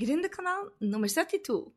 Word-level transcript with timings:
Gründerkanalen 0.00 0.68
nummer 0.80 1.08
72. 1.08 1.72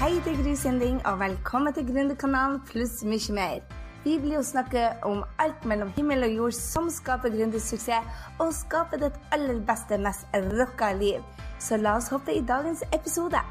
Hei, 0.00 0.14
det 0.24 0.32
er 0.32 0.42
Gry 0.42 0.54
Sinding, 0.54 1.06
og 1.06 1.20
velkommen 1.20 1.76
til 1.76 1.84
Gründerkanalen 1.90 2.62
pluss 2.70 3.02
mye 3.04 3.36
mer. 3.36 3.60
Vi 4.06 4.16
blir 4.22 4.40
å 4.40 4.46
snakke 4.46 4.86
om 5.04 5.20
alt 5.36 5.68
mellom 5.68 5.92
himmel 5.98 6.24
og 6.24 6.36
jord 6.38 6.56
som 6.56 6.88
skaper 6.88 7.36
gründersuksess, 7.36 8.24
og 8.40 8.56
skaper 8.56 9.04
ditt 9.04 9.20
aller 9.36 9.60
beste, 9.68 10.00
mest 10.00 10.40
rocka 10.56 10.94
liv. 10.96 11.20
Så 11.60 11.76
la 11.76 11.98
oss 12.00 12.08
hoppe 12.08 12.32
i 12.32 12.40
dagens 12.40 12.88
episode. 12.88 13.44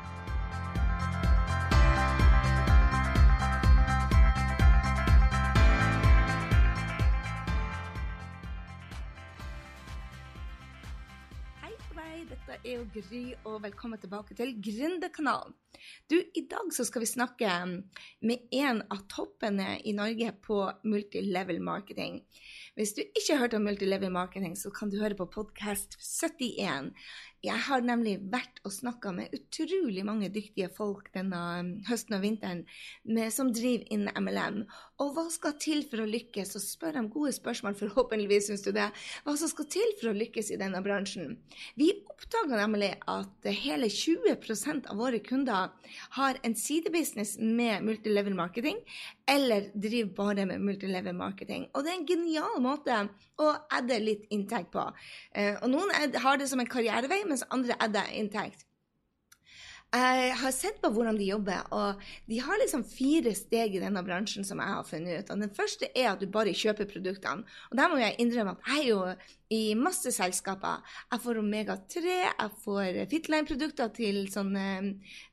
Gry, 13.09 13.31
og 13.49 13.63
velkommen 13.63 13.97
tilbake 13.97 14.35
til 14.37 14.51
Gründerkanalen. 14.61 15.55
Du, 16.11 16.13
i 16.19 16.43
dag 16.45 16.67
så 16.75 16.83
skal 16.85 17.01
vi 17.01 17.07
snakke 17.09 17.53
med 18.21 18.43
en 18.53 18.83
av 18.85 19.01
toppene 19.09 19.79
i 19.81 19.95
Norge 19.97 20.29
på 20.45 20.59
multilevel 20.85 21.57
marketing. 21.65 22.19
Hvis 22.77 22.93
du 22.93 23.01
ikke 23.01 23.31
har 23.31 23.41
hørt 23.41 23.55
om 23.57 23.65
multilevel 23.65 24.13
marketing, 24.13 24.53
så 24.53 24.69
kan 24.75 24.93
du 24.93 24.99
høre 25.01 25.17
på 25.17 25.25
podkast 25.33 25.97
71. 25.97 26.91
Jeg 27.45 27.55
har 27.69 27.83
nemlig 27.87 28.17
vært 28.33 28.57
og 28.67 28.73
snakka 28.75 29.13
med 29.15 29.31
utrolig 29.35 30.01
mange 30.03 30.27
dyktige 30.33 30.67
folk 30.75 31.07
denne 31.13 31.39
høsten 31.87 32.17
og 32.17 32.23
vinteren 32.25 32.65
med, 33.07 33.31
som 33.31 33.53
driver 33.55 33.85
innen 33.95 34.25
MLM. 34.25 34.57
Og 34.99 35.13
hva 35.15 35.23
skal 35.31 35.55
til 35.61 35.85
for 35.87 36.03
å 36.03 36.07
lykkes? 36.09 36.51
Og 36.59 36.63
spør 36.65 36.97
dem 36.97 37.07
gode 37.13 37.31
spørsmål, 37.37 37.77
forhåpentligvis 37.79 38.49
syns 38.49 38.65
du 38.65 38.73
det. 38.75 38.89
Hva 39.23 39.37
som 39.39 39.51
skal 39.51 39.69
til 39.71 39.95
for 40.01 40.11
å 40.11 40.17
lykkes 40.17 40.51
i 40.51 40.59
denne 40.59 40.81
bransjen? 40.83 41.37
Vi 41.79 41.93
oppdaga 42.11 42.59
nemlig 42.59 42.91
at 43.07 43.49
hele 43.55 43.87
20% 43.87 44.91
av 44.91 44.99
våre 44.99 45.23
kunder 45.23 45.71
har 46.17 46.41
en 46.43 46.57
sidebusiness 46.59 47.37
med 47.39 47.87
multilevel 47.87 48.35
marketing, 48.35 48.83
eller 49.29 49.69
driver 49.73 50.13
bare 50.17 50.45
med 50.49 50.63
multilevel 50.65 51.15
marketing. 51.15 51.67
Og 51.73 51.85
det 51.85 51.93
er 51.93 51.99
en 51.99 52.07
genial 52.09 52.61
måte 52.63 52.95
å 53.39 53.51
adde 53.77 53.99
litt 54.01 54.25
inntekt 54.33 54.71
på. 54.73 54.85
Eh, 55.35 55.55
og 55.61 55.69
noen 55.71 56.17
har 56.23 56.39
det 56.39 56.49
som 56.51 56.61
en 56.61 56.69
karrierevei, 56.69 57.21
mens 57.29 57.45
andre 57.53 57.77
adder 57.79 58.09
inntekt. 58.17 58.65
Jeg 59.89 60.33
har 60.37 60.51
sett 60.53 60.75
på 60.83 60.91
hvordan 60.93 61.17
de 61.17 61.25
jobber, 61.31 61.63
og 61.73 62.01
de 62.29 62.37
har 62.45 62.59
liksom 62.61 62.83
fire 62.85 63.31
steg 63.33 63.73
i 63.73 63.79
denne 63.81 64.03
bransjen 64.05 64.45
som 64.45 64.59
jeg 64.61 64.69
har 64.69 64.85
funnet 64.85 65.23
ut. 65.23 65.31
Og 65.33 65.39
Den 65.41 65.53
første 65.57 65.87
er 65.97 66.11
at 66.11 66.21
du 66.21 66.27
bare 66.29 66.53
kjøper 66.53 66.85
produktene. 66.91 67.41
Og 67.71 67.79
der 67.79 67.89
må 67.89 67.97
jeg 67.97 68.19
innrømme 68.21 68.53
at 68.53 68.67
jeg 68.69 68.83
er 68.83 68.89
jo 68.91 68.99
i 69.49 69.73
masse 69.73 70.11
selskaper. 70.13 70.83
Jeg 71.09 71.23
får 71.23 71.39
Omega-3, 71.41 72.03
jeg 72.05 72.51
får 72.61 72.99
Fitline-produkter 73.09 73.89
til 73.97 74.19
sånne 74.29 74.67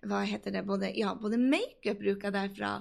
Hva 0.08 0.22
heter 0.24 0.56
det? 0.56 0.64
Både, 0.64 0.88
ja, 0.96 1.12
både 1.12 1.36
makeup 1.36 2.00
bruker 2.00 2.30
jeg 2.30 2.36
derfra, 2.38 2.72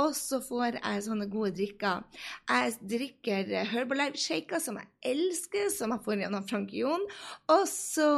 og 0.00 0.16
så 0.16 0.40
får 0.40 0.78
jeg 0.78 1.04
sånne 1.10 1.28
gode 1.28 1.52
drikker. 1.60 2.08
Jeg 2.48 2.78
drikker 2.94 3.52
Herbalife-shaker, 3.74 4.64
som 4.64 4.80
jeg 4.80 4.88
elsker, 5.12 5.68
som 5.76 5.92
jeg 5.92 6.04
får 6.08 6.24
gjennom 6.24 6.48
Frank 6.48 6.72
Jon. 6.72 7.04
Og 7.52 7.68
så 7.68 8.08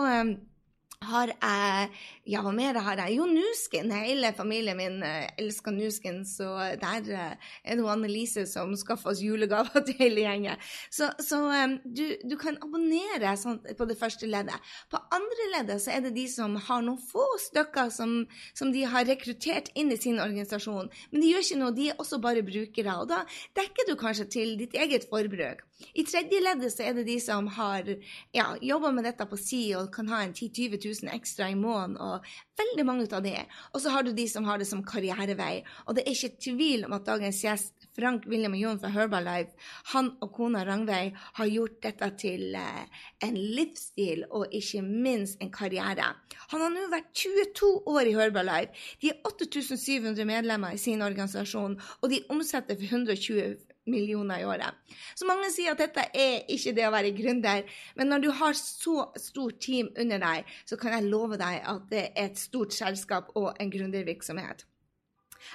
har 1.01 1.33
jeg 1.33 1.91
Ja, 2.31 2.43
hva 2.45 2.53
mer 2.55 2.77
har 2.85 3.01
jeg? 3.01 3.17
Jo, 3.17 3.25
Nusken. 3.27 3.89
Hele 3.91 4.29
familien 4.37 4.77
min 4.79 5.01
elsker 5.03 5.73
Nusken, 5.75 6.21
så 6.29 6.53
der 6.79 7.09
uh, 7.09 7.49
er 7.65 7.79
det 7.81 7.87
Annelise 7.91 8.45
som 8.47 8.77
skaffer 8.79 9.11
oss 9.11 9.23
julegaver 9.25 9.83
til 9.87 9.97
hele 9.99 10.23
gjengen. 10.23 10.61
Så, 10.93 11.09
så 11.19 11.41
du, 11.83 12.05
du, 12.23 12.37
kan 12.39 12.61
abonnere 12.63 13.33
sånn, 13.41 13.59
på 13.75 13.89
det 13.89 13.97
første 13.99 14.29
leddet. 14.31 14.55
På 14.93 15.01
andre 15.11 15.49
leddet 15.57 15.83
så 15.83 15.97
er 15.97 16.05
det 16.05 16.13
de 16.15 16.27
som 16.31 16.55
har 16.69 16.85
noen 16.87 17.01
få 17.03 17.25
stykker 17.49 17.91
som, 17.91 18.15
som, 18.53 18.71
de 18.71 18.85
har 18.87 19.09
rekruttert 19.09 19.73
inn 19.75 19.91
i 19.91 19.99
sin 19.99 20.21
organisasjon. 20.23 20.93
Men 21.11 21.25
de 21.25 21.33
gjør 21.33 21.47
ikke 21.49 21.61
noe, 21.65 21.75
de 21.75 21.89
er 21.91 21.99
også 21.99 22.21
bare 22.23 22.47
brukere. 22.47 22.95
Og 23.03 23.11
da 23.11 23.25
dekker 23.59 23.91
du 23.91 23.97
kanskje 23.99 24.29
til 24.37 24.55
ditt 24.61 24.79
eget 24.79 25.09
forbruk. 25.11 25.65
I 25.97 26.05
tredje 26.05 26.45
leddet 26.45 26.77
så 26.77 26.85
er 26.87 26.95
det 27.01 27.09
de 27.09 27.17
som 27.25 27.49
har 27.57 27.89
ja, 28.37 28.53
jobba 28.63 28.93
med 28.95 29.09
dette 29.09 29.27
på 29.27 29.41
si 29.41 29.65
og 29.75 29.91
kan 29.97 30.13
ha 30.13 30.23
en 30.23 30.37
10 30.37 30.53
20 30.61 30.79
000 30.85 30.90
ekstra 30.99 31.51
i 31.51 31.55
måneden. 31.55 31.97
og 32.01 32.25
veldig 32.61 32.87
mange 32.87 33.09
av 33.15 33.23
det. 33.25 33.47
Og 33.75 33.83
så 33.83 33.93
har 33.95 34.05
du 34.05 34.13
de 34.17 34.27
som 34.29 34.47
har 34.49 34.61
det 34.61 34.69
som 34.69 34.83
karrierevei. 34.87 35.63
Og 35.87 35.97
det 35.97 36.05
er 36.05 36.17
ikke 36.17 36.43
tvil 36.51 36.87
om 36.87 36.97
at 36.97 37.07
dagens 37.09 37.43
gjest, 37.45 37.75
Frank 37.97 38.27
William 38.31 38.55
Jon 38.55 38.79
fra 38.81 38.89
Herbalife, 38.95 39.51
han 39.93 40.13
og 40.23 40.31
kona 40.37 40.63
Rangveig 40.65 41.17
har 41.17 41.49
gjort 41.51 41.81
dette 41.83 42.11
til 42.23 42.55
eh, 42.57 43.01
en 43.27 43.35
livsstil 43.37 44.23
og 44.31 44.55
ikke 44.57 44.83
minst 44.87 45.43
en 45.43 45.51
karriere. 45.53 46.13
Han 46.53 46.65
har 46.65 46.71
nå 46.75 46.87
vært 46.93 47.11
22 47.17 47.73
år 47.91 48.13
i 48.13 48.15
Herbalife. 48.15 48.87
De 49.03 49.11
er 49.11 49.19
8700 49.27 50.29
medlemmer 50.29 50.77
i 50.77 50.81
sin 50.81 51.03
organisasjon, 51.03 51.81
og 52.01 52.15
de 52.15 52.23
omsetter 52.31 52.79
for 52.79 53.01
120 53.01 53.70
millioner 53.87 54.41
i 54.41 54.47
året. 54.49 54.77
Så 55.15 55.29
mange 55.29 55.51
sier 55.53 55.75
at 55.75 55.83
dette 55.83 56.07
er 56.13 56.45
ikke 56.53 56.75
det 56.77 56.87
å 56.89 56.95
være 56.95 57.15
gründer, 57.17 57.63
men 57.97 58.13
når 58.13 58.25
du 58.25 58.31
har 58.41 58.57
så 58.59 59.11
stort 59.21 59.61
team 59.65 59.91
under 59.99 60.21
deg, 60.23 60.51
så 60.69 60.79
kan 60.81 60.97
jeg 60.97 61.09
love 61.11 61.41
deg 61.41 61.63
at 61.65 61.87
det 61.93 62.05
er 62.11 62.29
et 62.29 62.41
stort 62.41 62.77
selskap 62.77 63.33
og 63.41 63.55
en 63.61 63.73
gründervirksomhet. 63.73 64.67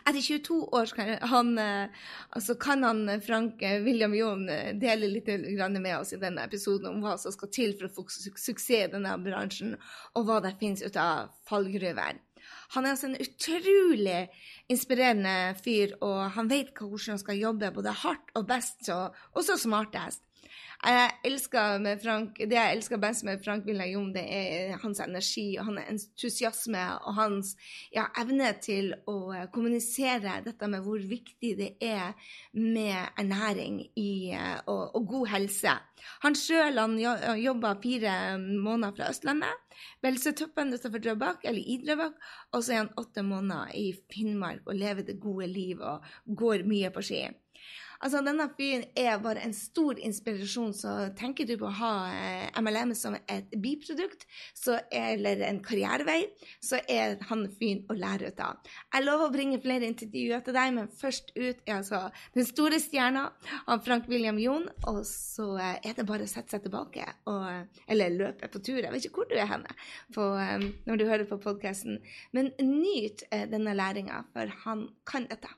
Etter 0.01 0.21
22 0.21 0.55
år 0.75 0.91
kan 0.97 1.11
han, 1.29 1.51
altså 2.33 2.55
kan 2.59 2.83
han 2.83 3.05
Frank 3.21 3.61
William 3.85 4.15
John 4.17 4.47
dele 4.81 5.09
litt 5.11 5.29
med 5.29 5.91
oss 5.99 6.15
i 6.15 6.21
denne 6.21 6.47
episoden 6.49 6.89
om 6.89 7.03
hva 7.05 7.15
som 7.21 7.33
skal 7.35 7.51
til 7.53 7.75
for 7.77 7.87
å 7.87 7.93
få 7.93 8.07
suksess 8.09 8.69
i 8.73 8.81
denne 8.91 9.13
bransjen, 9.21 9.75
og 10.17 10.25
hva 10.27 10.41
det 10.43 10.55
finnes 10.59 10.81
ut 10.81 10.97
av 10.99 11.29
fallgruver. 11.47 12.17
Han 12.75 12.85
er 12.85 12.93
altså 12.95 13.07
en 13.07 13.19
utrolig 13.23 14.27
inspirerende 14.69 15.55
fyr, 15.63 15.95
og 16.03 16.31
han 16.35 16.49
vet 16.51 16.73
hvordan 16.75 17.15
han 17.15 17.21
skal 17.21 17.39
jobbe 17.39 17.71
både 17.75 17.93
hardt 18.03 18.33
og 18.35 18.47
best, 18.49 18.89
og 18.91 19.15
også 19.39 19.57
smartest. 19.61 20.21
Jeg 20.85 21.13
elsker 21.25 21.79
med 21.81 22.01
Frank, 22.03 22.37
Det 22.37 22.53
jeg 22.53 22.75
elsker 22.75 22.99
best 23.01 23.23
med 23.25 23.41
Frank 23.41 23.65
Villayom, 23.65 24.11
det 24.13 24.21
er 24.21 24.75
hans 24.83 24.99
energi 25.01 25.55
og 25.57 25.71
hans 25.71 26.03
entusiasme 26.13 26.83
og 27.07 27.15
hans 27.17 27.55
ja, 27.95 28.03
evne 28.21 28.51
til 28.61 28.91
å 29.09 29.33
kommunisere 29.53 30.43
dette 30.45 30.69
med 30.69 30.85
hvor 30.85 31.01
viktig 31.01 31.55
det 31.57 31.71
er 31.81 32.13
med 32.53 33.17
ernæring 33.17 33.79
i, 33.97 34.35
og, 34.67 34.83
og, 34.95 35.07
god 35.09 35.31
helse. 35.33 35.73
Han 36.21 36.37
sjøl 36.37 36.77
jobba 37.41 37.73
fire 37.81 38.13
måneder 38.37 38.93
fra 38.99 39.09
Østlandet, 39.09 39.79
Belsetuppen 40.05 40.75
utenfor 40.75 41.01
Drøbak, 41.01 41.47
eller 41.49 41.65
i 41.65 41.79
Drøbak, 41.81 42.21
og 42.53 42.61
så 42.61 42.75
er 42.75 42.83
han 42.83 42.93
åtte 43.01 43.25
måneder 43.25 43.73
i 43.73 43.87
Finnmark 44.13 44.69
og 44.69 44.77
lever 44.77 45.09
det 45.09 45.17
gode 45.23 45.49
liv 45.49 45.81
og 45.81 46.05
går 46.29 46.67
mye 46.69 46.93
på 46.93 47.03
ski. 47.09 47.23
Altså, 48.03 48.21
denne 48.25 48.47
fyren 48.57 48.85
er 48.97 49.19
bare 49.23 49.43
en 49.45 49.53
stor 49.55 49.99
inspirasjon. 50.01 50.73
Så 50.75 50.93
tenker 51.17 51.47
du 51.47 51.55
på 51.59 51.69
å 51.69 51.75
ha 51.79 51.93
eh, 52.11 52.59
MLM 52.61 52.93
som 52.97 53.15
et 53.15 53.55
biprodukt 53.61 54.25
så, 54.53 54.79
eller 54.91 55.43
en 55.47 55.61
karrierevei, 55.63 56.25
så 56.63 56.81
er 56.91 57.17
han 57.29 57.45
fyren 57.55 57.85
å 57.91 57.97
lære 57.97 58.31
ut 58.33 58.43
av. 58.43 58.71
Jeg 58.93 59.05
lover 59.05 59.29
å 59.29 59.33
bringe 59.35 59.61
flere 59.63 59.87
intervjuer 59.89 60.43
til 60.45 60.57
deg, 60.57 60.75
men 60.77 60.91
først 61.01 61.33
ut 61.37 61.63
er 61.65 61.75
altså 61.77 62.01
den 62.35 62.47
store 62.47 62.81
stjerna 62.83 63.27
av 63.71 63.83
Frank 63.85 64.09
William 64.11 64.39
Jon. 64.41 64.67
Og 64.91 65.01
så 65.09 65.51
eh, 65.57 65.79
er 65.91 65.97
det 65.97 66.07
bare 66.09 66.27
å 66.27 66.31
sette 66.31 66.55
seg 66.55 66.65
tilbake 66.65 67.07
og, 67.31 67.81
eller 67.91 68.15
løpe 68.15 68.51
på 68.51 68.61
tur. 68.61 68.81
Jeg 68.81 68.93
vet 68.93 69.09
ikke 69.09 69.23
hvor 69.23 69.31
du 69.31 69.37
er 69.39 69.49
henne 69.49 69.71
på, 70.15 70.23
um, 70.35 70.65
når 70.87 70.99
du 70.99 71.07
hører 71.07 71.27
på 71.29 71.39
podkasten, 71.41 72.01
men 72.35 72.51
nyt 72.61 73.23
denne 73.31 73.75
læringa, 73.77 74.23
for 74.33 74.51
han 74.65 74.87
kan 75.07 75.27
dette. 75.29 75.51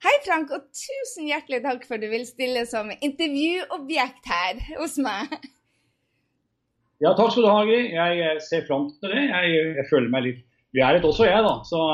Hei, 0.00 0.14
Frank, 0.24 0.52
og 0.56 0.68
tusen 0.72 1.26
hjertelig 1.28 1.58
takk 1.60 1.82
for 1.84 1.98
at 1.98 2.04
du 2.04 2.08
vil 2.08 2.22
stille 2.24 2.62
som 2.68 2.88
intervjuobjekt 2.88 4.30
her 4.32 4.62
hos 4.78 4.94
meg. 5.02 5.34
Ja, 7.04 7.12
takk 7.16 7.34
skal 7.34 7.44
du 7.44 7.50
ha, 7.52 7.58
Gry. 7.68 7.82
Jeg 7.92 8.40
ser 8.46 8.64
fram 8.68 8.88
til 9.02 9.12
det. 9.12 9.26
Jeg, 9.28 9.60
jeg 9.76 9.84
føler 9.90 10.08
meg 10.12 10.24
litt 10.24 10.40
begjæret 10.72 11.04
også, 11.04 11.26
jeg, 11.28 11.44
da. 11.44 11.52
Så 11.68 11.84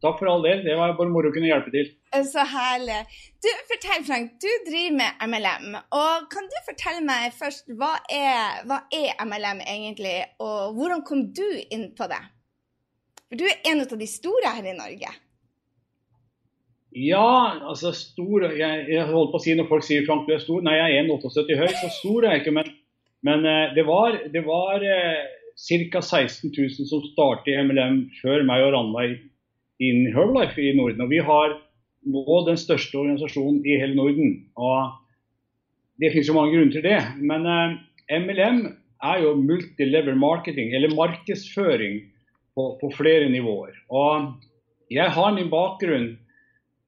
takk 0.00 0.18
for 0.22 0.32
all 0.32 0.44
del. 0.46 0.64
Det 0.64 0.78
var 0.78 0.96
bare 0.96 1.12
moro 1.12 1.28
å 1.28 1.36
kunne 1.36 1.50
hjelpe 1.50 1.72
til. 1.74 1.92
Så 2.32 2.48
herlig. 2.48 2.98
Du, 3.44 3.48
fortell, 3.68 4.04
Frank. 4.08 4.34
Du 4.40 4.50
driver 4.68 4.96
med 5.02 5.24
MLM. 5.28 5.80
Og 6.00 6.28
kan 6.32 6.48
du 6.48 6.58
fortelle 6.64 7.04
meg 7.04 7.32
først, 7.36 7.72
hva 7.76 7.94
er, 8.08 8.62
hva 8.70 8.86
er 8.88 9.20
MLM 9.20 9.64
egentlig, 9.66 10.18
og 10.40 10.76
hvordan 10.80 11.04
kom 11.08 11.26
du 11.36 11.48
inn 11.68 11.90
på 11.96 12.08
det? 12.08 12.22
For 13.28 13.40
du 13.40 13.44
er 13.52 13.60
en 13.68 13.84
av 13.84 13.98
de 14.00 14.08
store 14.08 14.56
her 14.56 14.72
i 14.72 14.80
Norge. 14.80 15.12
Ja, 16.90 17.60
altså 17.70 17.92
stor 17.94 18.48
jeg, 18.50 18.86
jeg, 18.90 19.02
holdt 19.06 19.30
på 19.30 19.38
å 19.38 19.42
si 19.42 19.54
når 19.54 19.68
folk 19.70 19.84
sier 19.86 20.06
Frank, 20.08 20.26
du 20.26 20.34
er 20.34 20.42
stor. 20.42 20.62
Nei, 20.66 20.74
jeg 20.74 20.96
er 20.98 21.10
1,78 21.10 21.58
høy, 21.60 21.68
så 21.78 21.90
stor 22.00 22.26
er 22.26 22.34
jeg 22.34 22.42
ikke. 22.42 22.54
Men, 22.56 22.70
men 23.26 23.46
eh, 23.46 23.74
det 23.76 23.84
var, 23.86 24.16
var 24.46 24.86
eh, 24.86 25.20
ca. 25.54 26.02
16 26.02 26.50
000 26.50 26.88
som 26.90 27.04
startet 27.12 27.52
i 27.52 27.58
MLM 27.62 28.00
før 28.18 28.42
meg 28.48 28.64
og 28.66 28.74
Ranveig 28.74 29.20
inn 29.80 30.06
i 30.08 30.14
Herbalife 30.14 30.62
i 30.62 30.74
Norden. 30.76 31.04
Og 31.06 31.12
vi 31.12 31.20
har 31.24 31.54
nå 32.10 32.40
den 32.48 32.58
største 32.58 32.98
organisasjonen 32.98 33.60
i 33.68 33.78
hele 33.78 33.94
Norden. 33.94 34.34
Og 34.58 34.98
det 36.00 36.10
finnes 36.12 36.30
jo 36.30 36.36
mange 36.36 36.56
grunner 36.56 36.74
til 36.74 36.86
det. 36.86 37.00
Men 37.20 37.46
eh, 37.46 37.76
MLM 38.18 38.62
er 39.00 39.22
jo 39.22 39.36
multilevel 39.38 40.18
marketing, 40.18 40.74
eller 40.76 40.92
markedsføring, 40.96 42.02
på, 42.58 42.64
på, 42.80 42.90
flere 42.92 43.28
nivåer. 43.30 43.76
Og 43.94 44.32
jeg 44.90 45.12
har 45.14 45.30
min 45.36 45.48
bakgrunn 45.52 46.16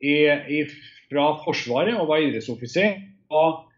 i, 0.02 0.16
i, 0.28 0.64
fra 1.10 1.28
Forsvaret 1.44 1.96
og 1.98 2.10
var 2.10 2.24
idrettsoffiser. 2.24 2.98
Og 3.32 3.68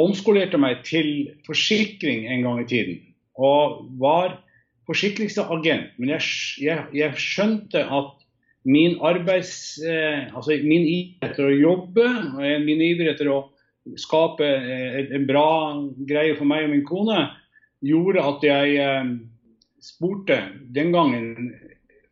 omskolerte 0.00 0.58
meg 0.58 0.82
til 0.86 1.30
forsikring 1.46 2.26
en 2.26 2.44
gang 2.46 2.62
i 2.62 2.68
tiden. 2.68 3.00
Og 3.38 3.84
var 4.00 4.40
forsikringsagent. 4.88 5.94
Men 5.98 6.16
jeg, 6.16 6.24
jeg, 6.64 6.86
jeg 6.96 7.20
skjønte 7.22 7.84
at 7.84 8.24
min 8.68 8.98
arbeids... 9.04 9.78
Eh, 9.78 10.28
altså 10.34 10.58
min 10.64 10.84
iver 10.84 11.30
etter 11.30 11.46
å 11.48 11.54
jobbe, 11.54 12.08
min 12.64 12.82
iver 12.84 13.12
etter 13.12 13.30
å 13.32 13.40
skape 14.00 14.44
eh, 14.44 14.98
en 15.14 15.26
bra 15.28 15.48
greie 16.08 16.36
for 16.36 16.48
meg 16.48 16.66
og 16.66 16.74
min 16.74 16.86
kone, 16.88 17.20
gjorde 17.86 18.24
at 18.26 18.44
jeg 18.44 18.78
eh, 18.82 19.12
spurte 19.84 20.40
den 20.74 20.92
gangen 20.96 21.52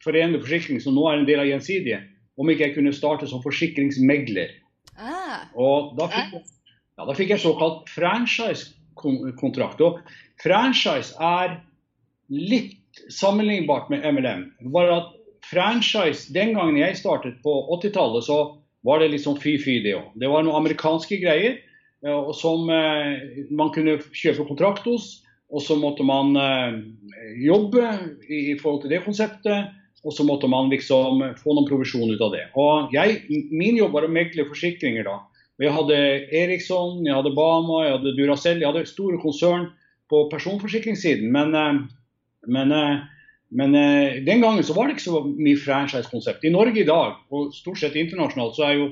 Forenede 0.04 0.40
Forsikring, 0.44 0.78
som 0.80 0.94
nå 0.94 1.08
er 1.10 1.18
en 1.18 1.26
del 1.28 1.42
av 1.42 1.50
Gjensidige, 1.50 2.04
om 2.36 2.50
ikke 2.52 2.68
jeg 2.68 2.76
kunne 2.76 2.94
starte 2.96 3.28
som 3.30 3.42
forsikringsmegler. 3.44 4.54
Ah. 4.96 5.48
Og 5.56 5.94
da 5.98 6.08
fikk, 6.12 6.36
jeg, 6.36 6.44
ja, 6.96 7.06
da 7.08 7.16
fikk 7.16 7.32
jeg 7.34 7.44
såkalt 7.44 7.90
franchise-kontrakt. 7.92 9.82
Og 9.84 10.00
franchise 10.42 11.16
er 11.20 11.58
litt 12.32 13.02
sammenlignbart 13.12 13.90
med 13.92 14.04
MLM. 14.04 14.46
Bare 14.72 15.00
at 15.00 15.12
franchise 15.46 16.32
Den 16.34 16.56
gangen 16.56 16.78
jeg 16.80 16.96
startet 16.98 17.38
på 17.44 17.52
80-tallet, 17.76 18.24
så 18.26 18.38
var 18.86 19.02
det 19.02 19.12
litt 19.12 19.24
sånn 19.24 19.38
fy-fy, 19.40 19.80
det 19.84 19.96
òg. 19.98 20.10
Det 20.18 20.30
var 20.30 20.44
noen 20.46 20.60
amerikanske 20.60 21.18
greier 21.22 21.58
uh, 22.06 22.32
som 22.36 22.68
uh, 22.70 23.16
man 23.50 23.72
kunne 23.74 23.98
kjøpe 24.14 24.46
kontrakt 24.48 24.86
hos. 24.88 25.22
Og 25.46 25.62
så 25.62 25.76
måtte 25.78 26.02
man 26.06 26.34
uh, 26.34 26.78
jobbe 27.38 27.84
i, 28.26 28.52
i, 28.52 28.56
forhold 28.58 28.84
til 28.84 28.94
det 28.94 29.04
konseptet. 29.06 29.74
Og 30.06 30.14
så 30.14 30.22
måtte 30.26 30.46
man 30.46 30.70
liksom 30.70 31.24
få 31.40 31.56
noen 31.56 31.66
provisjon 31.66 32.12
ut 32.12 32.22
av 32.22 32.30
det. 32.36 32.44
Og 32.54 32.94
jeg, 32.94 33.24
Min 33.50 33.78
jobb 33.78 33.96
var 33.96 34.06
å 34.06 34.12
megle 34.12 34.46
forsikringer 34.46 35.08
da. 35.08 35.18
Jeg 35.58 35.72
hadde 35.72 35.96
Eriksson, 36.36 37.00
jeg 37.02 37.16
hadde 37.16 37.34
Bama, 37.34 37.80
jeg 37.82 37.96
hadde 37.96 38.14
Duracell. 38.14 38.62
Jeg 38.62 38.70
hadde 38.70 38.86
store 38.86 39.18
konsern 39.18 39.70
på 40.12 40.26
personforsikringssiden. 40.30 41.32
Men, 41.34 41.56
men 42.46 42.74
men 43.48 43.74
eh, 43.74 44.24
den 44.24 44.40
gangen 44.40 44.64
så 44.64 44.74
var 44.74 44.86
det 44.86 44.96
ikke 44.96 45.06
så 45.06 45.22
mye 45.24 45.58
franchise-konsept. 45.60 46.44
I 46.44 46.54
Norge 46.54 46.82
i 46.82 46.86
dag, 46.86 47.18
og 47.30 47.54
stort 47.54 47.78
sett 47.78 47.98
internasjonalt, 47.98 48.56
så 48.58 48.64
er 48.66 48.72
jo 48.74 48.88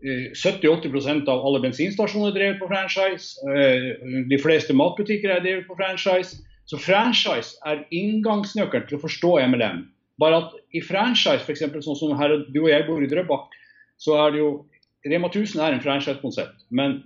eh, 0.00 0.30
70-80% 0.32 1.28
av 1.28 1.44
alle 1.44 1.60
bensinstasjoner 1.64 2.32
drevet 2.32 2.60
på 2.62 2.70
franchise. 2.72 3.36
Eh, 3.52 3.90
de 4.30 4.40
fleste 4.40 4.76
matbutikker 4.76 5.34
er 5.34 5.44
drevet 5.44 5.68
på 5.68 5.76
franchise. 5.76 6.40
Så 6.70 6.80
franchise 6.80 7.58
er 7.68 7.84
inngangsnøkkelen 7.92 8.88
til 8.88 8.96
å 8.96 9.04
forstå 9.04 9.34
MLM. 9.52 9.84
Bare 10.20 10.42
at 10.42 10.56
i 10.76 10.82
franchise, 10.84 11.40
f.eks. 11.44 11.64
sånn 11.84 11.98
som 11.98 12.16
her 12.18 12.34
du 12.52 12.64
og 12.64 12.70
jeg 12.72 12.86
bor 12.88 13.02
i 13.02 13.08
Drøbak, 13.10 13.54
så 14.00 14.18
er 14.24 14.34
det 14.34 14.42
jo 14.42 14.50
Rema 15.08 15.28
1000 15.32 15.62
er 15.62 15.74
en 15.74 15.82
franchise-konsept. 15.82 16.66
Men 16.70 17.00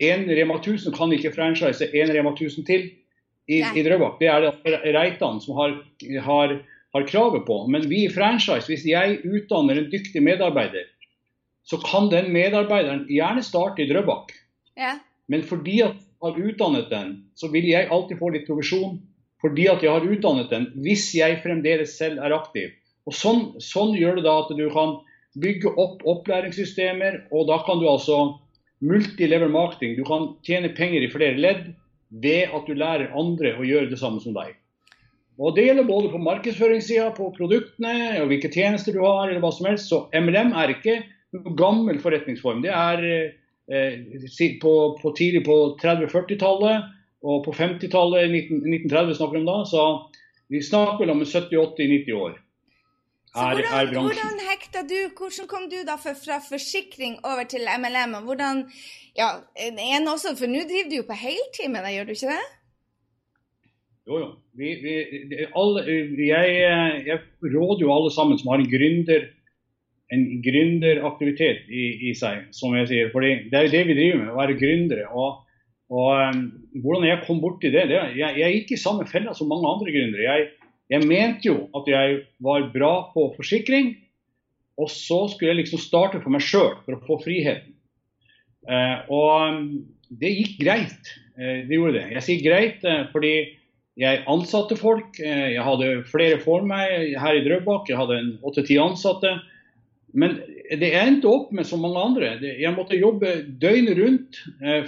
en 0.00 0.24
Rema 0.38 0.56
1000 0.60 0.94
kan 0.96 1.12
ikke 1.12 1.34
franchise 1.34 1.88
en 1.92 2.12
Rema 2.14 2.32
1000 2.32 2.66
til 2.66 2.86
i, 3.46 3.60
i 3.60 3.84
Drøbak. 3.84 4.18
Det 4.20 4.30
er 4.30 4.46
det 4.46 4.94
Reitan 4.96 5.40
som 5.42 5.58
har, 5.60 5.76
har, 6.24 6.56
har, 6.94 7.06
kravet 7.08 7.44
på. 7.46 7.58
Men 7.70 7.88
vi 7.90 8.06
i 8.06 8.12
franchise, 8.12 8.66
hvis 8.70 8.86
jeg 8.88 9.20
utdanner 9.24 9.78
en 9.78 9.90
dyktig 9.92 10.22
medarbeider, 10.22 10.88
så 11.66 11.78
kan 11.82 12.08
den 12.10 12.30
medarbeideren 12.34 13.04
gjerne 13.10 13.42
starte 13.42 13.84
i 13.84 13.90
Drøbak. 13.90 14.32
Ja. 14.78 14.96
Men 15.28 15.42
fordi 15.42 15.80
at 15.82 15.96
jeg 15.96 16.32
har 16.32 16.40
utdannet 16.48 16.90
den, 16.90 17.10
så 17.36 17.50
vil 17.52 17.66
jeg 17.68 17.90
alltid 17.92 18.18
få 18.18 18.30
litt 18.32 18.46
provisjon. 18.48 19.00
Fordi 19.46 19.68
at 19.70 19.84
jeg 19.84 19.92
har 19.92 20.02
utdannet 20.10 20.50
den, 20.50 20.66
hvis 20.82 21.12
jeg 21.14 21.38
fremdeles 21.44 21.94
selv 21.94 22.18
er 22.18 22.34
aktiv. 22.34 22.72
Og 23.06 23.14
Sånn, 23.14 23.44
sånn 23.62 23.94
gjør 23.94 24.18
det 24.18 24.26
da 24.26 24.40
at 24.42 24.50
du 24.58 24.64
kan 24.74 24.96
bygge 25.38 25.70
opp 25.78 26.02
opplæringssystemer, 26.08 27.20
og 27.30 27.46
da 27.50 27.60
kan 27.66 27.78
du 27.78 27.86
altså 27.86 28.18
multilevel 28.82 29.52
marketing. 29.52 29.94
Du 29.98 30.02
kan 30.08 30.32
tjene 30.46 30.72
penger 30.74 31.04
i 31.04 31.12
flere 31.12 31.38
ledd 31.38 31.68
ved 32.10 32.54
at 32.54 32.66
du 32.66 32.74
lærer 32.74 33.14
andre 33.14 33.54
å 33.54 33.66
gjøre 33.66 33.92
det 33.92 34.00
samme 34.00 34.18
som 34.24 34.34
deg. 34.34 34.56
Og 35.36 35.54
Det 35.54 35.66
gjelder 35.66 35.84
både 35.84 36.10
på 36.10 36.22
markedsføringssida, 36.24 37.10
på 37.14 37.28
produktene 37.36 38.22
og 38.22 38.30
hvilke 38.32 38.50
tjenester 38.52 38.96
du 38.96 39.02
har. 39.04 39.28
eller 39.28 39.42
hva 39.44 39.52
som 39.52 39.68
helst. 39.68 39.90
Så 39.92 40.08
MLM 40.16 40.54
er 40.56 40.72
ikke 40.72 40.96
noen 41.36 41.56
gammel 41.60 42.00
forretningsform. 42.00 42.62
Det 42.64 42.72
er 42.72 43.04
eh, 43.68 44.56
på, 44.62 44.74
på 45.02 45.14
tidlig 45.18 45.44
på 45.44 45.76
30-40-tallet 45.82 46.95
og 47.24 47.44
på 47.46 47.54
50-tallet, 47.56 48.32
1930 48.32 49.16
snakker 49.18 49.38
vi 49.38 49.44
om 49.44 49.48
da. 49.48 49.60
Så 49.68 49.84
vi 50.52 50.62
snakker 50.62 51.04
vel 51.04 51.14
om 51.14 51.22
70-80-90 51.22 52.12
år. 52.16 52.36
Er, 53.36 53.52
hvordan, 53.52 53.72
er 53.76 53.90
hvordan 54.00 54.38
hekta 54.48 54.82
du, 54.88 54.96
hvordan 55.12 55.48
kom 55.50 55.64
du 55.68 55.76
da 55.84 55.98
fra 56.00 56.38
forsikring 56.40 57.18
over 57.20 57.44
til 57.44 57.68
MLM? 57.68 58.14
og 58.16 58.30
hvordan 58.30 58.62
ja, 59.18 59.28
en 59.60 60.08
også, 60.08 60.32
For 60.38 60.48
nå 60.48 60.62
driver 60.64 60.88
du 60.88 60.96
jo 61.02 61.08
på 61.08 61.18
heltid 61.20 61.68
med 61.68 61.84
det, 61.84 61.92
gjør 61.96 62.06
du 62.08 62.14
ikke 62.14 62.32
det? 62.32 62.46
Jo, 64.06 64.18
jo. 64.22 64.28
Vi, 64.56 64.70
vi, 64.80 64.94
alle, 65.60 65.82
jeg, 65.84 66.54
jeg, 67.10 67.18
råder 67.42 67.82
jo 67.84 67.92
alle 67.92 68.12
sammen 68.14 68.38
som 68.40 68.54
har 68.54 68.62
en 68.62 68.70
gründer 68.72 69.26
en 70.14 70.22
gründeraktivitet 70.38 71.66
i, 71.66 71.86
i, 72.08 72.12
seg, 72.14 72.46
som 72.54 72.76
jeg 72.78 72.88
sier. 72.88 73.08
fordi 73.10 73.50
Det 73.50 73.58
er 73.58 73.66
jo 73.66 73.72
det 73.72 73.84
vi 73.88 73.96
driver 73.98 74.20
med, 74.20 74.28
å 74.30 74.38
være 74.38 74.58
gründere. 74.60 75.06
Og, 75.10 75.42
og 75.92 76.34
um, 76.34 76.40
Hvordan 76.82 77.06
jeg 77.06 77.22
kom 77.26 77.38
borti 77.42 77.70
det, 77.70 77.86
det 77.90 77.98
jeg, 78.18 78.38
jeg 78.40 78.54
gikk 78.56 78.74
i 78.74 78.80
samme 78.80 79.06
fella 79.08 79.34
som 79.36 79.48
mange 79.50 79.68
andre 79.70 79.92
gründere. 79.94 80.24
Jeg, 80.26 80.72
jeg 80.92 81.08
mente 81.08 81.48
jo 81.48 81.68
at 81.78 81.86
jeg 81.90 82.18
var 82.42 82.66
bra 82.74 82.92
på 83.14 83.28
forsikring, 83.36 83.94
og 84.76 84.90
så 84.92 85.22
skulle 85.30 85.54
jeg 85.54 85.62
liksom 85.62 85.80
starte 85.80 86.20
for 86.20 86.34
meg 86.34 86.44
sjøl 86.44 86.74
for 86.84 86.96
å 86.96 87.02
få 87.06 87.20
friheten. 87.22 87.76
Eh, 88.66 88.96
og 89.14 89.30
um, 89.46 89.62
det 90.10 90.34
gikk 90.34 90.58
greit. 90.64 91.12
Eh, 91.38 91.62
det 91.68 91.78
gjorde 91.78 92.00
det. 92.00 92.06
Jeg 92.16 92.26
sier 92.26 92.44
greit 92.44 92.84
eh, 92.86 93.06
fordi 93.12 93.34
jeg 93.96 94.24
ansatte 94.28 94.76
folk. 94.76 95.16
Jeg 95.16 95.62
hadde 95.64 96.02
flere 96.10 96.36
for 96.42 96.66
meg 96.68 97.14
her 97.16 97.38
i 97.38 97.44
Drøbak. 97.46 97.86
Jeg 97.88 97.96
hadde 97.96 98.18
åtte-ti 98.44 98.76
ansatte. 98.82 99.30
Men 100.12 100.36
det 100.80 100.90
endte 100.98 101.30
opp 101.30 101.52
med 101.54 101.66
som 101.68 101.82
mange 101.84 102.02
andre. 102.02 102.30
Jeg 102.42 102.74
måtte 102.74 102.98
jobbe 102.98 103.32
døgnet 103.60 103.98
rundt 104.00 104.38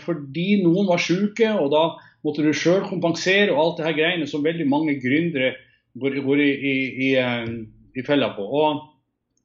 fordi 0.03 0.61
noen 0.65 0.89
var 0.91 1.03
syke, 1.03 1.53
og 1.55 1.71
da 1.75 1.83
måtte 2.27 2.45
du 2.45 2.53
sjøl 2.57 2.85
kompensere 2.89 3.53
og 3.55 3.61
alt 3.63 3.81
det 3.81 3.89
her 3.89 3.99
greiene 3.99 4.29
som 4.31 4.45
veldig 4.45 4.67
mange 4.69 4.97
gründere 5.03 5.55
går, 5.99 6.19
går 6.25 6.43
i, 6.43 6.49
i, 6.51 6.75
i, 7.09 7.11
i, 7.99 8.07
fella 8.07 8.33
på. 8.37 8.47
Og, 8.47 8.83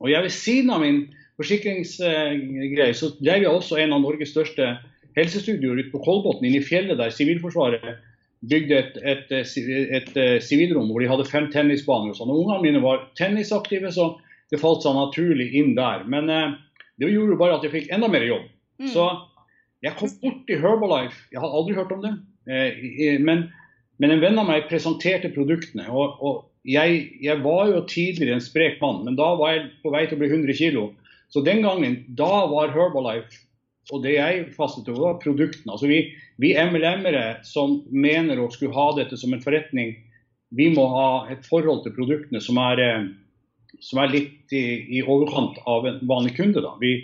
og 0.01 0.09
jeg 0.11 0.25
ved 0.25 0.33
siden 0.33 0.73
av 0.73 0.81
min 0.83 1.03
forsikringsgreie, 1.39 2.95
så 2.97 3.13
drev 3.19 3.45
jeg 3.45 3.51
også 3.51 3.79
en 3.81 3.95
av 3.95 4.03
Norges 4.03 4.33
største 4.33 4.75
helsestudioer 5.17 5.83
ute 5.83 5.93
på 5.93 6.01
Kolbotn, 6.05 6.45
inne 6.45 6.61
i 6.61 6.65
fjellet 6.65 6.99
der 6.99 7.13
Sivilforsvaret 7.13 8.01
bygde 8.49 8.75
et, 8.75 8.97
et, 9.07 9.31
et, 9.31 10.09
et 10.17 10.43
sivilrom 10.43 10.89
hvor 10.91 10.99
de 10.99 11.07
hadde 11.07 11.29
fem 11.29 11.45
tennisbaner. 11.53 12.11
og 12.11 12.17
sånn. 12.17 12.33
Ungene 12.33 12.63
mine 12.65 12.81
var 12.83 13.05
tennisaktive, 13.17 13.93
så 13.93 14.15
det 14.53 14.61
falt 14.61 14.85
seg 14.85 14.95
naturlig 14.97 15.49
inn 15.57 15.73
der. 15.77 16.05
Men 16.09 16.29
eh, 16.29 16.55
det 17.01 17.11
gjorde 17.11 17.35
jo 17.35 17.41
bare 17.41 17.57
at 17.57 17.65
jeg 17.65 17.73
fikk 17.73 17.91
enda 17.93 18.09
mer 18.11 18.25
jobb. 18.27 18.47
Mm. 18.81 18.89
Så 18.93 19.09
jeg 19.83 19.97
kom 19.99 20.13
bort 20.21 20.41
til 20.47 20.63
Herbalife. 20.63 21.19
Jeg 21.33 21.41
hadde 21.43 21.59
aldri 21.59 21.77
hørt 21.77 21.93
om 21.95 22.03
det. 22.05 22.15
Eh, 22.47 23.21
men, 23.23 23.47
men, 23.99 24.15
en 24.15 24.23
venn 24.23 24.41
av 24.41 24.49
meg 24.49 24.69
presenterte 24.69 25.33
produktene. 25.33 25.89
og, 25.89 26.19
og 26.21 26.43
jeg, 26.63 27.07
jeg, 27.23 27.41
var 27.43 27.71
jo 27.73 27.81
tidligere 27.89 28.37
en 28.37 28.43
sprek 28.43 28.77
mann, 28.79 29.01
men 29.03 29.17
da 29.19 29.33
var 29.35 29.57
jeg 29.57 29.65
på 29.83 29.91
vei 29.91 30.05
til 30.07 30.15
å 30.15 30.21
bli 30.21 30.29
100 30.31 30.55
kg. 30.55 30.85
Så 31.33 31.41
den 31.43 31.63
gangen, 31.65 32.03
da 32.15 32.45
var 32.47 32.71
Herbalife 32.71 33.41
og 33.91 34.03
det 34.05 34.13
jeg 34.15 34.45
fastet 34.55 34.87
over, 34.91 35.09
var 35.09 35.19
produktene. 35.23 35.73
Altså 35.73 35.89
vi, 35.89 35.99
vi 36.39 36.53
MLM-ere 36.55 37.41
som 37.47 37.81
mener 37.91 38.39
å 38.39 38.49
skulle 38.53 38.75
ha 38.77 38.93
dette 38.95 39.17
som 39.19 39.33
en 39.35 39.43
forretning, 39.43 39.97
vi 40.55 40.69
må 40.71 40.85
ha 40.93 41.07
et 41.33 41.43
forhold 41.49 41.83
til 41.83 41.95
produktene 41.97 42.39
som 42.43 42.59
er, 42.61 42.79
eh, 42.79 43.09
som 43.81 44.01
er 44.03 44.13
litt 44.13 44.53
i, 44.53 44.63
i, 44.99 45.01
overkant 45.01 45.57
av 45.69 45.87
en 45.89 45.99
vanlig 46.09 46.35
kunde. 46.37 46.61
Da. 46.63 46.75
Vi, 46.81 46.95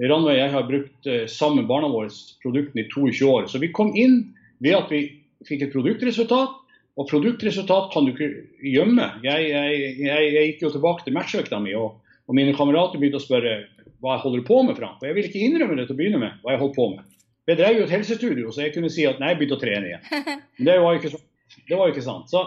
Ranveig 0.00 0.36
og 0.36 0.40
jeg 0.40 0.52
har 0.54 0.68
brukt 0.68 1.08
uh, 1.10 1.24
sammen 1.30 1.68
barna 1.68 1.90
våre 1.92 2.12
produktene 2.42 2.84
i 2.84 2.90
22 2.90 3.30
år. 3.30 3.48
Så 3.50 3.60
vi 3.62 3.72
kom 3.76 3.94
inn 3.98 4.22
ved 4.62 4.76
at 4.78 4.92
vi 4.92 5.04
fikk 5.48 5.66
et 5.66 5.74
produktresultat. 5.74 6.56
Og 7.00 7.08
produktresultat 7.08 7.92
kan 7.94 8.04
du 8.04 8.12
ikke 8.12 8.30
gjemme. 8.66 9.06
Jeg, 9.24 9.48
jeg, 9.48 9.82
jeg, 10.02 10.30
jeg 10.34 10.48
gikk 10.50 10.64
jo 10.66 10.72
tilbake 10.74 11.06
til 11.06 11.16
matchøkta 11.16 11.60
mi. 11.62 11.72
og 11.78 12.00
og 12.30 12.36
mine 12.38 12.54
kamerater 12.54 13.00
begynte 13.02 13.18
å 13.18 13.24
spørre 13.24 13.54
hva 13.98 14.12
jeg 14.14 14.22
holder 14.22 14.44
på 14.46 14.60
med. 14.62 14.76
Frank. 14.78 15.00
Og 15.02 15.08
jeg 15.08 15.16
ville 15.16 15.30
ikke 15.32 15.40
innrømme 15.42 15.74
det 15.80 15.88
til 15.88 15.96
å 15.96 15.98
begynne 15.98 16.20
med. 16.22 16.36
hva 16.44 16.54
Jeg 16.54 16.60
holdt 16.60 16.76
på 16.76 16.84
med. 16.92 17.08
Jeg 17.50 17.58
drev 17.58 17.78
jo 17.80 17.86
et 17.88 17.94
helsestudio, 17.96 18.52
så 18.54 18.62
jeg 18.62 18.74
kunne 18.76 18.90
si 18.92 19.06
at 19.08 19.18
nei, 19.18 19.32
jeg 19.32 19.40
begynte 19.40 19.56
å 19.56 19.62
trene 19.64 19.88
igjen. 19.88 20.04
Men 20.60 20.68
det 20.68 20.76
var 20.78 20.94
jo 20.94 21.00
ikke, 21.00 21.20
det 21.66 21.78
var 21.80 21.90
ikke 21.90 22.04
sant. 22.06 22.30
Så, 22.30 22.44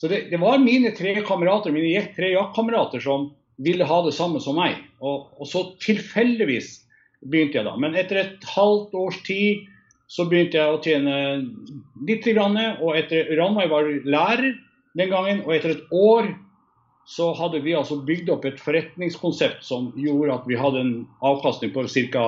så 0.00 0.08
det, 0.08 0.26
det, 0.30 0.40
var 0.40 0.58
mine 0.60 0.92
tre 0.96 1.14
kamerater, 1.24 1.72
mine 1.72 2.02
tre 2.16 2.32
jaktkamerater 2.34 3.00
som, 3.00 3.30
ville 3.56 3.86
ha 3.88 4.02
det 4.04 4.12
samme 4.12 4.40
som 4.44 4.58
meg. 4.60 4.76
Og, 5.00 5.30
og 5.40 5.48
så 5.48 5.62
tilfeldigvis 5.80 6.82
begynte 7.24 7.56
jeg 7.56 7.64
da. 7.64 7.72
Men 7.80 7.96
etter 7.96 8.20
et 8.20 8.44
halvt 8.52 8.96
års 9.00 9.22
tid 9.24 9.64
så 10.12 10.26
begynte 10.28 10.60
jeg 10.60 10.74
å 10.74 10.80
tjene 10.84 11.14
litt. 12.06 12.28
Og 12.36 12.90
etter 12.98 13.32
Ranveig 13.38 13.70
var 13.72 13.88
lærer 14.04 14.50
den 14.96 15.12
gangen, 15.12 15.40
og 15.46 15.56
etter 15.56 15.72
et 15.72 15.88
år 15.96 16.28
så 17.06 17.30
hadde 17.38 17.62
vi 17.62 17.74
altså 17.78 18.00
bygd 18.04 18.28
opp 18.34 18.44
et 18.48 18.60
forretningskonsept 18.60 19.64
som 19.64 19.92
gjorde 19.96 20.40
at 20.40 20.46
vi 20.50 20.58
hadde 20.58 20.82
en 20.82 20.94
avkastning 21.24 21.72
på 21.74 21.86
ca. 22.12 22.26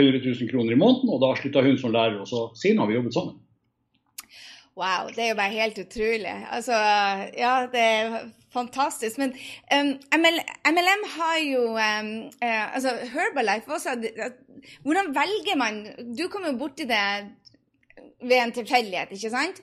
100 0.00 0.22
000 0.24 0.48
kroner 0.48 0.72
i 0.72 0.80
måneden. 0.80 1.10
Og 1.12 1.20
da 1.24 1.34
slutta 1.36 1.64
hun 1.64 1.76
som 1.80 1.92
lærer, 1.92 2.20
og 2.20 2.28
så 2.28 2.48
siden 2.58 2.80
har 2.80 2.88
vi 2.88 2.96
jobbet 2.96 3.16
sammen. 3.16 3.40
Wow, 4.78 5.08
det 5.14 5.24
er 5.24 5.28
jo 5.28 5.38
bare 5.38 5.52
helt 5.52 5.78
utrolig. 5.78 6.34
Altså, 6.50 6.72
ja, 7.36 7.66
det 7.72 7.80
er 7.80 8.18
fantastisk. 8.52 9.18
Men 9.18 9.34
um, 9.74 9.90
ML, 10.20 10.38
MLM 10.70 11.02
har 11.16 11.36
jo 11.44 11.64
um, 11.74 12.12
uh, 12.42 12.74
Altså, 12.74 12.94
Herbalife 13.12 13.72
også 13.72 13.96
Hvordan 14.82 15.14
velger 15.14 15.56
man 15.56 15.86
Du 16.18 16.28
kom 16.28 16.46
jo 16.46 16.56
borti 16.58 16.84
det 16.84 17.04
ved 18.20 18.36
en 18.36 18.52
tilfeldighet, 18.52 19.12
ikke 19.12 19.30
sant? 19.30 19.60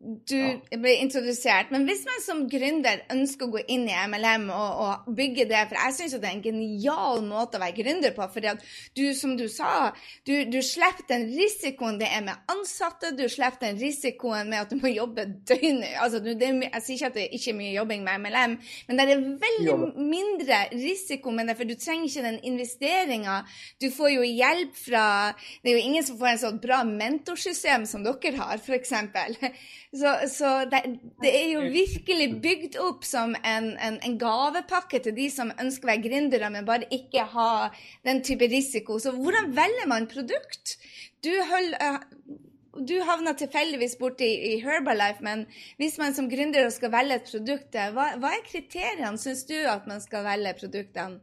Du 0.00 0.36
ja. 0.38 0.78
ble 0.80 0.94
introdusert. 1.02 1.68
Men 1.74 1.84
hvis 1.84 2.06
man 2.08 2.22
som 2.24 2.38
gründer 2.48 3.02
ønsker 3.12 3.46
å 3.46 3.52
gå 3.52 3.60
inn 3.68 3.82
i 3.84 3.96
MLM 4.08 4.46
og, 4.48 4.78
og 4.80 5.16
bygge 5.16 5.44
det 5.50 5.66
For 5.68 5.76
jeg 5.76 5.96
syns 5.96 6.14
det 6.14 6.24
er 6.24 6.36
en 6.38 6.44
genial 6.44 7.20
måte 7.26 7.58
å 7.58 7.60
være 7.60 7.76
gründer 7.76 8.14
på. 8.16 8.24
For 8.32 8.62
du, 8.96 9.02
som 9.18 9.34
du 9.36 9.44
sa, 9.52 9.90
du, 10.24 10.32
du 10.48 10.56
slipper 10.64 11.04
den 11.10 11.26
risikoen 11.34 12.00
det 12.00 12.08
er 12.08 12.24
med 12.24 12.48
ansatte. 12.52 13.12
Du 13.18 13.26
slipper 13.28 13.66
den 13.66 13.80
risikoen 13.80 14.48
med 14.48 14.62
at 14.62 14.72
du 14.72 14.80
må 14.80 14.92
jobbe 14.92 15.26
døgnet. 15.50 15.92
Altså, 16.00 16.22
du, 16.24 16.32
er, 16.32 16.56
jeg 16.64 16.86
sier 16.86 16.96
ikke 16.96 17.12
at 17.12 17.18
det 17.18 17.26
er 17.26 17.36
ikke 17.36 17.52
er 17.52 17.60
mye 17.60 17.74
jobbing 17.76 18.06
med 18.06 18.24
MLM, 18.24 18.56
men 18.88 19.00
det 19.00 19.06
er 19.06 19.22
veldig 19.44 19.76
mindre 19.98 20.62
risiko 20.72 21.34
med 21.34 21.50
det. 21.50 21.58
For 21.60 21.68
du 21.68 21.76
trenger 21.76 22.08
ikke 22.08 22.24
den 22.24 22.40
investeringa. 22.54 23.36
Du 23.82 23.90
får 23.92 24.14
jo 24.14 24.24
hjelp 24.24 24.72
fra 24.80 25.04
Det 25.60 25.74
er 25.74 25.76
jo 25.76 25.84
ingen 25.90 26.04
som 26.06 26.16
får 26.16 26.32
en 26.32 26.42
sånn 26.46 26.60
bra 26.62 26.80
mentorsystem 26.88 27.84
som 27.88 28.04
dere 28.06 28.36
har, 28.40 28.64
f.eks. 28.64 28.96
Så, 29.90 30.10
så 30.30 30.50
det, 30.70 30.84
det, 31.22 31.30
er 31.34 31.48
jo 31.50 31.64
virkelig 31.66 32.28
bygd 32.42 32.76
opp 32.78 33.02
som 33.02 33.32
en, 33.34 33.72
en, 33.74 33.96
en, 33.98 34.18
gavepakke 34.20 35.00
til 35.02 35.16
de 35.16 35.26
som 35.34 35.50
ønsker 35.58 35.88
å 35.88 35.90
være 35.90 36.04
gründere, 36.04 36.50
men 36.54 36.68
bare 36.68 36.86
ikke 36.94 37.24
ha 37.32 37.50
den 38.06 38.22
type 38.22 38.46
risiko. 38.52 39.00
Så 39.02 39.16
hvordan 39.16 39.50
velger 39.56 39.90
man 39.90 40.06
produkt? 40.12 40.76
Du, 41.26 41.32
hold, 41.50 41.74
uh, 41.82 41.98
du 42.86 43.00
havna 43.02 43.34
tilfeldigvis 43.34 43.98
borti 43.98 44.30
i 44.52 44.54
Herbalife, 44.62 45.26
men 45.26 45.42
hvis 45.82 45.98
man 45.98 46.14
som 46.14 46.30
gründer 46.30 46.70
skal 46.70 46.94
velge 46.94 47.18
et 47.18 47.32
produkt, 47.32 47.74
hva, 47.74 48.12
hva 48.22 48.32
er 48.36 48.46
kriteriene, 48.46 49.18
syns 49.18 49.42
du, 49.50 49.58
at 49.66 49.90
man 49.90 49.98
skal 50.06 50.22
velge 50.28 50.54
produktene? 50.62 51.18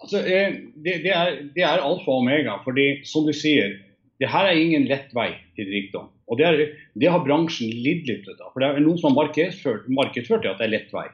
Altså, 0.00 0.20
eh, 0.20 0.60
det, 0.76 1.00
det, 1.04 1.12
er, 1.12 1.34
det 1.56 1.64
er 1.64 1.80
alfa 1.80 2.08
og 2.08 2.22
omega, 2.22 2.60
fordi 2.64 3.00
som 3.08 3.24
du 3.24 3.32
sier, 3.36 3.78
det 4.20 4.28
her 4.28 4.48
er 4.48 4.60
ingen 4.60 4.84
lett 4.88 5.12
vei 5.16 5.30
til 5.56 5.68
rikdom. 5.72 6.08
Og 6.30 6.38
Det, 6.38 6.46
er, 6.46 6.74
det 6.94 7.10
har 7.10 7.24
bransjen 7.26 7.72
lidd 7.84 8.06
litt 8.06 8.28
av. 8.36 8.52
For 8.52 8.62
Det 8.62 8.68
er 8.68 8.84
noen 8.84 9.00
som 9.00 9.10
har 9.10 9.24
markedsført, 9.24 9.88
markedsført 9.90 10.46
at 10.46 10.60
det 10.60 10.68
er 10.68 10.74
lett 10.76 10.92
vei. 10.94 11.08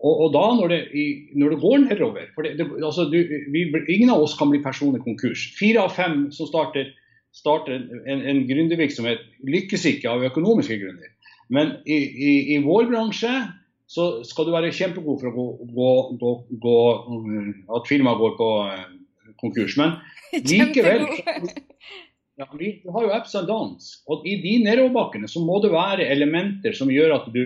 Og, 0.00 0.14
og 0.24 0.28
da 0.32 0.46
når 0.56 0.72
det, 0.72 0.80
i, 0.96 1.04
når 1.36 1.52
det, 1.52 1.60
går 1.60 1.82
nedover 1.84 2.28
for 2.32 2.46
det, 2.46 2.54
det, 2.56 2.66
altså 2.80 3.04
du, 3.12 3.18
vi, 3.52 3.66
Ingen 3.92 4.14
av 4.14 4.24
oss 4.24 4.36
kan 4.38 4.48
bli 4.48 4.62
personlig 4.64 5.02
konkurs. 5.04 5.50
Fire 5.58 5.84
av 5.84 5.92
fem 5.92 6.30
som 6.32 6.48
starter, 6.48 6.94
starter 7.36 7.76
en, 8.08 8.22
en 8.32 8.44
gründervirksomhet, 8.48 9.26
lykkes 9.44 9.84
ikke 9.92 10.08
av 10.08 10.24
økonomiske 10.30 10.78
grunner. 10.80 11.12
Men 11.52 11.76
i, 11.84 11.98
i, 11.98 12.32
i, 12.54 12.60
vår 12.64 12.88
bransje 12.88 13.32
så 13.90 14.06
skal 14.24 14.46
du 14.46 14.54
være 14.54 14.72
kjempegod 14.72 15.20
for 15.20 15.28
å 15.28 15.34
gå, 15.34 15.46
gå, 15.74 15.90
gå, 16.22 16.32
gå 16.64 16.76
at 17.76 17.90
firmaet 17.90 18.22
går 18.22 18.36
på 18.38 18.50
eh, 18.70 18.84
konkurs. 19.42 19.76
Men 19.80 19.98
likevel 20.52 21.08
ja, 22.40 22.46
vi 22.56 22.70
har 22.88 23.04
jo 23.04 23.12
ups 23.12 23.34
and 23.36 23.48
downs. 23.50 23.88
Og 24.08 24.24
i 24.28 24.38
de 24.40 24.56
nedoverbakkene 24.64 25.28
så 25.28 25.42
må 25.44 25.58
det 25.60 25.74
være 25.74 26.08
elementer 26.08 26.76
som 26.76 26.92
gjør 26.92 27.18
at 27.20 27.32
du 27.34 27.44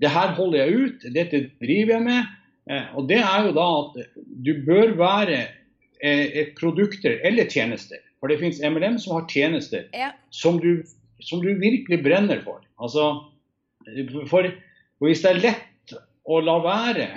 Det 0.00 0.08
her 0.08 0.30
holder 0.32 0.62
jeg 0.62 0.76
ut, 0.80 1.02
dette 1.12 1.38
driver 1.60 1.92
jeg 1.92 2.02
med. 2.06 2.28
Eh, 2.72 2.86
og 2.96 3.08
det 3.10 3.18
er 3.20 3.42
jo 3.44 3.50
da 3.52 3.66
at 3.82 3.98
du 4.46 4.54
bør 4.64 4.94
være 4.96 5.42
eh, 6.00 6.22
et 6.40 6.54
produkter 6.56 7.18
eller 7.20 7.50
tjenester. 7.52 8.00
For 8.16 8.32
det 8.32 8.38
finnes 8.40 8.62
MLM 8.64 8.96
som 8.96 9.18
har 9.18 9.26
tjenester 9.28 9.90
ja. 9.92 10.08
som, 10.32 10.56
du, 10.56 10.80
som, 11.20 11.44
du, 11.44 11.52
virkelig 11.60 12.00
brenner 12.00 12.40
for. 12.46 12.64
Altså, 12.80 13.10
for, 14.08 14.24
for 14.32 15.04
hvis 15.04 15.20
det 15.20 15.34
er 15.34 15.44
lett 15.44 15.96
å 16.24 16.40
la 16.40 16.56
være 16.64 17.10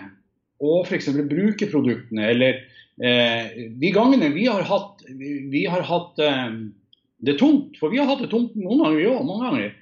å 0.60 0.82
f.eks. 0.84 1.08
bruke 1.32 1.72
produktene, 1.72 2.28
eller 2.36 2.60
eh, 3.00 3.68
de 3.80 3.96
gangene 3.96 4.34
vi 4.36 4.50
har 4.52 4.68
hatt, 4.68 5.08
vi 5.08 5.64
har 5.72 5.88
hatt 5.88 6.20
eh, 6.20 6.52
det 7.24 7.36
er 7.36 7.40
tungt. 7.40 7.80
For 7.80 7.94
vi 7.94 8.02
har 8.02 8.10
hatt 8.10 8.22
det 8.24 8.32
tungt 8.34 8.56
noen 8.60 8.84
ganger, 8.84 9.00
vi 9.00 9.10
òg. 9.10 9.26
Mange 9.28 9.50
ganger. 9.50 9.74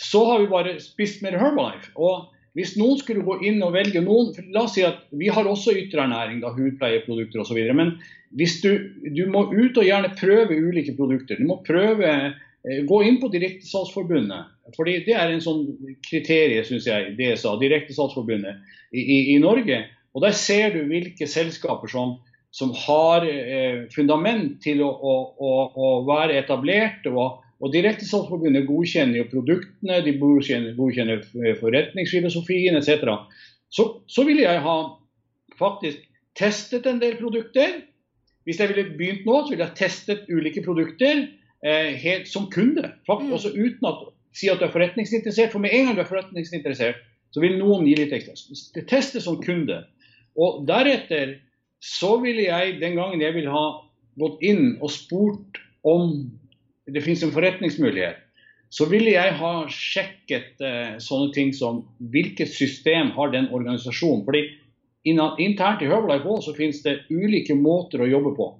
Så 0.00 0.24
har 0.26 0.42
vi 0.42 0.50
bare 0.50 0.76
spist 0.82 1.22
mer 1.24 1.38
Herbalife. 1.38 1.92
Og 2.00 2.28
hvis 2.58 2.74
noen 2.80 2.98
skulle 2.98 3.22
gå 3.26 3.36
inn 3.46 3.60
og 3.62 3.76
velge 3.76 4.02
noen 4.02 4.32
for 4.34 4.46
La 4.54 4.64
oss 4.66 4.74
si 4.74 4.82
at 4.86 5.04
vi 5.14 5.28
har 5.30 5.46
også 5.46 5.76
ytterernæring, 5.84 6.40
da, 6.42 6.50
hudpleieprodukter 6.56 7.44
osv. 7.44 7.60
Men 7.78 7.94
hvis 8.38 8.58
du, 8.64 8.72
du 9.06 9.24
må 9.30 9.46
ut 9.52 9.78
og 9.78 9.86
gjerne 9.86 10.14
prøve 10.18 10.58
ulike 10.58 10.96
produkter. 10.98 11.38
Du 11.38 11.46
må 11.50 11.60
prøve 11.66 12.10
eh, 12.10 12.80
Gå 12.84 12.98
inn 13.08 13.16
på 13.22 13.30
Direktesalgsforbundet. 13.32 14.50
fordi 14.76 14.98
Det 15.06 15.14
er 15.16 15.30
en 15.30 15.40
sånn 15.40 15.62
kriterie, 16.04 16.60
syns 16.66 16.84
jeg, 16.90 17.14
DSA, 17.16 17.54
Direktesalgsforbundet 17.62 18.58
i, 18.92 19.00
i, 19.00 19.18
i 19.34 19.38
Norge. 19.40 19.86
Og 20.12 20.26
Der 20.26 20.34
ser 20.36 20.74
du 20.74 20.82
hvilke 20.90 21.28
selskaper 21.30 21.88
som 21.88 22.18
som 22.50 22.72
har 22.74 23.26
eh, 23.28 23.86
fundament 23.94 24.58
til 24.64 24.82
å, 24.82 24.90
å, 24.90 25.14
å, 25.38 25.52
å 25.70 25.90
være 26.08 26.38
etablert. 26.40 27.06
og, 27.10 27.42
og 27.60 27.74
Direktesalgsforbundet 27.74 28.66
godkjenner 28.68 29.20
jo 29.20 29.28
produktene, 29.30 30.00
de 30.06 30.16
godkjenner, 30.18 30.74
godkjenner 30.78 31.56
forretningsfilosofien 31.60 32.78
etc. 32.80 33.14
Så, 33.70 33.86
så 34.10 34.26
ville 34.26 34.46
jeg 34.48 34.64
ha 34.64 34.78
faktisk 35.60 36.02
testet 36.38 36.88
en 36.90 37.00
del 37.02 37.18
produkter. 37.20 37.82
Hvis 38.48 38.58
jeg 38.58 38.72
ville 38.72 38.96
begynt 38.96 39.28
nå, 39.28 39.42
så 39.44 39.52
ville 39.52 39.68
jeg 39.68 39.78
testet 39.78 40.30
ulike 40.32 40.64
produkter 40.64 41.26
eh, 41.62 41.92
helt 42.02 42.26
som 42.30 42.48
kunde. 42.50 42.88
Faktisk, 43.06 43.30
mm. 43.30 43.36
Også 43.36 43.54
uten 43.54 43.90
å 43.90 43.94
si 44.34 44.50
at 44.50 44.58
du 44.58 44.66
er 44.66 44.74
forretningsinteressert. 44.74 45.52
For 45.54 45.62
med 45.62 45.74
en 45.76 45.90
gang 45.90 45.98
du 45.98 46.02
er 46.02 46.10
forretningsinteressert, 46.10 46.98
så 47.30 47.42
vil 47.44 47.60
noen 47.60 47.86
gi 47.86 47.94
litt 47.98 48.14
ekstra. 48.16 48.34
Teste 48.90 49.22
som 49.22 49.38
kunde. 49.42 49.84
Og 50.40 50.64
deretter 50.66 51.36
så 51.80 52.16
ville 52.20 52.44
jeg, 52.46 52.78
den 52.80 52.98
gangen 52.98 53.22
jeg 53.22 53.34
ville 53.36 53.52
ha 53.52 53.66
gått 54.20 54.42
inn 54.44 54.76
og 54.80 54.92
spurt 54.92 55.60
om 55.86 56.28
det 56.90 57.02
finnes 57.04 57.22
en 57.24 57.32
forretningsmulighet, 57.34 58.18
så 58.70 58.86
ville 58.86 59.14
jeg 59.16 59.34
ha 59.40 59.52
sjekket 59.72 60.62
eh, 60.62 60.96
sånne 61.02 61.32
ting 61.34 61.50
som 61.56 61.82
hvilket 62.12 62.52
system 62.52 63.10
har 63.16 63.32
den 63.32 63.48
organisasjonen. 63.50 64.22
Fordi 64.26 64.44
internt 65.10 65.82
i 65.82 65.88
Herbalife 65.90 66.28
også 66.28 66.54
finnes 66.58 66.82
det 66.84 67.00
ulike 67.10 67.56
måter 67.58 68.04
å 68.04 68.10
jobbe 68.10 68.34
på. 68.36 68.52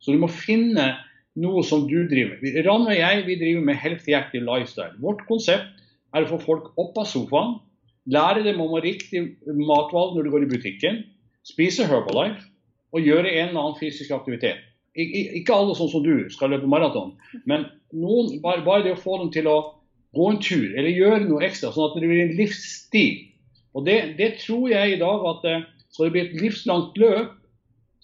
Så 0.00 0.14
du 0.14 0.22
må 0.22 0.30
finne 0.32 0.94
noe 1.38 1.64
som 1.66 1.84
du 1.88 1.98
driver 2.08 2.38
med. 2.40 2.56
Ranne 2.64 2.94
og 2.94 2.98
jeg 2.98 3.26
vi 3.26 3.38
driver 3.40 3.66
med 3.66 3.80
healthy 3.80 4.16
active 4.16 4.46
lifestyle. 4.46 4.96
Vårt 5.04 5.24
konsept 5.28 5.82
er 6.12 6.24
å 6.24 6.32
få 6.32 6.40
folk 6.44 6.72
opp 6.80 6.96
av 7.00 7.08
sofaen, 7.08 7.58
lære 8.12 8.44
dem 8.46 8.60
om 8.60 8.74
å 8.76 8.82
riktig 8.82 9.22
matvalg 9.46 10.16
når 10.16 10.26
du 10.26 10.32
går 10.32 10.46
i 10.46 10.50
butikken, 10.50 11.02
spise 11.46 11.86
Herbalife, 11.88 12.51
å 12.92 13.00
gjøre 13.00 13.30
en 13.30 13.50
eller 13.50 13.60
annen 13.60 13.80
fysisk 13.80 14.12
aktivitet. 14.14 14.60
Ikke 14.92 15.56
alle 15.56 15.74
sånn 15.76 15.88
som 15.88 16.02
du 16.04 16.28
skal 16.32 16.52
løpe 16.52 16.68
maraton, 16.68 17.14
men 17.48 17.64
noen, 17.96 18.34
bare, 18.44 18.60
bare, 18.64 18.84
det 18.84 18.96
å 18.96 19.00
få 19.00 19.18
dem 19.22 19.30
til 19.32 19.48
å 19.48 19.58
gå 20.12 20.26
en 20.28 20.40
tur 20.44 20.74
eller 20.76 20.92
gjøre 20.92 21.22
noe 21.24 21.46
ekstra, 21.46 21.70
sånn 21.72 21.88
at 21.88 21.96
det 21.96 22.10
blir 22.10 22.24
en 22.26 22.34
livsstil. 22.36 23.22
Og 23.72 23.86
det, 23.86 23.96
det 24.18 24.34
tror 24.42 24.66
jeg 24.68 24.92
i 24.92 24.98
dag 25.00 25.24
at 25.30 25.46
eh, 25.48 25.64
skal 25.92 26.08
det 26.08 26.12
bli 26.12 26.24
et 26.26 26.36
livslangt 26.42 27.00
løp, 27.00 27.32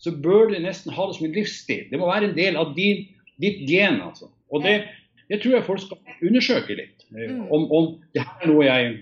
så 0.00 0.14
bør 0.24 0.48
du 0.48 0.56
nesten 0.62 0.94
ha 0.94 1.08
det 1.08 1.18
som 1.18 1.28
en 1.28 1.36
livsstil. 1.36 1.84
Det 1.90 2.00
må 2.00 2.08
være 2.08 2.30
en 2.30 2.38
del 2.38 2.56
av 2.56 2.72
din, 2.76 3.04
ditt 3.42 3.60
gen. 3.68 4.00
altså. 4.04 4.30
Og 4.54 4.64
det, 4.64 4.78
det, 5.28 5.42
tror 5.42 5.58
jeg 5.58 5.66
folk 5.66 5.84
skal 5.84 6.00
undersøke 6.24 6.78
litt. 6.78 7.04
Eh, 7.12 7.28
mm. 7.34 7.46
Om, 7.52 7.68
om 7.68 7.92
det 8.16 8.24
her 8.24 8.46
er 8.46 8.52
noe 8.54 8.64
jeg 8.64 8.96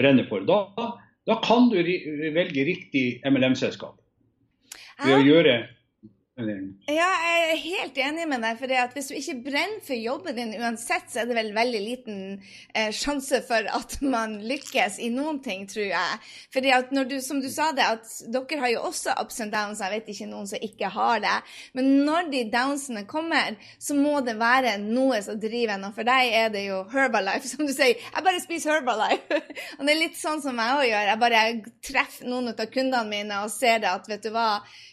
brenner 0.00 0.28
for. 0.30 0.48
Da, 0.48 0.88
da 1.28 1.40
kan 1.44 1.68
du 1.68 1.76
velge 1.76 2.68
riktig 2.72 3.06
MLM-selskap 3.28 3.97
ved 5.04 5.14
å 5.14 5.20
gjøre 5.22 5.56
Ja, 6.86 7.06
jeg 7.18 7.46
er 7.48 7.60
helt 7.64 7.96
enig 7.98 8.24
med 8.30 8.44
deg. 8.46 8.58
for 8.60 8.70
Hvis 8.94 9.08
du 9.10 9.14
ikke 9.18 9.34
brenner 9.48 9.80
for 9.82 9.98
jobben 9.98 10.36
din 10.36 10.52
uansett, 10.54 11.08
så 11.10 11.22
er 11.22 11.26
det 11.26 11.34
vel 11.34 11.50
veldig 11.56 11.80
liten 11.82 12.20
eh, 12.74 12.92
sjanse 12.94 13.40
for 13.48 13.66
at 13.66 13.96
man 14.06 14.36
lykkes 14.46 15.00
i 15.02 15.08
noen 15.10 15.40
ting, 15.42 15.64
tror 15.66 15.88
jeg. 15.88 16.20
Fordi 16.54 17.18
som 17.26 17.40
du 17.42 17.48
sa 17.50 17.72
det, 17.74 17.82
at 17.82 18.12
dere 18.30 18.60
har 18.62 18.70
jo 18.70 18.84
også 18.86 19.16
ups 19.18 19.40
and 19.42 19.52
downs. 19.52 19.82
Jeg 19.82 19.96
vet 19.96 20.12
ikke 20.14 20.28
noen 20.30 20.46
som 20.46 20.62
ikke 20.62 20.92
har 20.94 21.24
det. 21.26 21.34
Men 21.74 21.90
når 22.06 22.30
de 22.30 22.44
downsene 22.52 23.02
kommer, 23.10 23.58
så 23.82 23.98
må 23.98 24.20
det 24.22 24.36
være 24.38 24.76
noe 24.84 25.18
som 25.26 25.40
driver 25.42 25.74
en. 25.74 25.88
Og 25.90 25.98
for 25.98 26.06
deg 26.06 26.38
er 26.38 26.54
det 26.54 26.68
jo 26.68 26.84
Herbalife, 26.94 27.50
som 27.50 27.66
du 27.66 27.74
sier. 27.74 27.98
Jeg 27.98 28.26
bare 28.28 28.44
spiser 28.44 28.76
Herbalife. 28.76 29.42
og 29.78 29.82
det 29.82 29.96
er 29.96 30.02
litt 30.04 30.20
sånn 30.20 30.44
som 30.44 30.62
jeg 30.62 30.78
òg 30.78 30.86
gjør. 30.92 31.10
Jeg 31.10 31.22
bare 31.26 31.44
treffer 31.90 32.30
noen 32.30 32.54
av 32.54 32.64
kundene 32.70 33.04
mine 33.10 33.42
og 33.42 33.50
ser 33.50 33.82
det 33.82 33.90
at 33.90 34.06
vet 34.06 34.22
du 34.22 34.30
hva, 34.30 34.48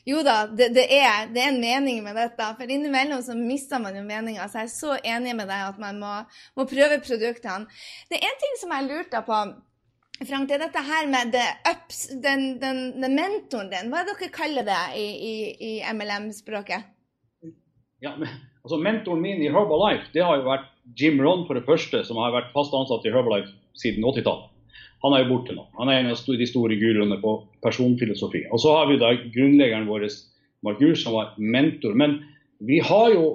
jo 0.09 0.25
da, 0.25 0.41
det, 0.49 0.71
det 0.73 0.89
er 0.89 1.34
det 1.35 1.43
er 1.43 1.51
en 1.51 1.61
mening 1.61 2.01
med 2.05 2.17
dette. 2.17 2.47
For 2.57 2.71
innimellom 2.71 3.21
så 3.25 3.35
mister 3.37 3.81
man 3.83 3.97
jo 3.97 4.03
meninga. 4.07 4.47
Så 4.49 4.63
jeg 4.63 4.69
er 4.69 4.73
så 4.73 4.97
enig 5.03 5.35
med 5.37 5.49
deg 5.51 5.69
at 5.69 5.79
man 5.81 5.99
må, 6.01 6.15
må 6.57 6.67
prøve 6.69 7.01
produktene. 7.03 7.69
Det 8.09 8.19
er 8.19 8.27
en 8.29 8.43
ting 8.43 8.59
som 8.61 8.73
jeg 8.75 8.89
lurte 8.89 9.21
på. 9.27 9.39
Frank, 10.23 10.47
det 10.47 10.55
er 10.55 10.63
dette 10.63 10.81
her 10.87 11.07
med 11.11 11.35
ups, 11.67 12.05
den, 12.23 12.53
den, 12.61 12.85
den, 13.01 13.15
mentoren 13.17 13.67
din. 13.71 13.91
Hva 13.91 13.99
er 14.01 14.07
det 14.07 14.15
dere 14.21 14.31
kaller 14.31 14.67
det 14.67 14.81
i, 14.95 15.07
i, 15.11 15.33
i 15.59 15.71
MLM-språket? 15.91 16.87
Ja, 18.03 18.13
men, 18.15 18.31
altså 18.63 18.79
Mentoren 18.79 19.23
min 19.23 19.43
i 19.43 19.51
Herbalife 19.51 20.07
det 20.13 20.23
har 20.23 20.39
jo 20.39 20.47
vært 20.47 20.71
Jim 20.95 21.19
Ron, 21.19 21.43
for 21.47 21.57
det 21.57 21.65
første, 21.67 22.03
som 22.07 22.19
har 22.21 22.35
vært 22.35 22.53
fast 22.55 22.75
ansatt 22.77 23.03
i 23.07 23.11
Herbalife 23.11 23.51
siden 23.75 24.05
80-tallet. 24.07 24.51
Han 25.03 25.13
er 25.13 25.25
jo 25.25 25.35
borte 25.35 25.53
nå. 25.53 25.65
Han 25.77 25.91
er 25.91 25.99
en 25.99 26.13
av 26.13 26.37
de 26.39 26.47
store 26.47 26.77
guruene 26.79 27.17
på 27.21 27.35
personfilosofi. 27.65 28.45
Og 28.55 28.61
så 28.63 28.71
har 28.77 28.87
vi 28.89 29.01
da 29.01 29.11
grunnleggeren 29.19 29.89
vår 29.89 30.07
Mark 30.65 30.81
som 30.99 31.15
var 31.15 31.33
mentor. 31.37 31.93
Men 31.93 32.19
vi 32.59 32.79
har 32.79 33.13
jo, 33.13 33.25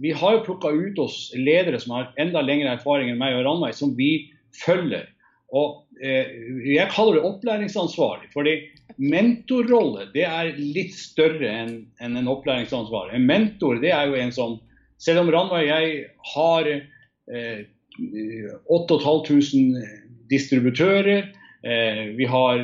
vi 0.00 0.12
jo 0.36 0.44
plukka 0.46 0.72
ut 0.72 0.98
oss 0.98 1.32
ledere 1.36 1.80
som 1.80 1.96
har 1.96 2.12
enda 2.20 2.42
lengre 2.44 2.72
erfaring 2.74 3.10
enn 3.12 3.20
meg 3.20 3.36
og 3.38 3.44
Ranveig, 3.46 3.74
som 3.76 3.92
vi 3.98 4.30
følger. 4.64 5.06
Og 5.54 5.84
eh, 6.02 6.30
Jeg 6.66 6.90
kaller 6.94 7.18
det 7.18 7.28
opplæringsansvarlig. 7.28 8.30
fordi 8.32 8.56
mentorrolle 8.96 10.08
det 10.14 10.22
er 10.22 10.52
litt 10.58 10.94
større 10.94 11.50
enn 11.50 11.74
en, 12.00 12.16
en 12.16 12.30
opplæringsansvarlig. 12.30 13.16
En 13.18 13.26
mentor 13.26 13.80
det 13.82 13.92
er 13.94 14.10
jo 14.10 14.20
en 14.20 14.32
som 14.32 14.60
Selv 15.04 15.20
om 15.24 15.30
Ranveig 15.34 15.66
og 15.66 15.68
jeg 15.68 16.04
har 16.32 16.68
eh, 16.70 17.64
8500 18.72 19.82
distributører, 20.30 21.26
eh, 21.66 22.02
vi 22.16 22.24
har 22.30 22.62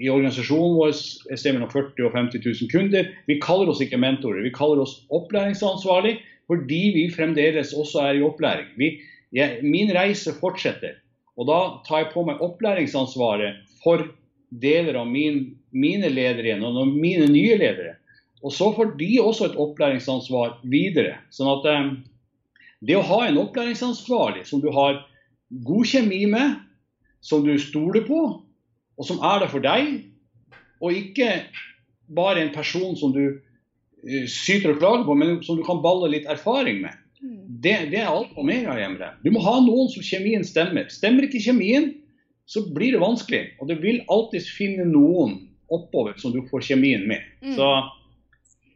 i 0.00 0.08
organisasjonen 0.08 0.78
vår 0.78 0.94
et 0.94 1.40
sted 1.40 1.54
mellom 1.54 1.70
40 1.72 2.08
og 2.08 2.16
50 2.16 2.42
000 2.46 2.72
kunder. 2.72 3.08
Vi 3.28 3.38
kaller 3.42 3.70
oss 3.72 3.82
ikke 3.84 4.00
mentorer, 4.00 4.42
vi 4.44 4.54
kaller 4.54 4.82
oss 4.84 5.02
opplæringsansvarlig 5.12 6.18
fordi 6.50 6.80
vi 6.96 7.04
fremdeles 7.14 7.74
også 7.78 8.00
er 8.08 8.18
i 8.18 8.24
opplæring. 8.26 8.72
Vi, 8.80 8.96
jeg, 9.36 9.60
min 9.62 9.92
reise 9.94 10.32
fortsetter. 10.40 10.96
Og 11.38 11.46
da 11.46 11.58
tar 11.86 12.02
jeg 12.02 12.10
på 12.14 12.24
meg 12.26 12.42
opplæringsansvaret 12.42 13.60
for 13.84 14.02
deler 14.50 14.98
av 14.98 15.06
min, 15.06 15.44
mine 15.70 16.10
ledere 16.10 16.50
igjen, 16.50 16.64
og 16.66 16.90
mine 16.90 17.28
nye 17.30 17.54
ledere. 17.60 17.94
Og 18.42 18.54
så 18.56 18.72
får 18.74 18.96
de 18.98 19.12
også 19.22 19.50
et 19.50 19.58
opplæringsansvar 19.62 20.58
videre. 20.72 21.20
sånn 21.30 21.52
at 21.52 21.70
um, 21.70 21.90
det 22.82 22.96
å 22.98 23.06
ha 23.06 23.22
en 23.28 23.38
opplæringsansvarlig 23.44 24.46
som 24.48 24.62
du 24.64 24.70
har 24.74 25.04
god 25.66 25.86
kjemi 25.86 26.24
med, 26.30 26.58
som 27.20 27.44
du 27.44 27.54
stoler 27.60 28.02
på, 28.08 28.20
og 29.00 29.06
som 29.08 29.20
er 29.24 29.42
der 29.42 29.52
for 29.52 29.64
deg, 29.64 29.92
og 30.80 30.96
ikke 30.96 31.30
bare 32.12 32.42
en 32.44 32.52
person 32.52 32.96
som 33.00 33.14
du 33.16 33.22
uh, 33.32 34.26
syter 34.28 34.74
og 34.74 34.80
klager 34.82 35.06
på, 35.08 35.16
men 35.16 35.38
som 35.46 35.56
du 35.56 35.64
kan 35.64 35.80
balle 35.84 36.10
litt 36.12 36.28
erfaring 36.28 36.82
med. 36.84 36.98
Mm. 37.20 37.38
Det, 37.64 37.76
det 37.92 38.02
er 38.02 38.10
alt 38.12 38.36
og 38.36 38.46
mer 38.48 38.68
av 38.72 38.80
hjemme. 38.80 39.12
Du 39.24 39.30
må 39.32 39.42
ha 39.44 39.56
noen 39.64 39.88
som 39.92 40.04
kjemien 40.04 40.44
stemmer. 40.46 40.88
Stemmer 40.92 41.26
ikke 41.26 41.42
kjemien, 41.44 41.92
så 42.50 42.64
blir 42.74 42.96
det 42.96 43.02
vanskelig. 43.02 43.42
Og 43.60 43.70
du 43.70 43.76
vil 43.80 44.02
alltid 44.12 44.48
finne 44.56 44.88
noen 44.88 45.38
oppover 45.70 46.16
som 46.20 46.34
du 46.34 46.42
får 46.50 46.64
kjemien 46.72 47.04
med. 47.08 47.24
Mm. 47.44 47.56
Så, 47.56 47.68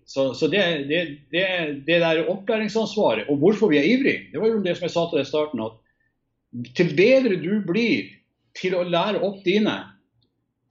så, 0.06 0.26
så 0.36 0.48
det, 0.52 0.64
det, 0.90 1.00
det, 1.34 1.46
det, 1.86 2.00
der 2.04 2.28
opplæringsansvaret, 2.30 3.28
og 3.28 3.40
hvorfor 3.42 3.72
vi 3.72 3.80
er 3.80 3.88
ivrige, 3.96 4.28
det 4.32 4.40
var 4.40 4.52
jo 4.52 4.62
det 4.64 4.76
som 4.78 4.86
jeg 4.86 4.94
sa 4.94 5.08
til 5.08 5.20
deg 5.20 5.26
i 5.26 5.32
starten, 5.32 5.64
at 5.64 5.80
til 6.78 6.92
bedre 6.94 7.40
du 7.42 7.56
blir 7.66 8.12
til 8.54 8.76
å 8.78 8.84
lære 8.86 9.24
opp 9.26 9.40
dine, 9.46 9.74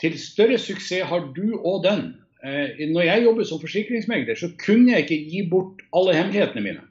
til 0.03 0.19
større 0.19 0.59
suksess 0.59 1.07
har 1.07 1.29
du 1.35 1.55
og 1.63 1.83
den. 1.85 2.13
Eh, 2.43 2.89
når 2.91 3.07
jeg 3.07 3.23
jobbet 3.23 3.47
som 3.47 3.61
forsikringsmegler, 3.61 4.35
så 4.35 4.51
kunne 4.59 4.91
jeg 4.91 5.05
ikke 5.05 5.29
gi 5.31 5.43
bort 5.49 5.83
alle 5.95 6.15
hemmelighetene 6.17 6.63
mine. 6.65 6.83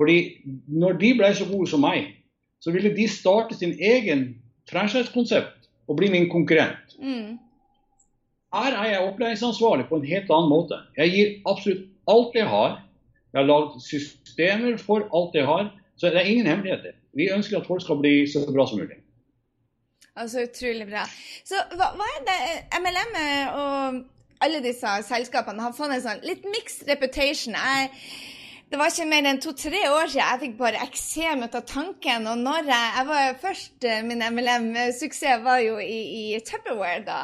Fordi 0.00 0.16
når 0.66 0.96
de 1.02 1.10
ble 1.18 1.30
så 1.36 1.46
gode 1.50 1.68
som 1.70 1.84
meg, 1.84 2.08
så 2.64 2.72
ville 2.72 2.94
de 2.96 3.04
starte 3.08 3.58
sin 3.58 3.76
egen 3.76 4.24
franchise-konsept 4.70 5.68
og 5.88 5.98
bli 6.00 6.08
min 6.10 6.30
konkurrent. 6.32 6.96
Mm. 6.96 7.36
Her 8.54 8.78
er 8.80 8.88
jeg 8.88 9.04
opplæringsansvarlig 9.04 9.86
på 9.90 10.00
en 10.00 10.08
helt 10.08 10.32
annen 10.32 10.48
måte. 10.50 10.80
Jeg 10.96 11.12
gir 11.12 11.30
absolutt 11.50 11.86
alt 12.08 12.36
jeg 12.38 12.48
har. 12.48 12.80
Jeg 13.34 13.42
har 13.42 13.48
lagd 13.50 13.80
systemer 13.84 14.76
for 14.80 15.04
alt 15.12 15.36
jeg 15.36 15.44
har. 15.46 15.72
Så 16.00 16.08
det 16.08 16.22
er 16.22 16.30
ingen 16.30 16.48
hemmeligheter. 16.48 16.96
Vi 17.12 17.28
ønsker 17.34 17.60
at 17.60 17.66
folk 17.66 17.82
skal 17.82 18.00
bli 18.00 18.22
så 18.30 18.46
bra 18.48 18.66
som 18.66 18.80
mulig. 18.80 19.03
Altså 20.14 20.44
utrolig 20.46 20.86
bra. 20.86 21.06
Så 21.46 21.58
hva, 21.74 21.90
hva 21.98 22.06
er 22.06 22.26
det 22.28 22.36
MLM 22.78 23.16
og 23.58 23.96
alle 24.44 24.60
disse 24.62 24.92
selskapene 25.08 25.64
har 25.64 25.74
fått 25.74 25.94
en 25.96 26.04
sånn 26.04 26.22
litt 26.26 26.46
mixed 26.46 26.86
reputation? 26.90 27.56
Jeg, 27.58 27.90
det 28.74 28.80
var 28.80 28.90
ikke 28.90 29.04
mer 29.06 29.26
enn 29.30 29.36
to-tre 29.38 29.80
år 29.86 30.08
siden 30.10 30.24
jeg 30.24 30.40
fikk 30.40 30.54
bare 30.58 30.80
eksem 30.82 31.44
ut 31.46 31.52
av 31.54 31.62
tanken. 31.70 32.24
Og 32.26 32.40
når 32.42 32.70
jeg, 32.72 32.88
jeg 32.96 33.06
var 33.06 33.36
først, 33.44 33.76
eh, 33.86 34.00
Min 34.02 34.24
MLM-suksess 34.34 35.44
var 35.44 35.60
jo 35.62 35.76
i, 35.78 36.00
i 36.34 36.40
Tupperware, 36.42 37.04
da. 37.06 37.20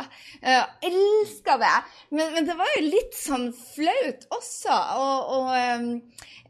Uh, 0.46 0.62
elska 0.86 1.58
det. 1.58 1.74
Men, 2.14 2.36
men, 2.36 2.46
det 2.46 2.54
var 2.54 2.70
jo 2.76 2.86
litt 2.86 3.18
sånn 3.18 3.50
flaut 3.50 4.28
også. 4.38 4.76
Og, 5.02 5.32
og 5.34 5.50
um, 5.50 5.90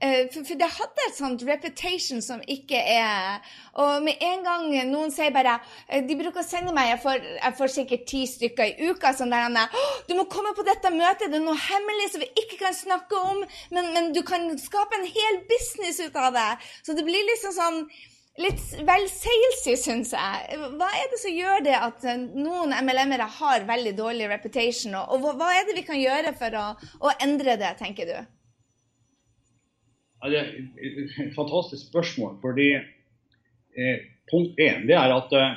uh, 0.04 0.22
for, 0.34 0.44
for, 0.44 0.60
det 0.60 0.68
hadde 0.76 1.06
et 1.06 1.16
sånt 1.16 1.44
reputation 1.48 2.20
som 2.24 2.44
ikke 2.48 2.80
er 2.80 3.40
Og 3.80 4.04
med 4.04 4.20
en 4.24 4.44
gang 4.44 4.64
noen 4.88 5.12
sier 5.14 5.32
bare 5.34 5.58
eh, 5.88 6.02
De 6.06 6.16
bruker 6.18 6.42
å 6.42 6.46
sende 6.46 6.74
meg 6.76 6.92
Jeg 6.94 7.00
får, 7.04 7.26
jeg 7.36 7.56
får 7.58 7.72
sikkert 7.74 8.06
ti 8.08 8.22
stykker 8.28 8.72
i 8.72 8.90
uka 8.90 9.12
sånn 9.16 9.32
der 9.32 9.46
Anne, 9.48 9.66
'Du 10.08 10.16
må 10.18 10.26
komme 10.30 10.52
på 10.56 10.64
dette 10.66 10.90
møtet. 10.92 11.30
Det 11.30 11.38
er 11.38 11.44
noe 11.44 11.58
hemmelig 11.58 12.10
som 12.12 12.24
vi 12.24 12.30
ikke 12.42 12.60
kan 12.64 12.76
snakke 12.76 13.20
om.' 13.32 13.44
Men, 13.70 13.92
men 13.94 14.12
du 14.16 14.22
kan 14.26 14.48
skape 14.58 14.89
en 14.98 15.10
hel 15.10 15.42
business 15.50 16.00
ut 16.00 16.16
av 16.16 16.32
det. 16.36 16.50
Så 16.86 16.96
det 16.98 17.06
blir 17.06 17.28
liksom 17.32 17.54
sånn 17.56 17.84
litt 18.40 18.60
vel 18.86 19.06
salesy, 19.10 19.74
syns 19.78 20.12
jeg. 20.14 20.58
Hva 20.78 20.88
er 20.96 21.08
det 21.12 21.20
som 21.20 21.34
gjør 21.34 21.64
det 21.66 21.76
at 21.76 22.04
eh, 22.08 22.20
noen 22.40 22.74
MLM-ere 22.76 23.26
har 23.38 23.66
veldig 23.68 23.94
dårlig 23.98 24.28
reputation? 24.30 24.96
Og, 25.00 25.26
hva 25.38 25.50
er 25.56 25.66
det 25.68 25.76
vi 25.80 25.86
kan 25.86 26.00
gjøre 26.00 26.34
for 26.38 26.56
å, 26.58 26.66
å 27.04 27.14
endre 27.20 27.58
det, 27.60 27.74
tenker 27.80 28.08
du? 28.08 28.16
Ja, 30.20 30.30
det 30.30 30.40
er 30.40 30.48
et 30.60 31.34
fantastisk 31.36 31.88
spørsmål. 31.88 32.38
fordi 32.42 32.72
eh, 32.76 34.08
Punkt 34.30 34.60
én 34.62 34.84
det 34.86 34.94
er 34.94 35.10
at 35.10 35.32
eh, 35.34 35.56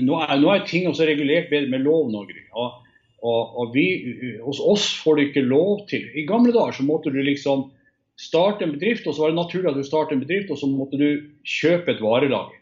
nå, 0.00 0.14
er, 0.22 0.38
nå, 0.40 0.52
er, 0.54 0.62
ting 0.68 0.86
også 0.88 1.08
regulert 1.08 1.50
bedre 1.52 1.72
med 1.72 1.84
lov. 1.84 2.14
Og, 2.14 2.70
og, 3.20 3.58
og 3.60 3.74
vi, 3.74 3.86
hos 4.40 4.62
oss 4.62 4.88
får 5.02 5.18
du 5.18 5.26
ikke 5.26 5.44
lov 5.44 5.84
til 5.90 6.06
I 6.16 6.24
gamle 6.28 6.54
dager 6.54 6.78
så 6.78 6.86
måtte 6.86 7.12
du 7.12 7.20
liksom 7.20 7.68
starte 8.20 8.66
en 8.66 8.74
bedrift, 8.74 9.06
og 9.08 9.16
så 9.16 9.24
var 9.24 9.32
det 9.32 9.40
naturlig 9.40 9.70
at 9.70 9.78
du 9.78 9.86
startet 9.86 10.16
en 10.16 10.24
bedrift, 10.24 10.50
og 10.52 10.60
så 10.60 10.68
måtte 10.68 11.00
du 11.00 11.08
kjøpe 11.46 11.94
et 11.94 12.02
varelager. 12.04 12.58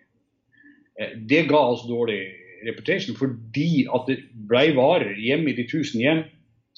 Eh, 0.99 1.17
det 1.31 1.47
ga 1.51 1.63
oss 1.73 1.87
dårlig 1.89 2.21
reputation 2.67 3.15
fordi 3.15 3.85
at 3.95 4.09
det 4.11 4.17
ble 4.51 4.73
varer 4.75 5.19
hjemme 5.23 5.53
i 5.53 5.59
de 5.59 5.67
tusen 5.71 6.03
hjem 6.03 6.25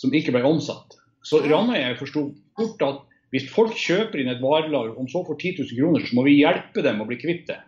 som 0.01 0.13
ikke 0.13 0.35
ble 0.35 0.43
omsatt. 0.45 0.99
Så 1.25 1.41
Ranøy 1.45 1.95
forsto 2.01 2.27
fort 2.57 2.85
at 2.85 3.07
hvis 3.31 3.49
folk 3.53 3.77
kjøper 3.79 4.21
inn 4.21 4.33
et 4.33 4.43
varelager, 4.43 4.97
om 4.99 5.09
så 5.09 5.23
for 5.27 5.39
10 5.39 5.61
000 5.63 5.79
kroner, 5.79 6.05
så 6.05 6.17
må 6.19 6.25
vi 6.27 6.41
hjelpe 6.41 6.83
dem 6.83 7.01
å 7.01 7.07
bli 7.07 7.19
kvitt 7.21 7.47
det. 7.49 7.61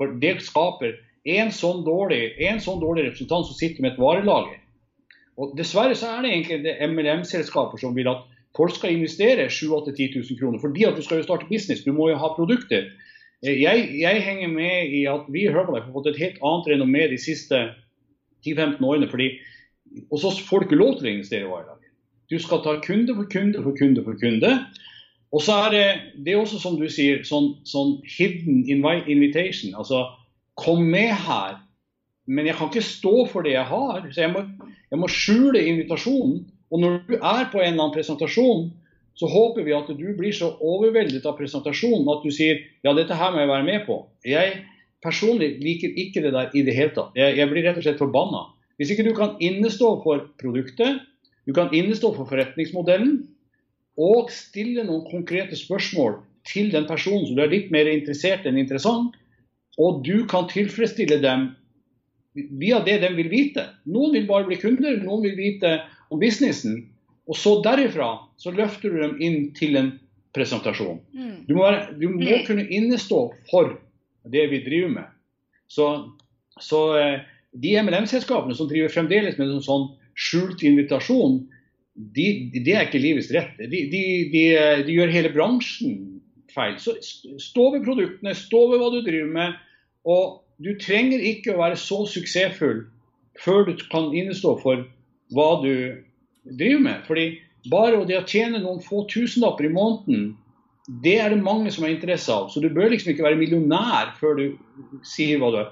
For 0.00 0.10
det 0.20 0.40
skaper 0.42 0.96
en 1.36 1.52
sånn 1.54 1.84
dårlig, 1.86 2.34
en 2.48 2.58
sånn 2.60 2.80
dårlig 2.82 3.06
representant 3.06 3.46
som 3.46 3.56
sitter 3.56 3.84
med 3.84 3.94
et 3.94 4.00
varelager. 4.02 4.58
Og 5.38 5.54
Dessverre 5.58 5.94
så 5.98 6.10
er 6.10 6.24
det 6.24 6.32
egentlig 6.32 6.74
MLM-selskaper 6.90 7.80
som 7.80 7.94
vil 7.96 8.10
at 8.10 8.26
folk 8.56 8.74
skal 8.76 8.94
investere 8.94 9.48
7 9.50 9.66
10 9.96 10.10
000 10.16 10.38
kroner. 10.40 10.60
Fordi 10.62 10.84
at 10.84 10.96
du 10.96 11.02
skal 11.02 11.20
jo 11.20 11.26
starte 11.26 11.50
business, 11.50 11.84
du 11.84 11.92
må 11.92 12.10
jo 12.10 12.20
ha 12.20 12.34
produkter. 12.36 12.90
Eh, 13.44 13.60
jeg, 13.62 13.88
jeg 14.00 14.22
henger 14.22 14.52
med 14.52 14.94
i 14.94 15.04
at 15.10 15.26
vi 15.28 15.44
i 15.44 15.52
Herbalife 15.52 15.88
har 15.88 15.96
fått 15.96 16.12
et 16.12 16.22
helt 16.22 16.38
annet 16.42 16.70
renommé 16.74 17.08
de 17.10 17.18
siste 17.20 17.66
10-15 18.46 18.80
årene. 18.84 19.10
fordi 19.10 19.34
hos 20.10 20.24
oss 20.24 20.40
får 20.40 20.60
du 20.60 20.66
ikke 20.68 20.80
lov 20.80 20.96
til 20.98 21.08
å 21.08 21.14
investere 21.14 21.48
hver 21.48 21.66
dag. 21.68 21.90
Du 22.30 22.38
skal 22.40 22.62
ta 22.64 22.78
kunde 22.82 23.14
for 23.14 23.28
kunde 23.30 23.62
for 23.62 23.76
kunde 23.78 24.04
for 24.04 24.18
kunde. 24.18 24.52
Og 25.34 25.42
så 25.42 25.56
er 25.66 25.70
det, 25.74 25.86
det 26.24 26.32
er 26.32 26.40
også 26.40 26.60
som 26.62 26.76
du 26.78 26.86
sier, 26.90 27.24
sånn, 27.26 27.56
sånn 27.66 27.98
hidden 28.06 28.62
invitation. 29.10 29.74
Altså 29.74 30.06
kom 30.54 30.84
med 30.86 31.10
her, 31.26 31.58
men 32.30 32.46
jeg 32.46 32.56
kan 32.56 32.70
ikke 32.70 32.86
stå 32.86 33.14
for 33.32 33.42
det 33.42 33.56
jeg 33.56 33.66
har. 33.66 34.04
Så 34.14 34.22
jeg 34.22 34.32
må, 34.32 34.44
jeg 34.90 35.00
må 35.00 35.10
skjule 35.10 35.64
invitasjonen. 35.66 36.44
Og 36.74 36.82
når 36.82 36.96
du 37.06 37.14
er 37.20 37.44
på 37.52 37.60
en 37.60 37.68
eller 37.70 37.84
annen 37.84 37.94
presentasjon, 37.94 38.64
så 39.14 39.28
håper 39.30 39.62
vi 39.62 39.74
at 39.76 39.90
du 39.94 40.08
blir 40.18 40.34
så 40.34 40.50
overveldet 40.58 41.26
av 41.30 41.36
presentasjonen 41.38 42.08
at 42.10 42.24
du 42.26 42.32
sier 42.34 42.64
ja, 42.82 42.94
dette 42.98 43.14
her 43.14 43.30
må 43.30 43.44
jeg 43.44 43.52
være 43.52 43.66
med 43.68 43.84
på. 43.86 44.00
Jeg 44.26 44.56
personlig 45.04 45.52
liker 45.62 45.94
ikke 46.02 46.24
det 46.24 46.32
der 46.34 46.50
i 46.56 46.64
det 46.66 46.74
hele 46.74 46.94
tatt. 46.96 47.14
Jeg, 47.14 47.36
jeg 47.38 47.50
blir 47.52 47.62
rett 47.68 47.78
og 47.78 47.86
slett 47.86 48.02
forbanna. 48.02 48.48
Hvis 48.80 48.90
ikke 48.90 49.06
du 49.06 49.12
kan 49.14 49.36
innestå 49.38 49.92
for 50.02 50.26
produktet, 50.40 51.04
du 51.46 51.54
kan 51.54 51.70
innestå 51.76 52.10
for 52.16 52.26
forretningsmodellen, 52.26 53.20
og 53.94 54.32
stille 54.34 54.82
noen 54.82 55.04
konkrete 55.06 55.54
spørsmål 55.54 56.16
til 56.48 56.72
den 56.72 56.88
personen 56.88 57.28
som 57.28 57.36
du 57.36 57.44
er 57.44 57.52
litt 57.52 57.70
mer 57.70 57.86
interessert 57.86 58.48
enn 58.48 58.58
interessant, 58.58 59.14
og 59.78 60.02
du 60.06 60.24
kan 60.30 60.48
tilfredsstille 60.50 61.20
dem 61.22 61.52
via 62.34 62.80
det 62.82 62.98
de 63.04 63.10
vil 63.14 63.30
vite. 63.30 63.68
Noen 63.86 64.16
vil 64.16 64.26
bare 64.26 64.48
bli 64.48 64.58
kunder, 64.58 64.98
noen 65.02 65.22
vil 65.28 65.36
vite 65.38 65.76
om 66.14 66.22
businessen. 66.22 66.84
Og 67.30 67.38
så 67.40 67.56
derifra 67.64 68.10
så 68.40 68.52
løfter 68.54 68.92
du 68.92 69.00
dem 69.00 69.16
inn 69.22 69.38
til 69.56 69.78
en 69.80 69.92
presentasjon. 70.34 71.00
Mm. 71.14 71.36
Du 71.48 71.54
må, 71.56 71.68
du 72.00 72.08
må 72.12 72.40
kunne 72.48 72.66
innestå 72.68 73.26
for 73.50 73.76
det 74.30 74.48
vi 74.50 74.62
driver 74.64 74.92
med. 74.98 75.12
Så, 75.70 75.88
så 76.60 76.80
eh, 76.98 77.24
de 77.62 77.74
MLM-selskapene 77.80 78.56
som 78.58 78.68
driver 78.70 78.92
fremdeles 78.92 79.38
med 79.38 79.52
en 79.52 79.64
sånn 79.64 79.90
skjult 80.18 80.62
invitasjon, 80.66 81.42
de, 81.94 82.26
de, 82.54 82.72
er 82.74 82.88
ikke 82.88 83.02
livets 83.02 83.30
rett. 83.34 83.54
De, 83.58 83.84
de, 83.90 84.02
de, 84.32 84.46
gjør 84.90 85.12
hele 85.14 85.30
bransjen 85.34 85.94
feil. 86.54 86.74
Så 86.82 86.96
stå 87.42 87.68
ved 87.74 87.86
produktene, 87.86 88.34
stå 88.34 88.64
ved 88.72 88.82
hva 88.82 88.90
du 88.94 89.00
driver 89.06 89.30
med. 89.36 89.54
Og 90.10 90.40
du 90.62 90.74
trenger 90.82 91.22
ikke 91.22 91.54
å 91.54 91.60
være 91.62 91.78
så 91.80 92.02
suksessfull 92.10 92.84
før 93.42 93.66
du 93.66 93.72
kan 93.90 94.12
innestå 94.14 94.56
for 94.62 94.84
hva 95.32 95.50
du 95.62 95.74
driver 96.44 96.82
med. 96.84 97.04
Fordi 97.08 97.26
bare 97.72 98.02
det 98.08 98.18
å 98.20 98.26
tjene 98.28 98.60
noen 98.62 98.82
få 98.84 99.04
tusenlapper 99.10 99.68
i 99.68 99.72
måneden, 99.72 100.32
det 101.00 101.16
er 101.22 101.32
det 101.32 101.40
mange 101.40 101.70
som 101.72 101.86
har 101.86 101.94
interesse 101.94 102.32
av. 102.32 102.50
Så 102.52 102.60
du 102.60 102.68
bør 102.72 102.92
liksom 102.92 103.14
ikke 103.14 103.24
være 103.24 103.40
millionær 103.40 104.12
før 104.18 104.36
du 104.36 104.44
sier 105.08 105.40
hva 105.40 105.48
du 105.52 105.60
er. 105.62 105.70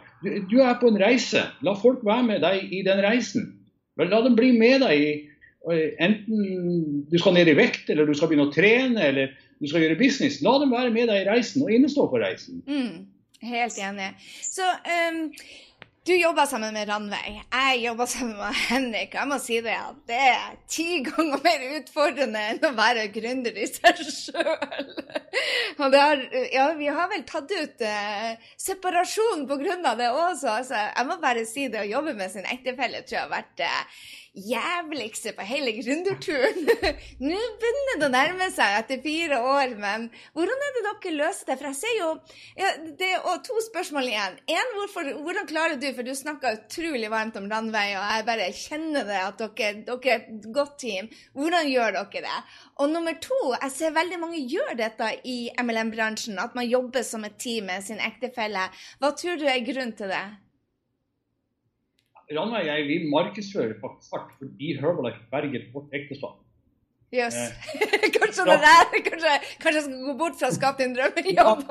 Du, 0.48 0.56
er 0.62 0.78
på 0.80 0.88
en 0.88 1.00
reise. 1.00 1.44
La 1.66 1.74
folk 1.76 2.00
være 2.06 2.24
med 2.30 2.40
deg 2.44 2.72
i 2.72 2.80
den 2.86 3.02
reisen. 3.04 3.50
La 4.00 4.22
dem 4.24 4.38
bli 4.38 4.54
med 4.56 4.80
deg 4.86 5.04
i 5.04 5.12
Enten 6.02 7.04
du 7.06 7.12
skal 7.20 7.36
ned 7.36 7.46
i 7.46 7.54
vekt, 7.54 7.90
eller 7.92 8.08
du 8.08 8.16
skal 8.18 8.32
begynne 8.32 8.48
å 8.48 8.54
trene, 8.54 8.98
eller 8.98 9.28
du 9.62 9.68
skal 9.70 9.84
gjøre 9.84 9.98
business. 10.00 10.40
La 10.42 10.56
dem 10.58 10.72
være 10.74 10.90
med 10.90 11.06
deg 11.06 11.22
i 11.22 11.28
reisen, 11.28 11.62
og 11.62 11.70
innestå 11.70 12.08
på 12.10 12.18
reisen. 12.18 12.64
Mm, 12.66 13.04
helt 13.46 13.78
enig. 13.78 14.08
Så 14.42 14.66
um, 14.66 15.20
du 16.06 16.16
jobber 16.16 16.46
sammen 16.50 16.74
med 16.74 16.88
Ranveig. 16.88 17.44
Jeg 17.52 17.76
jobber 17.84 18.06
sammen 18.10 18.34
med 18.36 18.56
Henrik. 18.68 19.12
Jeg 19.14 19.28
må 19.30 19.36
si 19.38 19.60
det 19.62 19.76
at 19.78 20.00
det 20.10 20.18
er 20.18 20.56
ti 20.66 20.86
ganger 21.06 21.38
mer 21.46 21.62
utfordrende 21.78 22.42
enn 22.50 22.66
å 22.66 22.72
være 22.74 23.04
gründer 23.14 23.54
i 23.54 23.68
seg 23.70 24.00
sjøl. 24.08 24.96
Ja, 25.78 26.66
vi 26.78 26.88
har 26.90 27.06
vel 27.12 27.22
tatt 27.28 27.54
ut 27.54 27.84
eh, 27.86 28.34
separasjon 28.58 29.46
pga. 29.46 29.94
det 30.00 30.10
også. 30.10 30.56
Altså, 30.56 30.74
jeg 30.74 31.06
må 31.06 31.20
bare 31.22 31.46
si 31.46 31.68
det. 31.70 31.84
Å 31.84 31.92
jobbe 31.92 32.16
med 32.18 32.34
sin 32.34 32.50
ektefelle 32.50 33.04
tror 33.06 33.20
jeg 33.20 33.24
har 33.28 33.32
vært 33.36 33.62
uh, 33.62 34.02
jævligste 34.32 35.34
på 35.36 35.44
hele 35.44 35.74
gründerturen. 35.76 36.68
Nå 37.26 37.40
begynner 37.60 37.98
det 38.00 38.06
å 38.06 38.12
nærme 38.12 38.48
seg 38.54 38.76
etter 38.78 39.00
fire 39.04 39.38
år, 39.44 39.74
men 39.80 40.06
hvordan 40.32 40.64
er 40.66 40.76
det 40.76 40.84
dere 40.86 41.14
løser 41.18 41.50
det? 41.50 41.56
For 41.60 41.68
jeg 41.68 41.78
ser 41.82 41.96
jo 41.98 42.08
ja, 42.56 42.70
det 43.00 43.10
er 43.18 43.42
to 43.44 43.58
spørsmål 43.68 44.08
igjen. 44.08 44.38
En, 44.56 44.72
hvordan 45.20 45.48
klarer 45.50 45.76
du, 45.80 45.88
for 45.92 46.06
du 46.06 46.14
snakker 46.16 46.62
utrolig 46.62 47.10
varmt 47.12 47.36
om 47.40 47.48
Landvei, 47.50 47.90
og 47.98 48.06
jeg 48.06 48.28
bare 48.28 48.48
kjenner 48.56 49.08
det 49.08 49.20
at 49.20 49.42
dere, 49.42 49.74
dere 49.88 50.14
er 50.14 50.22
et 50.22 50.48
godt 50.54 50.78
team. 50.80 51.10
Hvordan 51.36 51.68
gjør 51.68 51.98
dere 51.98 52.24
det? 52.28 52.38
Og 52.80 52.92
nummer 52.92 53.18
to, 53.20 53.40
jeg 53.58 53.74
ser 53.74 53.98
veldig 53.98 54.20
mange 54.22 54.40
gjør 54.48 54.72
dette 54.80 55.10
i 55.28 55.36
MLM-bransjen, 55.60 56.40
at 56.40 56.56
man 56.56 56.68
jobber 56.68 57.04
som 57.06 57.28
et 57.28 57.36
team 57.40 57.68
med 57.68 57.84
sin 57.84 58.00
ektefelle. 58.00 58.64
Hva 59.02 59.12
tror 59.12 59.36
du 59.36 59.44
er 59.44 59.60
grunnen 59.66 59.92
til 59.98 60.08
det? 60.12 60.24
Ranveig 62.30 62.68
jeg 62.68 62.86
vi 62.88 62.96
markedsfører 63.10 63.74
faktisk 63.82 64.14
hardt 64.16 64.32
fordi 64.38 64.76
Herbalife 64.78 65.24
berget 65.32 65.68
vårt 65.74 65.92
ekteskap. 65.96 66.38
Jøss. 67.12 67.36
Yes. 67.36 67.52
Eh, 67.76 68.08
kanskje, 68.16 68.46
det 68.48 68.58
der, 68.62 68.94
kanskje, 69.08 69.34
kanskje 69.60 69.78
jeg 69.80 69.84
skal 69.88 70.06
gå 70.06 70.14
bort 70.20 70.38
fra 70.40 70.48
å 70.48 70.56
skape 70.56 70.80
din 70.80 70.94
drømmejobb? 70.96 71.66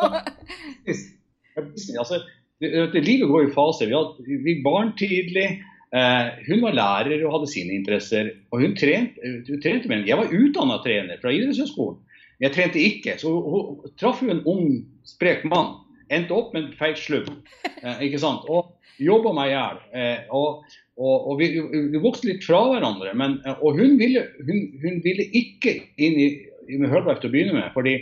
altså, 2.04 2.22
det, 2.62 2.70
det, 2.94 3.02
livet 3.08 3.32
går 3.32 3.48
i 3.48 3.54
faser. 3.56 3.90
Vi 3.90 3.98
hadde 3.98 4.56
barn 4.66 4.94
tidlig. 5.00 5.48
Eh, 5.92 6.28
hun 6.46 6.62
var 6.64 6.78
lærer 6.78 7.26
og 7.26 7.34
hadde 7.40 7.50
sine 7.52 7.74
interesser. 7.80 8.36
og 8.52 8.62
Hun 8.62 8.78
trente, 8.78 9.34
hun 9.50 9.64
trente 9.64 9.90
med 9.90 10.08
Jeg 10.08 10.20
var 10.22 10.30
utdanna 10.30 10.78
trener 10.86 11.18
fra 11.24 11.34
idrettshøyskolen. 11.34 11.98
Jeg 12.42 12.54
trente 12.56 12.82
ikke. 12.82 13.18
Så 13.22 13.34
hun, 13.34 13.82
hun 13.82 13.96
traff 14.00 14.22
jo 14.22 14.30
en 14.34 14.46
ung, 14.46 14.68
sprek 15.10 15.44
mann. 15.50 15.80
Endte 16.12 16.36
opp 16.38 16.54
med 16.54 16.68
en 16.68 16.78
feil 16.78 16.96
slubb. 17.00 17.34
Eh, 17.82 18.06
ikke 18.06 18.22
sant? 18.22 18.46
Og 18.46 18.76
jobba 19.02 19.34
meg 19.36 19.52
i 19.52 19.56
hjel. 19.56 19.82
Eh, 19.98 20.32
og, 20.38 20.64
og, 21.00 21.16
og 21.32 21.40
vi, 21.42 21.52
vi, 21.62 22.02
vokste 22.02 22.30
litt 22.30 22.46
fra 22.46 22.62
hverandre. 22.70 23.14
Men, 23.18 23.40
eh, 23.46 23.58
og 23.60 23.80
hun 23.80 23.98
ville, 24.02 24.26
hun, 24.48 24.64
hun 24.84 25.02
ville, 25.06 25.28
ikke 25.38 25.78
inn 26.02 26.20
i, 26.20 26.30
i 26.72 26.82
Hølberg 26.82 27.22
til 27.22 27.32
å 27.32 27.36
begynne 27.36 27.58
med. 27.58 27.72
fordi 27.76 27.98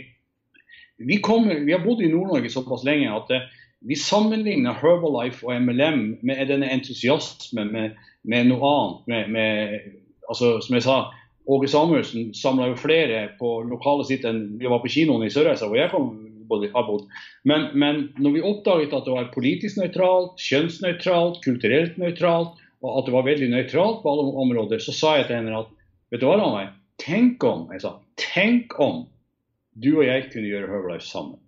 vi, 1.00 1.16
kom, 1.24 1.48
vi 1.48 1.72
har 1.72 1.84
bodd 1.84 2.02
i 2.04 2.10
Nord-Norge 2.12 2.52
såpass 2.52 2.84
lenge 2.84 3.08
at 3.14 3.32
eh, 3.32 3.48
vi 3.88 3.96
sammenligner 3.96 4.76
Herbalife 4.76 5.46
og 5.48 5.56
MLM 5.64 6.02
med 6.26 6.42
denne 6.50 6.68
entusiasmen 6.68 7.72
med, 7.72 7.96
med 8.28 8.50
noe 8.50 8.74
annet. 8.74 9.06
Med, 9.08 9.30
med, 9.32 9.78
altså, 10.28 10.58
som 10.60 10.76
jeg 10.76 10.84
sa, 10.84 10.98
Åge 11.50 11.70
Samuelsen 11.72 12.34
samla 12.36 12.68
jo 12.70 12.76
flere 12.78 13.30
på 13.40 13.62
lokalet 13.66 14.10
sitt 14.10 14.26
enn 14.28 14.58
vi 14.60 14.68
var 14.70 14.82
på 14.82 14.90
kinoen 14.92 15.24
i 15.26 15.32
Sørreisa, 15.32 15.66
hvor 15.66 15.80
jeg 15.80 15.90
kom 15.90 16.12
har 16.50 16.86
bodd. 16.88 17.06
Men, 17.48 17.68
men 17.74 18.02
når 18.18 18.34
vi 18.36 18.42
oppdaget 18.46 18.94
at 18.96 19.06
det 19.06 19.14
var 19.14 19.30
politisk 19.34 19.78
nøytralt, 19.80 20.40
kjønnsnøytralt, 20.40 21.40
kulturelt 21.44 21.96
nøytralt, 22.00 22.58
og 22.80 22.98
at 22.98 23.08
det 23.08 23.14
var 23.14 23.28
veldig 23.28 23.50
nøytralt 23.52 24.02
på 24.02 24.12
alle 24.12 24.26
områder, 24.44 24.82
så 24.82 24.94
sa 24.96 25.16
jeg 25.18 25.28
til 25.28 25.40
henne 25.40 25.62
at 25.62 25.72
vet 26.10 26.22
du 26.22 26.28
hva, 26.28 26.38
Ranveig, 26.40 26.70
tenk 27.00 27.44
om 27.46 27.66
jeg 27.74 27.84
sa, 27.84 27.94
tenk 28.20 28.76
om 28.80 29.04
du 29.80 29.92
og 29.96 30.06
jeg 30.06 30.28
kunne 30.32 30.50
gjøre 30.50 30.70
Herbalife 30.70 31.06
sammen. 31.06 31.38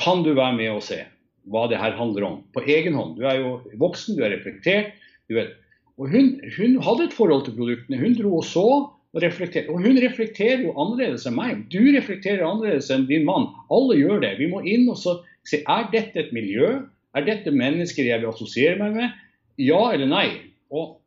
Kan 0.00 0.22
du 0.24 0.32
være 0.32 0.56
med 0.56 0.70
og 0.72 0.84
se 0.84 1.02
hva 1.50 1.66
det 1.70 1.80
her 1.80 1.96
handler 1.98 2.26
om 2.26 2.38
på 2.54 2.62
egen 2.64 2.96
hånd? 2.96 3.18
Du 3.18 3.26
er 3.28 3.40
jo 3.40 3.58
voksen, 3.80 4.16
du 4.16 4.24
er 4.24 4.32
reflektert. 4.32 4.94
du 5.28 5.36
vet. 5.36 5.52
Og 6.00 6.08
hun, 6.08 6.40
hun 6.56 6.78
hadde 6.82 7.04
et 7.06 7.14
forhold 7.14 7.44
til 7.44 7.56
produktene. 7.58 8.00
Hun 8.00 8.16
dro 8.16 8.38
og 8.38 8.46
så 8.48 8.66
og 9.14 9.24
reflektere. 9.24 9.70
Og 9.72 9.82
hun 9.82 9.98
reflekterer 10.02 10.64
jo 10.66 10.74
annerledes 10.78 11.26
enn 11.26 11.36
meg. 11.38 11.64
Du 11.72 11.80
reflekterer 11.82 12.44
annerledes 12.46 12.90
enn 12.94 13.08
din 13.08 13.26
mann. 13.26 13.48
Alle 13.74 13.98
gjør 13.98 14.22
det. 14.22 14.36
Vi 14.38 14.50
må 14.52 14.62
inn 14.62 14.86
og 14.92 15.00
se 15.00 15.60
er 15.60 15.90
dette 15.94 16.22
et 16.22 16.32
miljø. 16.36 16.76
Er 17.18 17.26
dette 17.26 17.50
mennesker 17.50 18.06
jeg 18.06 18.22
vil 18.22 18.30
assosiere 18.30 18.78
meg 18.78 18.94
med? 18.98 19.20
Ja 19.60 19.80
eller 19.90 20.10
nei? 20.10 20.26
Og 20.70 21.00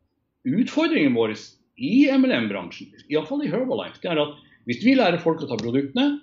utfordringen 0.44 1.16
vår 1.16 1.32
i 1.80 2.04
MLM-bransjen, 2.12 2.92
iallfall 3.10 3.42
i 3.42 3.50
Herbalife, 3.50 3.98
det 4.02 4.12
er 4.12 4.20
at 4.22 4.36
hvis 4.68 4.84
vi 4.84 4.94
lærer 4.94 5.18
folk 5.22 5.42
å 5.42 5.48
ta 5.50 5.56
produktene, 5.58 6.20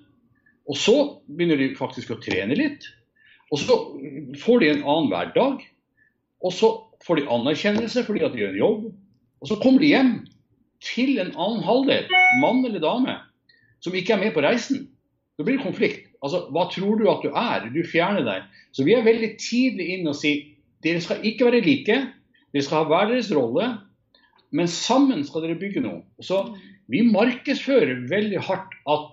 og 0.70 0.78
så 0.80 0.96
begynner 1.28 1.60
de 1.60 1.74
faktisk 1.76 2.14
å 2.14 2.20
trene 2.22 2.56
litt, 2.56 2.86
og 3.52 3.60
så 3.60 3.78
får 4.40 4.62
de 4.62 4.70
en 4.72 4.86
annen 4.86 5.10
hverdag, 5.12 5.66
og 6.42 6.56
så 6.56 6.70
får 7.04 7.20
de 7.20 7.28
anerkjennelse 7.34 8.06
fordi 8.08 8.24
at 8.24 8.36
de 8.36 8.44
gjør 8.44 8.54
en 8.54 8.62
jobb, 8.62 8.86
og 9.42 9.50
så 9.50 9.58
kommer 9.60 9.84
de 9.84 9.92
hjem 9.92 10.14
til 10.86 11.20
en 11.22 11.34
annen 11.36 11.62
halvdel, 11.66 12.10
mann 12.42 12.64
eller 12.66 12.82
dame, 12.84 13.18
som 13.84 13.96
ikke 13.98 14.16
er 14.16 14.24
med 14.24 14.34
på 14.36 14.44
reisen. 14.46 14.88
Da 15.38 15.46
blir 15.46 15.58
det 15.58 15.66
konflikt. 15.66 16.10
Altså, 16.22 16.46
Hva 16.54 16.68
tror 16.70 17.00
du 17.00 17.08
at 17.10 17.24
du 17.26 17.32
er? 17.34 17.70
Du 17.74 17.82
fjerner 17.88 18.26
deg. 18.26 18.50
Så 18.74 18.86
vi 18.86 18.94
er 18.94 19.06
veldig 19.06 19.36
tidlig 19.42 19.88
inne 19.96 20.14
og 20.14 20.20
sier 20.20 20.44
dere 20.86 21.02
skal 21.02 21.24
ikke 21.26 21.48
være 21.48 21.64
like. 21.66 21.98
Dere 22.52 22.66
skal 22.66 22.84
ha 22.84 22.90
hver 22.90 23.10
deres 23.12 23.32
rolle, 23.34 23.68
men 24.52 24.70
sammen 24.70 25.24
skal 25.26 25.46
dere 25.46 25.60
bygge 25.62 25.84
noe. 25.86 26.04
Så 26.22 26.44
Vi 26.92 27.06
markedsfører 27.08 28.02
veldig 28.10 28.42
hardt 28.44 28.74
at 28.90 29.04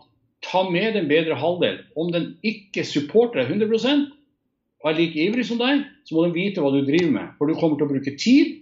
ta 0.42 0.64
med 0.66 0.96
den 0.96 1.06
bedre 1.06 1.36
halvdel. 1.38 1.76
Om 1.94 2.08
den 2.10 2.24
ikke 2.42 2.82
supporter 2.82 3.44
deg 3.44 3.52
100 3.54 4.08
og 4.78 4.90
er 4.90 4.96
like 4.98 5.18
ivrig 5.18 5.44
som 5.46 5.60
deg, 5.60 5.84
så 6.06 6.14
må 6.14 6.24
den 6.24 6.34
vite 6.34 6.62
hva 6.62 6.70
du 6.74 6.80
driver 6.86 7.10
med. 7.14 7.30
For 7.38 7.50
du 7.50 7.54
kommer 7.58 7.78
til 7.78 7.86
å 7.88 7.92
bruke 7.92 8.14
tid, 8.18 8.56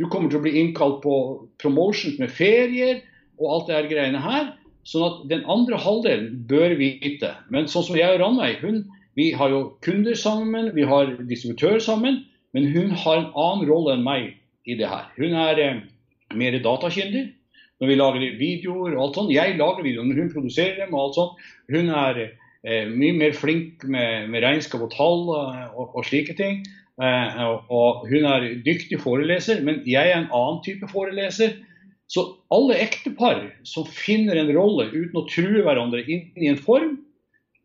du 0.00 0.06
kommer 0.08 0.30
til 0.32 0.40
å 0.40 0.44
bli 0.44 0.54
innkalt 0.60 1.00
på 1.04 1.14
promotions 1.60 2.18
med 2.20 2.32
ferier 2.32 3.02
og 3.40 3.48
alt 3.52 3.68
det 3.68 3.76
her 3.76 3.88
greiene 3.90 4.22
her. 4.24 4.52
Sånn 4.88 5.04
at 5.06 5.18
den 5.30 5.44
andre 5.50 5.78
halvdelen 5.78 6.42
bør 6.50 6.74
vite. 6.80 7.34
Men 7.54 7.68
sånn 7.70 7.86
som 7.86 7.98
jeg 7.98 8.16
og 8.16 8.22
Ranveig, 8.22 8.62
hun, 8.64 8.82
vi 9.18 9.30
har 9.36 9.52
jo 9.52 9.62
kunder 9.84 10.16
sammen, 10.18 10.72
vi 10.74 10.86
har 10.88 11.12
distributør 11.28 11.78
sammen. 11.82 12.22
Men 12.56 12.68
hun 12.72 12.96
har 12.98 13.20
en 13.20 13.30
annen 13.30 13.68
rolle 13.68 13.96
enn 13.96 14.04
meg 14.04 14.32
i 14.68 14.76
det 14.78 14.88
her. 14.88 15.08
Hun 15.16 15.36
er 15.38 15.60
eh, 15.60 15.80
mer 16.36 16.58
datakyndig 16.64 17.28
når 17.82 17.90
vi 17.90 17.98
lager 17.98 18.26
videoer 18.38 18.94
og 18.94 19.00
alt 19.06 19.18
sånt. 19.18 19.34
Jeg 19.34 19.56
lager 19.58 19.84
videoer 19.86 20.06
når 20.08 20.20
hun 20.22 20.34
produserer 20.34 20.84
dem 20.84 20.94
og 20.94 21.06
alt 21.06 21.18
sånt. 21.18 21.46
Hun 21.72 21.90
er 21.90 22.20
eh, 22.22 22.90
mye 22.90 23.16
mer 23.18 23.34
flink 23.36 23.86
med, 23.86 24.28
med 24.32 24.44
regnskap 24.44 24.84
og 24.84 24.92
tall 24.94 25.26
eh, 25.38 25.64
og, 25.72 25.96
og 25.98 26.06
slike 26.08 26.36
ting. 26.38 26.62
Eh, 27.00 27.42
og 27.72 28.04
hun 28.10 28.26
er 28.28 28.48
dyktig 28.66 29.00
foreleser, 29.00 29.62
men 29.64 29.80
jeg 29.88 30.10
er 30.10 30.18
en 30.18 30.32
annen 30.34 30.60
type 30.66 30.88
foreleser. 30.92 31.56
Så 32.12 32.26
alle 32.52 32.76
ektepar 32.82 33.46
som 33.64 33.88
finner 33.88 34.36
en 34.36 34.52
rolle 34.52 34.90
uten 34.92 35.16
å 35.16 35.24
true 35.30 35.62
hverandre 35.64 36.02
inn 36.04 36.28
i 36.36 36.50
en 36.50 36.60
form, 36.60 36.98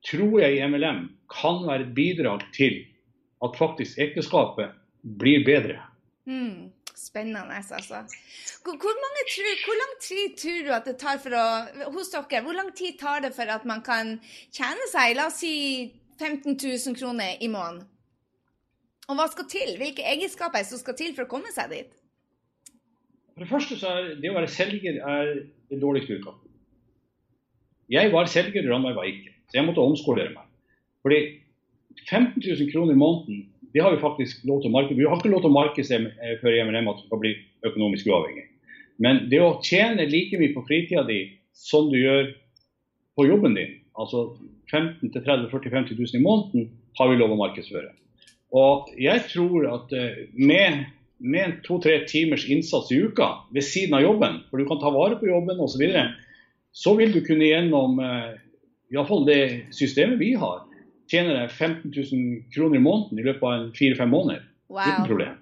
tror 0.08 0.40
jeg 0.40 0.56
i 0.56 0.64
MLM 0.70 1.04
kan 1.34 1.66
være 1.68 1.90
et 1.90 1.94
bidrag 1.98 2.46
til 2.56 2.80
at 3.44 3.60
faktisk 3.60 4.00
ekteskapet 4.00 4.72
blir 5.20 5.44
bedre. 5.46 5.82
Mm, 6.28 6.72
spennende, 6.96 7.60
altså. 7.60 8.00
Hvor, 8.64 8.80
hvor, 8.80 8.96
tror, 9.34 9.52
hvor, 9.66 9.78
lang 9.82 9.94
tid 10.04 10.40
tror 10.40 10.64
du 10.64 10.72
at 10.76 10.88
det 10.88 10.96
tar 11.04 11.20
for 11.24 11.36
å 11.36 11.92
Hos 11.92 12.12
dere, 12.16 12.42
hvor 12.44 12.56
lang 12.56 12.72
tid 12.76 12.98
tar 13.00 13.22
det 13.28 13.34
for 13.36 13.52
at 13.52 13.68
man 13.68 13.84
kan 13.84 14.16
tjene 14.56 14.88
seg, 14.92 15.16
la 15.20 15.28
oss 15.28 15.44
si 15.44 15.54
15 16.20 16.56
000 16.56 16.96
kroner 16.96 17.36
i 17.44 17.52
måneden? 17.52 17.84
Og 19.08 19.16
hva 19.16 19.28
skal 19.32 19.48
til? 19.48 19.78
Hvilke 19.80 20.04
egenskaper 20.04 20.66
som 20.68 20.80
skal 20.82 20.98
til 21.00 21.14
for 21.16 21.24
å 21.24 21.32
komme 21.32 21.52
seg 21.56 21.72
dit? 21.72 21.92
For 23.34 23.46
det 23.46 23.52
første 23.52 23.78
så 23.80 23.92
er 23.94 24.08
det 24.20 24.32
å 24.32 24.36
være 24.36 24.52
selger 24.52 24.98
er 25.00 25.30
det 25.72 25.80
dårligste 25.80 26.18
utgangspunktet. 26.18 26.44
Jeg 27.88 28.12
var 28.12 28.28
selger, 28.28 28.66
Ranveig 28.68 28.98
var 28.98 29.08
ikke. 29.08 29.32
Så 29.48 29.60
jeg 29.60 29.68
måtte 29.68 29.84
omskolere 29.84 30.34
meg. 30.34 30.48
Fordi 31.06 31.20
15 32.10 32.42
000 32.44 32.72
kroner 32.74 32.98
i 32.98 33.00
måneden, 33.00 33.46
det 33.72 33.84
har 33.84 33.94
vi 33.94 34.02
faktisk 34.02 34.42
lov 34.50 34.60
til 34.64 34.72
å 34.72 34.76
markedsføre. 34.76 35.00
Vi 35.00 35.08
har 35.08 35.22
ikke 35.22 35.32
lov 35.32 35.44
til 35.46 35.52
å 35.52 35.56
markedsføre 35.56 36.36
før 36.42 36.58
MNM 36.68 36.90
at 36.92 37.00
du 37.00 37.06
skal 37.06 37.22
bli 37.22 37.34
økonomisk 37.70 38.10
uavhengig. 38.12 38.44
Men 39.00 39.24
det 39.32 39.40
å 39.44 39.54
tjene 39.64 40.10
like 40.10 40.40
mye 40.42 40.56
på 40.56 40.66
fritida 40.68 41.06
di 41.08 41.22
som 41.56 41.88
du 41.94 41.96
gjør 42.02 42.34
på 43.16 43.28
jobben 43.30 43.56
din, 43.56 43.78
altså 43.96 44.34
15 44.74 45.14
000 45.14 45.24
30 45.24 45.48
40 45.54 45.76
50 45.78 46.02
000 46.02 46.20
i 46.20 46.26
måneden, 46.26 46.68
har 47.00 47.14
vi 47.14 47.22
lov 47.22 47.38
å 47.38 47.40
markedsføre. 47.40 47.94
Og 48.56 48.92
jeg 49.00 49.26
tror 49.32 49.68
at 49.74 49.94
eh, 49.96 50.24
med, 50.34 50.86
med 51.20 51.60
to-tre 51.66 52.00
timers 52.08 52.46
innsats 52.48 52.92
i 52.96 53.02
uka 53.04 53.30
ved 53.54 53.66
siden 53.66 53.98
av 53.98 54.06
jobben, 54.06 54.42
for 54.50 54.62
du 54.62 54.68
kan 54.70 54.80
ta 54.82 54.92
vare 54.94 55.20
på 55.20 55.30
jobben 55.30 55.60
osv., 55.60 55.76
så, 55.76 55.82
videre, 55.82 56.06
så 56.72 56.96
vil 57.00 57.12
du 57.16 57.22
kunne 57.26 57.50
gjennom 57.50 58.00
eh, 58.00 58.38
iallfall 58.94 59.28
det 59.28 59.42
systemet 59.76 60.22
vi 60.22 60.34
har, 60.40 60.64
tjene 61.12 61.36
deg 61.36 61.52
15 61.52 61.92
000 61.92 62.54
kroner 62.54 62.80
i 62.80 62.84
måneden 62.84 63.20
i 63.20 63.28
løpet 63.28 63.48
av 63.48 63.68
fire-fem 63.76 64.10
måneder. 64.12 64.48
Wow. 64.72 64.84
Uten 64.84 65.10
problem. 65.10 65.36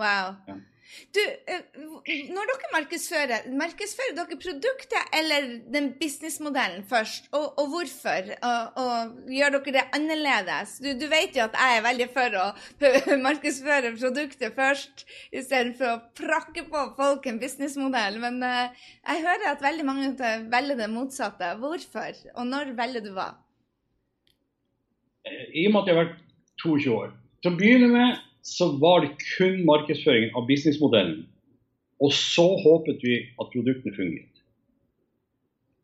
Wow. 0.00 0.36
Ja. 0.48 0.60
Du, 1.14 1.20
eh, 1.20 1.62
når 2.34 2.48
dere 2.50 2.70
markedsfører, 2.72 3.46
markedsfører 3.56 4.16
dere 4.16 4.38
produktet 4.40 5.14
eller 5.18 5.46
den 5.72 5.90
businessmodellen 6.00 6.82
først, 6.88 7.28
og, 7.32 7.46
og 7.60 7.70
hvorfor? 7.72 8.32
Og, 8.48 8.80
og, 8.82 9.14
gjør 9.32 9.54
dere 9.56 9.74
det 9.78 9.84
annerledes? 9.96 10.74
Du, 10.84 10.90
du, 11.00 11.06
vet 11.12 11.36
jo 11.38 11.46
at 11.46 11.56
jeg 11.58 11.78
er 11.78 11.86
veldig 11.86 12.08
for 12.16 12.38
å 12.40 12.46
markedsføre 13.28 13.94
produktet 13.96 14.56
først, 14.58 15.06
istedenfor 15.32 15.94
å 15.94 16.00
prakke 16.18 16.66
på 16.72 16.84
folk 16.98 17.30
en 17.30 17.40
businessmodell. 17.42 18.18
Men 18.22 18.42
uh, 18.44 18.90
jeg 19.06 19.24
hører 19.24 19.52
at 19.52 19.64
veldig 19.64 19.88
mange 19.88 20.34
velger 20.52 20.82
det 20.82 20.90
motsatte. 20.92 21.54
Hvorfor, 21.62 22.20
og 22.36 22.50
når 22.50 22.74
velger 22.78 23.06
du 23.06 23.12
hva? 23.16 23.30
I 25.28 25.68
og 25.68 25.74
med 25.74 25.82
at 25.82 25.88
jeg 25.88 25.96
har 25.96 26.04
vært 26.04 26.20
22 26.64 26.94
år. 26.96 27.16
Til 27.42 27.52
å 27.52 27.58
begynne 27.58 27.88
med 27.90 28.20
så 28.42 28.72
var 28.82 29.00
det 29.04 29.12
kun 29.36 29.64
markedsføringen 29.66 30.34
av 30.38 30.46
businessmodellen. 30.48 31.26
Og 32.02 32.12
så 32.12 32.56
håpet 32.64 32.98
vi 33.06 33.14
at 33.38 33.50
produktene 33.54 33.94
fungerte. 33.94 34.28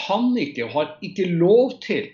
kan 0.06 0.32
ikke 0.38 0.68
og 0.68 0.74
har 0.76 0.92
ikke 1.04 1.26
lov 1.30 1.78
til 1.82 2.10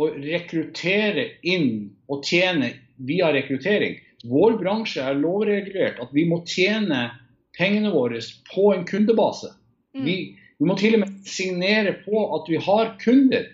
å 0.00 0.08
rekruttere 0.14 1.26
inn 1.46 1.90
og 2.10 2.24
tjene 2.26 2.72
via 3.08 3.28
rekruttering. 3.34 3.98
Vår 4.30 4.56
bransje 4.60 5.04
er 5.04 5.18
lovregulert 5.18 6.00
at 6.00 6.12
vi 6.16 6.24
må 6.28 6.40
tjene 6.48 7.08
pengene 7.56 7.92
våre 7.92 8.20
på 8.52 8.70
en 8.74 8.86
kundebase. 8.88 9.52
Mm. 9.96 10.04
Vi, 10.06 10.16
vi, 10.58 10.66
må 10.68 10.76
til 10.78 10.96
og 10.96 11.04
med 11.04 11.14
signere 11.28 11.94
på 12.04 12.24
at 12.36 12.50
vi 12.50 12.60
har 12.62 12.94
kunder, 13.02 13.48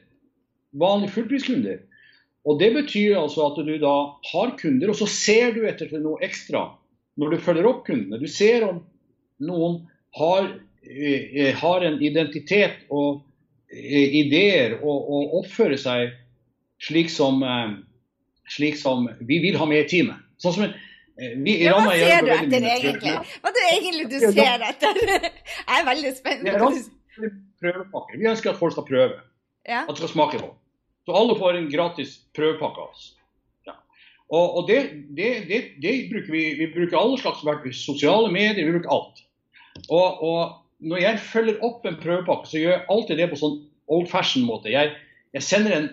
vanlige 0.77 1.15
fullpriskunder. 1.17 1.83
Og 2.47 2.61
Det 2.61 2.71
betyr 2.75 3.19
altså 3.19 3.49
at 3.49 3.63
du 3.67 3.75
da 3.83 3.95
har 4.31 4.53
kunder, 4.61 4.93
og 4.93 4.99
så 4.99 5.09
ser 5.11 5.55
du 5.57 5.65
etter 5.67 5.91
til 5.91 6.05
noe 6.05 6.21
ekstra 6.23 6.69
når 7.17 7.33
du 7.33 7.43
følger 7.43 7.67
opp 7.67 7.87
kundene. 7.87 8.21
Du 8.21 8.29
ser 8.31 8.67
om 8.69 8.83
noen 9.43 9.81
har, 10.19 10.53
eh, 10.85 11.55
har 11.57 11.83
en 11.83 11.99
identitet 12.03 12.85
og 12.91 13.25
eh, 13.73 14.21
ideer 14.21 14.77
og, 14.83 15.09
og, 15.11 15.35
oppfører 15.41 15.81
seg 15.81 16.13
slik 16.87 17.11
som, 17.11 17.43
eh, 17.43 17.79
slik 18.53 18.77
som 18.79 19.09
vi 19.21 19.41
vil 19.43 19.59
ha 19.59 19.67
med 19.67 19.87
i 19.87 19.89
teamet. 19.91 20.23
Sånn 20.39 20.55
som 20.55 20.69
en, 20.69 20.77
Eh, 20.77 20.86
vi, 21.17 21.55
ja, 21.65 21.73
hva 21.81 21.95
ser 21.97 22.27
du 22.27 22.33
etter 22.35 22.67
egentlig? 22.75 23.15
Hva 23.41 23.51
er 23.51 23.57
det 23.57 23.65
egentlig 23.73 24.07
du 24.13 24.19
ser 24.27 24.65
etter? 24.69 24.99
Jeg 25.71 25.79
er 25.79 25.87
veldig 25.89 26.13
spent. 26.17 26.49
Prøvepakker. 27.63 28.21
Vi 28.21 28.29
ønsker 28.29 28.53
at 28.53 28.61
folk 28.61 28.75
skal 28.77 28.87
prøve. 28.89 29.21
Ja. 29.67 29.87
At 29.87 29.95
de 29.95 30.03
skal 30.03 30.13
smake 30.13 30.41
på. 30.43 30.51
Så 31.07 31.15
alle 31.17 31.37
får 31.39 31.57
en 31.57 31.71
gratis 31.71 32.19
prøvepakke 32.37 32.83
av 32.83 32.91
oss. 32.91 33.09
Ja. 33.67 33.77
Og, 34.29 34.59
og 34.59 34.69
det, 34.69 34.81
det, 35.17 35.31
det, 35.49 35.61
det, 35.83 35.95
bruker 36.11 36.33
vi. 36.35 36.45
Vi 36.61 36.69
bruker 36.75 36.99
alle 37.01 37.19
slags 37.23 37.45
verktøy. 37.47 37.73
Sosiale 37.79 38.31
medier, 38.35 38.67
vi 38.67 38.77
bruker 38.77 38.93
alt. 38.99 39.23
Og, 39.89 40.23
og, 40.23 40.57
når 40.85 41.01
jeg 41.01 41.21
følger 41.31 41.63
opp 41.65 41.87
en 41.89 41.97
prøvepakke, 42.03 42.51
så 42.51 42.61
gjør 42.61 42.75
jeg 42.75 42.87
alltid 42.93 43.21
det 43.23 43.31
på 43.31 43.39
sånn 43.41 43.61
old 43.97 44.11
fashion 44.11 44.45
måte. 44.45 44.69
Jeg, 44.69 44.93
jeg 45.33 45.47
sender 45.47 45.73
en, 45.73 45.87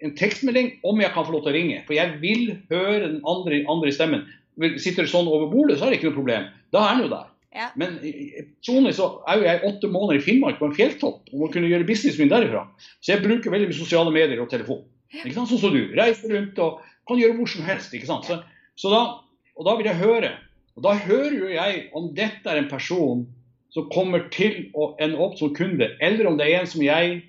en, 0.00 0.14
tekstmelding 0.16 0.70
om 0.88 1.02
jeg 1.02 1.12
kan 1.12 1.26
få 1.26 1.34
lov 1.34 1.42
til 1.44 1.52
å 1.52 1.58
ringe. 1.58 1.82
For 1.84 1.98
jeg 1.98 2.16
vil 2.22 2.54
høre 2.70 3.02
den 3.10 3.18
andre, 3.28 3.60
andre 3.68 3.92
stemmen. 3.92 4.24
Sitter 4.60 5.06
det 5.06 5.12
sånn 5.12 5.28
over 5.30 5.48
bordet, 5.50 5.78
så 5.78 5.86
er 5.86 5.92
det 5.92 6.00
ikke 6.00 6.10
noe 6.10 6.18
problem. 6.18 6.48
Da 6.74 6.82
er 6.84 6.92
han 6.94 7.04
jo 7.04 7.10
der. 7.12 7.28
Ja. 7.50 7.66
Men 7.80 7.96
personlig 7.98 8.92
så 8.98 9.08
er 9.26 9.40
jo 9.40 9.46
jeg 9.48 9.62
åtte 9.66 9.90
måneder 9.90 10.20
i 10.20 10.22
Finnmark 10.22 10.60
på 10.60 10.68
en 10.68 10.76
fjelltopp 10.76 11.32
og 11.32 11.40
må 11.40 11.48
kunne 11.50 11.70
gjøre 11.70 11.88
businessen 11.88 12.22
min 12.22 12.30
derifra. 12.30 12.66
Så 13.02 13.14
jeg 13.14 13.24
bruker 13.24 13.50
veldig 13.50 13.70
mye 13.72 13.78
sosiale 13.80 14.12
medier 14.14 14.42
og 14.42 14.50
telefon. 14.52 14.84
Ikke 15.10 15.34
sant? 15.34 15.50
Sånn 15.50 15.62
som 15.64 15.74
du. 15.74 15.80
Reiser 15.98 16.30
rundt 16.30 16.60
og 16.62 16.78
kan 17.10 17.18
gjøre 17.18 17.38
hvor 17.40 17.50
som 17.50 17.66
helst. 17.66 17.96
ikke 17.96 18.06
sant? 18.10 18.28
Så, 18.28 18.38
så 18.78 18.92
da, 18.92 19.02
og 19.58 19.66
da 19.66 19.74
vil 19.80 19.90
jeg 19.90 19.98
høre. 19.98 20.30
Og 20.78 20.86
da 20.86 20.94
hører 20.94 21.34
jo 21.34 21.50
jeg 21.50 21.82
om 21.98 22.12
dette 22.14 22.46
er 22.46 22.60
en 22.60 22.70
person 22.70 23.26
som 23.74 23.90
kommer 23.90 24.28
til 24.34 24.70
å 24.74 24.92
ende 25.02 25.18
opp 25.22 25.36
som 25.38 25.52
kunde, 25.54 25.92
eller 26.02 26.26
om 26.26 26.38
det 26.38 26.48
er 26.48 26.62
en 26.62 26.70
som 26.70 26.82
jeg 26.82 27.20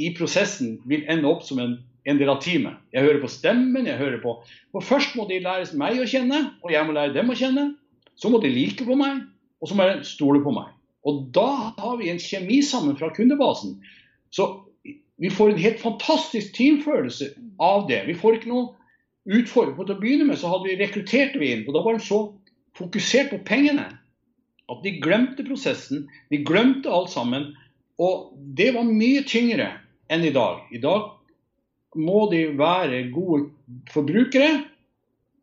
i 0.00 0.10
prosessen 0.16 0.78
vil 0.88 1.04
ende 1.12 1.28
opp 1.28 1.44
som 1.46 1.60
en 1.60 1.76
en 2.04 2.20
del 2.20 2.30
av 2.30 2.40
teamet. 2.44 2.76
Jeg 2.92 3.06
hører 3.06 3.22
på 3.22 3.30
stemmen, 3.32 3.88
jeg 3.88 3.98
hører 4.00 4.20
på 4.22 4.36
For 4.74 4.84
først 4.84 5.16
må 5.16 5.26
de 5.28 5.40
lære 5.42 5.70
meg 5.80 6.00
å 6.02 6.08
kjenne, 6.08 6.40
og 6.62 6.72
jeg 6.72 6.86
må 6.86 6.96
lære 6.96 7.14
dem 7.16 7.32
å 7.32 7.38
kjenne. 7.38 7.66
Så 8.20 8.30
må 8.30 8.40
de 8.42 8.52
like 8.52 8.84
på 8.86 8.96
meg, 8.98 9.24
og 9.60 9.70
så 9.70 9.78
må 9.78 9.88
de 9.88 10.06
stole 10.06 10.42
på 10.44 10.52
meg. 10.54 10.70
Og 11.04 11.26
da 11.36 11.72
har 11.78 11.98
vi 12.00 12.10
en 12.12 12.20
kjemi 12.20 12.60
sammen 12.64 12.96
fra 13.00 13.10
kundebasen. 13.14 13.78
Så 14.32 14.48
vi 15.20 15.30
får 15.30 15.52
en 15.52 15.62
helt 15.62 15.82
fantastisk 15.82 16.54
teamfølelse 16.56 17.32
av 17.62 17.88
det. 17.88 18.04
Vi 18.08 18.16
får 18.18 18.38
ikke 18.38 18.52
noe 18.52 18.72
utfordring. 19.24 19.76
Til 19.78 19.96
å 19.96 20.00
begynne 20.00 20.28
med 20.28 20.40
så 20.40 20.52
hadde 20.52 20.70
vi 20.70 20.78
rekruttert 20.80 21.36
vi 21.40 21.52
inn, 21.54 21.66
og 21.68 21.76
da 21.76 21.84
var 21.84 21.98
de 21.98 22.06
så 22.06 22.22
fokusert 22.78 23.30
på 23.32 23.42
pengene 23.46 23.86
at 24.72 24.80
de 24.84 24.94
glemte 25.00 25.44
prosessen. 25.46 26.06
De 26.32 26.40
glemte 26.46 26.90
alt 26.90 27.12
sammen. 27.12 27.52
Og 28.00 28.32
det 28.58 28.72
var 28.74 28.88
mye 28.88 29.22
tyngre 29.28 29.68
enn 30.12 30.24
i 30.26 30.32
dag. 30.34 30.64
I 30.74 30.80
dag 30.82 31.12
må 31.94 32.26
de 32.32 32.46
være 32.58 33.06
gode 33.14 33.48
forbrukere, 33.92 34.64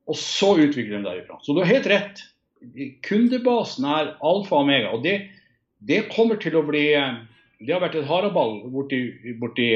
og 0.10 0.18
så 0.18 0.56
utvikle 0.58 0.98
dem 0.98 1.06
derifra. 1.06 1.40
Så 1.44 1.56
du 1.56 1.62
har 1.62 1.72
helt 1.72 1.90
rett. 1.90 2.24
Kundebasen 3.08 3.88
er 3.88 4.16
alfa 4.18 4.58
og 4.58 4.66
omega. 4.66 4.92
og 4.92 5.04
det, 5.04 5.32
det 5.80 6.10
kommer 6.12 6.38
til 6.42 6.58
å 6.60 6.66
bli 6.66 6.86
Det 7.62 7.74
har 7.74 7.82
vært 7.82 7.96
et 8.00 8.10
haraball 8.10 8.60
borti, 8.74 9.00
borti, 9.38 9.70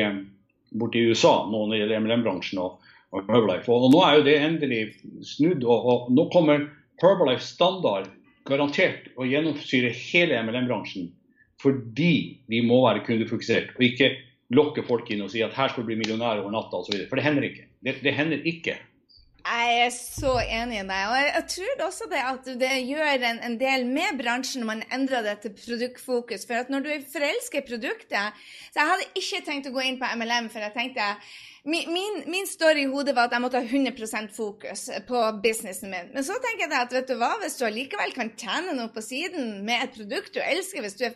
borti 0.74 1.06
USA 1.06 1.46
nå 1.46 1.66
når 1.66 1.72
det 1.72 1.80
gjelder 1.82 2.02
MLM-bransjen 2.02 2.62
og, 2.62 2.80
og, 3.14 3.28
Herbalife. 3.30 3.70
Og, 3.72 3.92
nå 3.94 4.02
er 4.02 4.18
jo 4.18 4.26
det 4.26 4.38
endelig 4.42 4.82
snudd. 5.22 5.64
Og, 5.64 5.86
og 5.86 6.08
nå 6.14 6.26
kommer 6.34 6.66
Herbalife 7.02 7.46
standard 7.46 8.10
garantert 8.50 9.12
å 9.18 9.28
gjennomsyre 9.30 9.94
hele 9.94 10.42
MLM-bransjen 10.46 11.12
fordi 11.62 12.42
vi 12.52 12.60
må 12.66 12.82
være 12.84 13.06
kundefokusert 13.06 13.72
og 13.78 13.86
ikke 13.86 14.10
lokke 14.54 14.84
folk 14.86 15.10
inn 15.12 15.24
og 15.26 15.32
si 15.34 15.42
at 15.46 15.56
her 15.58 15.72
skal 15.72 15.86
du 15.86 15.90
bli 15.90 15.98
millionær 16.00 16.42
over 16.44 16.54
natta 16.54 16.82
osv. 16.82 17.08
For 17.10 17.18
det 17.18 17.26
hender 17.26 17.48
ikke. 17.48 17.70
Det, 17.86 17.96
det 18.06 18.14
hender 18.18 18.46
ikke. 18.46 18.78
Jeg 19.46 19.74
er 19.84 19.92
så 19.94 20.32
enig 20.42 20.80
i 20.80 20.86
deg. 20.88 21.02
Og 21.06 21.16
jeg, 21.22 21.44
tror 21.54 21.82
også 21.86 22.08
det 22.10 22.22
at 22.26 22.48
det 22.62 22.72
gjør 22.90 23.26
en, 23.30 23.42
en, 23.46 23.58
del 23.62 23.86
med 23.86 24.18
bransjen 24.18 24.64
når 24.64 24.72
man 24.72 24.86
endrer 24.94 25.26
det 25.26 25.36
til 25.44 25.54
produktfokus. 25.54 26.48
For 26.50 26.58
at 26.58 26.72
når 26.74 26.86
du 26.86 26.90
er 26.94 27.06
forelska 27.12 27.62
produktet 27.68 28.40
Så 28.74 28.80
jeg 28.82 28.90
hadde 28.90 29.12
ikke 29.22 29.44
tenkt 29.46 29.70
å 29.70 29.76
gå 29.76 29.86
inn 29.86 30.00
på 30.02 30.10
MLM, 30.18 30.50
for 30.50 30.66
jeg 30.66 30.74
tenkte 30.74 31.12
Min, 31.65 32.23
min, 32.30 32.45
story 32.45 32.84
i 32.84 32.89
hodet 32.91 33.15
var 33.17 33.25
at 33.25 33.34
jeg 33.34 33.41
måtte 33.41 33.58
ha 33.58 33.65
100 33.65 34.28
fokus 34.36 34.84
på 35.08 35.21
businessen 35.41 35.89
min. 35.89 36.12
Men 36.13 36.23
så 36.23 36.36
tenker 36.43 36.67
jeg 36.67 36.78
at 36.78 36.93
vet 36.93 37.08
du 37.10 37.15
hva, 37.17 37.32
hvis 37.41 37.58
du 37.58 37.65
allikevel 37.65 38.13
kan 38.13 38.30
tjene 38.38 38.75
noe 38.78 38.91
på 38.93 39.01
siden 39.01 39.63
med 39.65 39.88
et 39.88 39.95
produkt 39.97 40.36
du 40.36 40.43
elsker, 40.43 40.86
hvis 40.86 40.97
du 40.99 41.08
er 41.08 41.15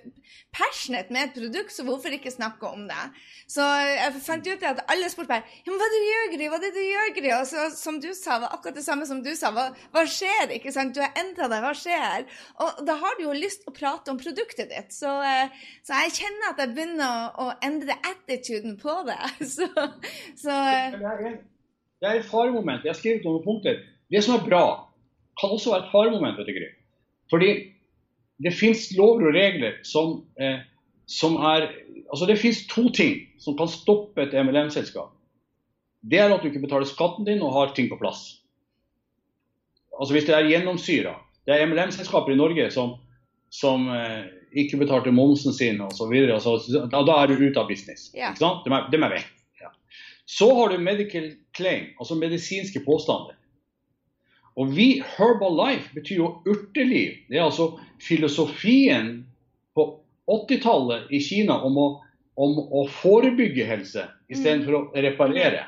passionate 0.55 1.13
med 1.13 1.27
et 1.27 1.35
produkt, 1.37 1.73
så 1.75 1.85
hvorfor 1.85 2.15
ikke 2.15 2.33
snakke 2.33 2.65
om 2.65 2.87
det? 2.89 3.03
Så 3.49 3.61
jeg 3.61 4.21
fant 4.25 4.49
ut 4.49 4.65
at 4.71 4.81
alle 4.89 5.11
spurte 5.13 5.35
meg 5.35 5.53
ja, 5.65 5.73
hva 5.73 5.89
du 5.89 5.97
gjør, 5.99 6.25
Gry? 6.33 6.49
Hva 6.49 6.59
det 6.61 6.71
du 6.73 6.81
gjør, 6.81 7.13
Gry? 7.19 7.29
Og 7.37 7.45
så, 7.49 7.67
som 7.77 8.01
du 8.01 8.09
sa, 8.17 8.39
var 8.41 8.57
akkurat 8.57 8.77
det 8.77 8.85
samme 8.85 9.05
som 9.09 9.21
du 9.25 9.29
sa. 9.37 9.53
Hva, 9.53 9.67
hva 9.93 10.03
skjer? 10.09 10.55
ikke 10.57 10.73
sant? 10.73 10.95
Du 10.97 11.01
har 11.01 11.13
endra 11.17 11.49
deg, 11.51 11.61
hva 11.65 11.75
skjer? 11.77 12.25
Og 12.65 12.81
da 12.89 12.97
har 13.01 13.17
du 13.17 13.27
jo 13.27 13.37
lyst 13.37 13.69
å 13.69 13.73
prate 13.75 14.13
om 14.13 14.17
produktet 14.21 14.73
ditt. 14.73 14.93
Så, 14.97 15.13
eh, 15.25 15.53
så 15.85 16.01
jeg 16.05 16.17
kjenner 16.23 16.51
at 16.51 16.61
jeg 16.61 16.73
begynner 16.73 17.05
å, 17.05 17.49
å 17.49 17.55
endre 17.65 17.97
attituden 18.09 18.77
på 18.81 18.97
det. 19.09 19.21
Så, 19.49 19.65
så 20.39 20.55
Det 21.99 22.07
er 22.07 22.19
et 22.21 22.29
faremoment. 22.29 22.85
Jeg 22.85 22.93
har 22.93 22.99
skrevet 22.99 23.25
noen 23.27 23.43
punkter. 23.43 23.81
Det 24.09 24.23
som 24.23 24.37
er 24.37 24.45
bra, 24.45 24.63
kan 25.39 25.51
også 25.55 25.73
være 25.73 25.85
et 25.85 25.91
faremoment. 25.91 26.39
Fordi 27.29 27.49
det 28.43 28.55
fins 28.55 28.89
lover 28.97 29.29
og 29.29 29.35
regler 29.35 29.79
som, 29.83 30.23
eh, 30.39 30.59
som 31.07 31.35
er 31.35 31.71
Altså 32.09 32.25
det 32.25 32.39
fins 32.41 32.65
to 32.65 32.89
ting 32.89 33.27
som 33.37 33.53
kan 33.57 33.67
stoppe 33.69 34.17
et 34.23 34.33
MLM-selskap. 34.33 35.11
Det 36.01 36.17
er 36.17 36.33
at 36.33 36.41
du 36.41 36.47
ikke 36.47 36.63
betaler 36.63 36.89
skatten 36.89 37.27
din 37.27 37.43
og 37.45 37.53
har 37.53 37.75
ting 37.75 37.85
på 37.89 37.99
plass. 38.01 38.41
Altså 39.93 40.13
Hvis 40.13 40.25
det 40.25 40.33
er 40.33 40.49
gjennomsyra. 40.49 41.13
Det 41.45 41.53
er 41.53 41.67
MLM-selskaper 41.67 42.33
i 42.33 42.39
Norge 42.39 42.71
som, 42.71 42.95
som 43.49 43.85
eh, 43.93 44.25
ikke 44.57 44.79
betalte 44.81 45.11
momsen 45.11 45.53
sin 45.53 45.81
osv. 45.81 46.15
Altså, 46.33 46.57
da 46.89 47.21
er 47.21 47.27
du 47.27 47.45
ute 47.45 47.59
av 47.59 47.69
business. 47.69 48.09
Ja. 48.15 48.31
Ikke 48.31 48.41
sant? 48.41 48.65
De 48.65 48.73
er, 48.73 48.89
de 48.89 48.97
er 48.97 49.13
vekk. 49.13 49.38
Så 50.29 50.55
har 50.55 50.69
du 50.69 50.77
medical 50.77 51.31
claim, 51.57 51.85
altså 51.97 52.15
medisinske 52.15 52.83
påstander. 52.85 53.33
Og 54.59 54.75
vi, 54.75 54.99
Herbal 55.17 55.55
Life 55.57 55.95
betyr 55.95 56.19
jo 56.19 56.29
urteliv. 56.45 57.15
Det 57.29 57.39
er 57.39 57.47
altså 57.47 57.71
filosofien 58.03 59.23
på 59.73 59.87
80-tallet 60.29 61.09
i 61.15 61.21
Kina 61.23 61.57
om 61.65 61.79
å, 61.81 61.87
om 62.37 62.61
å 62.61 62.85
forebygge 62.99 63.65
helse 63.65 64.05
istedenfor 64.29 64.75
mm. 64.75 64.79
å 64.93 65.03
reparere. 65.07 65.65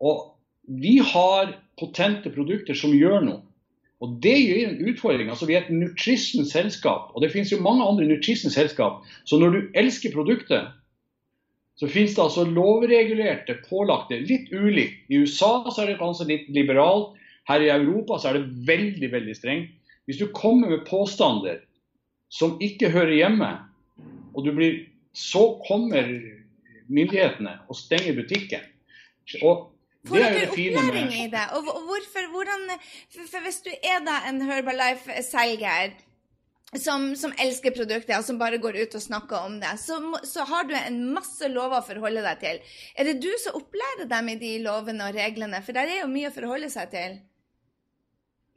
Og 0.00 0.24
vi 0.80 0.96
har 1.04 1.52
potente 1.80 2.32
produkter 2.32 2.78
som 2.78 2.96
gjør 2.96 3.20
noe. 3.26 3.42
Og 4.00 4.16
Det 4.24 4.32
gir 4.32 4.64
en 4.64 4.78
utfordring. 4.88 5.28
altså 5.28 5.44
Vi 5.44 5.58
er 5.58 5.66
et 5.66 5.74
nutrition-selskap, 5.74 7.10
og 7.12 7.20
det 7.20 7.34
finnes 7.34 7.52
jo 7.52 7.60
mange 7.60 7.84
andre 7.84 8.08
nutrition-selskap. 8.08 9.02
Så 9.28 9.36
når 9.36 9.50
du 9.52 9.60
elsker 9.76 10.14
produktet, 10.14 10.72
så 11.80 11.88
finnes 11.88 12.12
det 12.12 12.20
altså 12.20 12.44
lovregulerte, 12.44 13.56
pålagte, 13.64 14.18
litt 14.28 14.50
ulikt. 14.52 14.98
I 15.08 15.22
USA 15.22 15.62
så 15.70 15.80
er 15.80 15.94
det 15.94 16.00
kanskje 16.02 16.26
litt 16.28 16.50
liberalt. 16.52 17.14
Her 17.48 17.64
i 17.64 17.70
Europa 17.72 18.18
så 18.20 18.30
er 18.30 18.36
det 18.36 18.66
veldig 18.68 19.08
veldig 19.14 19.36
strengt. 19.38 19.70
Hvis 20.04 20.20
du 20.20 20.26
kommer 20.36 20.68
med 20.68 20.84
påstander 20.84 21.62
som 22.28 22.58
ikke 22.60 22.92
hører 22.92 23.14
hjemme, 23.16 23.48
og 24.36 24.44
du 24.44 24.52
blir, 24.54 24.76
så 25.16 25.54
kommer 25.64 26.12
myndighetene 26.92 27.56
og 27.70 27.80
stenger 27.80 28.18
butikken. 28.18 28.68
Og 29.40 29.70
Får 30.08 30.16
dere 30.16 30.46
opplæring 30.48 31.10
i 31.16 31.26
det? 31.32 31.46
Og 31.56 31.64
hvorfor, 31.64 32.28
hvordan, 32.32 32.70
for 33.12 33.42
Hvis 33.44 33.60
du 33.64 33.72
er 33.72 34.04
da 34.04 34.20
en 34.28 34.40
Herbalife-selger 34.48 35.96
som, 36.78 37.16
som, 37.18 37.32
elsker 37.42 37.74
produktet, 37.74 38.12
og 38.14 38.22
som 38.22 38.38
bare 38.38 38.60
går 38.62 38.76
ut 38.84 38.94
og 38.94 39.02
snakker 39.02 39.46
om 39.48 39.56
det, 39.62 39.72
så, 39.82 39.98
så, 40.22 40.44
har 40.46 40.68
du 40.68 40.76
en 40.78 41.00
masse 41.16 41.48
lover 41.50 41.80
å 41.80 41.86
forholde 41.86 42.22
deg 42.22 42.44
til. 42.44 42.60
Er 42.94 43.10
det 43.10 43.16
du 43.24 43.30
som 43.42 43.58
opplærer 43.58 44.06
dem 44.10 44.30
i 44.30 44.38
de 44.38 44.52
lovene 44.62 45.08
og 45.08 45.18
reglene? 45.18 45.62
For 45.66 45.74
der 45.74 45.90
er 45.90 46.04
jo 46.04 46.12
mye 46.12 46.30
å 46.30 46.36
forholde 46.36 46.70
seg 46.70 46.92
til. 46.94 47.18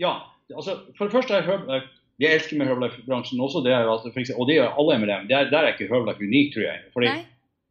Ja. 0.02 0.14
altså 0.54 0.78
For 0.98 1.10
det 1.10 1.16
første, 1.16 1.42
jeg, 1.42 1.90
jeg 2.22 2.38
elsker 2.38 2.62
med 2.62 2.70
Herbalife-bransjen 2.70 3.42
også, 3.42 3.66
det 3.66 3.74
er 3.74 3.90
at, 3.90 4.06
og 4.06 4.48
det 4.50 4.60
gjør 4.60 4.78
alle 4.78 5.02
MLM. 5.02 5.28
Der, 5.32 5.50
der 5.50 5.66
er 5.66 5.74
ikke 5.74 5.90
Herbalife 5.90 6.22
unik, 6.22 6.54
tror 6.54 6.68
jeg. 6.70 6.86
Fordi 6.94 7.10
Nei. 7.10 7.22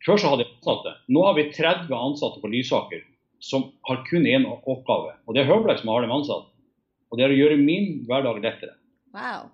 Før 0.03 0.19
så 0.19 0.33
hadde 0.33 0.43
jeg 0.43 0.57
ansatte. 0.59 0.97
Nå 1.15 1.23
har 1.23 1.35
vi 1.39 1.49
30 1.55 1.93
ansatte 1.95 2.43
på 2.43 2.51
Lysaker 2.51 3.05
som 3.43 3.69
har 3.87 4.03
kun 4.09 4.27
én 4.27 4.47
oppgave. 4.51 5.15
Og 5.27 5.35
det 5.35 5.45
er 5.45 5.51
Herbalife 5.51 5.85
som 5.85 5.95
har 5.95 6.03
dem 6.03 6.15
ansatt. 6.15 6.49
Og 7.15 7.19
det 7.19 7.27
er 7.27 7.35
å 7.35 7.39
gjøre 7.39 7.63
min 7.63 8.01
hverdag 8.09 8.41
lettere. 8.43 8.75
Wow. 9.15 9.53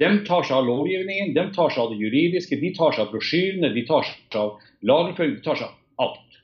De 0.00 0.10
tar 0.24 0.46
seg 0.46 0.56
av 0.56 0.66
lovgivningen, 0.68 1.34
de 1.36 1.44
tar 1.54 1.72
seg 1.72 1.82
av 1.82 1.92
det 1.92 2.00
juridiske, 2.00 2.56
de 2.60 2.72
tar 2.76 2.94
seg 2.96 3.04
av 3.04 3.12
brosjyrene, 3.12 3.72
de 3.74 3.84
tar 3.88 4.06
seg 4.08 4.38
av 4.40 4.54
lagerføring, 4.88 5.36
de 5.36 5.44
tar 5.44 5.60
seg 5.60 5.68
av 5.68 6.06
alt. 6.06 6.40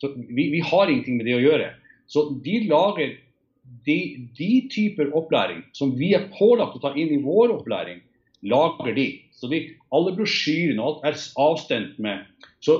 Så 0.00 0.12
vi, 0.16 0.48
vi, 0.52 0.62
har 0.64 0.88
ingenting 0.88 1.18
med 1.18 1.28
det 1.28 1.36
å 1.36 1.44
gjøre. 1.44 1.70
Så 2.08 2.28
de 2.44 2.60
lager 2.70 3.14
de, 3.86 3.98
de, 4.38 4.50
typer 4.72 5.12
opplæring 5.16 5.64
som 5.76 5.92
vi 5.98 6.12
er 6.16 6.28
pålagt 6.36 6.78
å 6.78 6.82
ta 6.84 6.94
inn 6.96 7.12
i 7.16 7.22
vår 7.24 7.56
opplæring, 7.58 8.00
lager 8.46 8.94
de. 8.96 9.06
Så 9.36 9.50
de, 9.52 9.62
alle 9.92 10.14
brosjyrene 10.16 10.80
og 10.80 11.04
alt 11.04 11.08
er 11.10 11.22
avstemt 11.42 12.00
med. 12.02 12.24
Så 12.64 12.78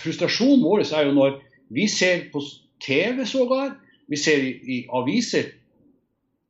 frustrasjonen 0.00 0.64
vår 0.64 0.84
er 0.84 1.08
jo 1.08 1.16
når 1.16 1.38
vi 1.74 1.88
ser 1.88 2.28
på 2.32 2.42
TV 2.84 3.24
sågar, 3.28 3.76
vi 4.10 4.18
ser 4.20 4.42
i, 4.44 4.56
i 4.68 4.78
aviser 4.92 5.54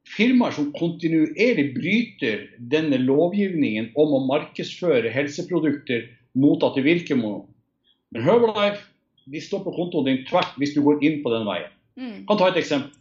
firmaer 0.05 0.53
som 0.57 0.73
kontinuerlig 0.77 1.71
bryter 1.75 2.49
denne 2.59 2.99
lovgivningen 3.01 3.93
om 3.99 4.17
å 4.17 4.25
markedsføre 4.29 5.13
helseprodukter 5.13 6.09
mot 6.39 6.63
at 6.67 6.77
det 6.77 6.85
virker 6.87 7.19
noe. 7.19 7.45
Men 8.15 8.27
Herbalife 8.27 8.85
de 9.31 9.41
stopper 9.41 9.73
kontoen 9.75 10.09
din 10.09 10.25
tvert 10.29 10.57
hvis 10.61 10.75
du 10.77 10.83
går 10.85 11.03
inn 11.07 11.23
på 11.25 11.33
den 11.33 11.47
veien. 11.49 11.71
Mm. 11.95 12.25
kan 12.29 12.39
ta 12.41 12.51
et 12.51 12.59
eksempel. 12.61 12.93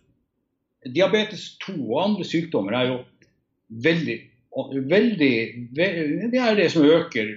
Diabetes 0.83 1.53
2 1.63 1.73
og 1.79 1.99
andre 2.03 2.27
sykdommer 2.27 2.75
er 2.77 2.89
jo 2.91 2.97
veldig, 3.83 4.17
veldig 4.91 5.33
Det 6.31 6.39
er 6.39 6.55
det 6.59 6.69
som 6.71 6.83
øker 6.83 7.31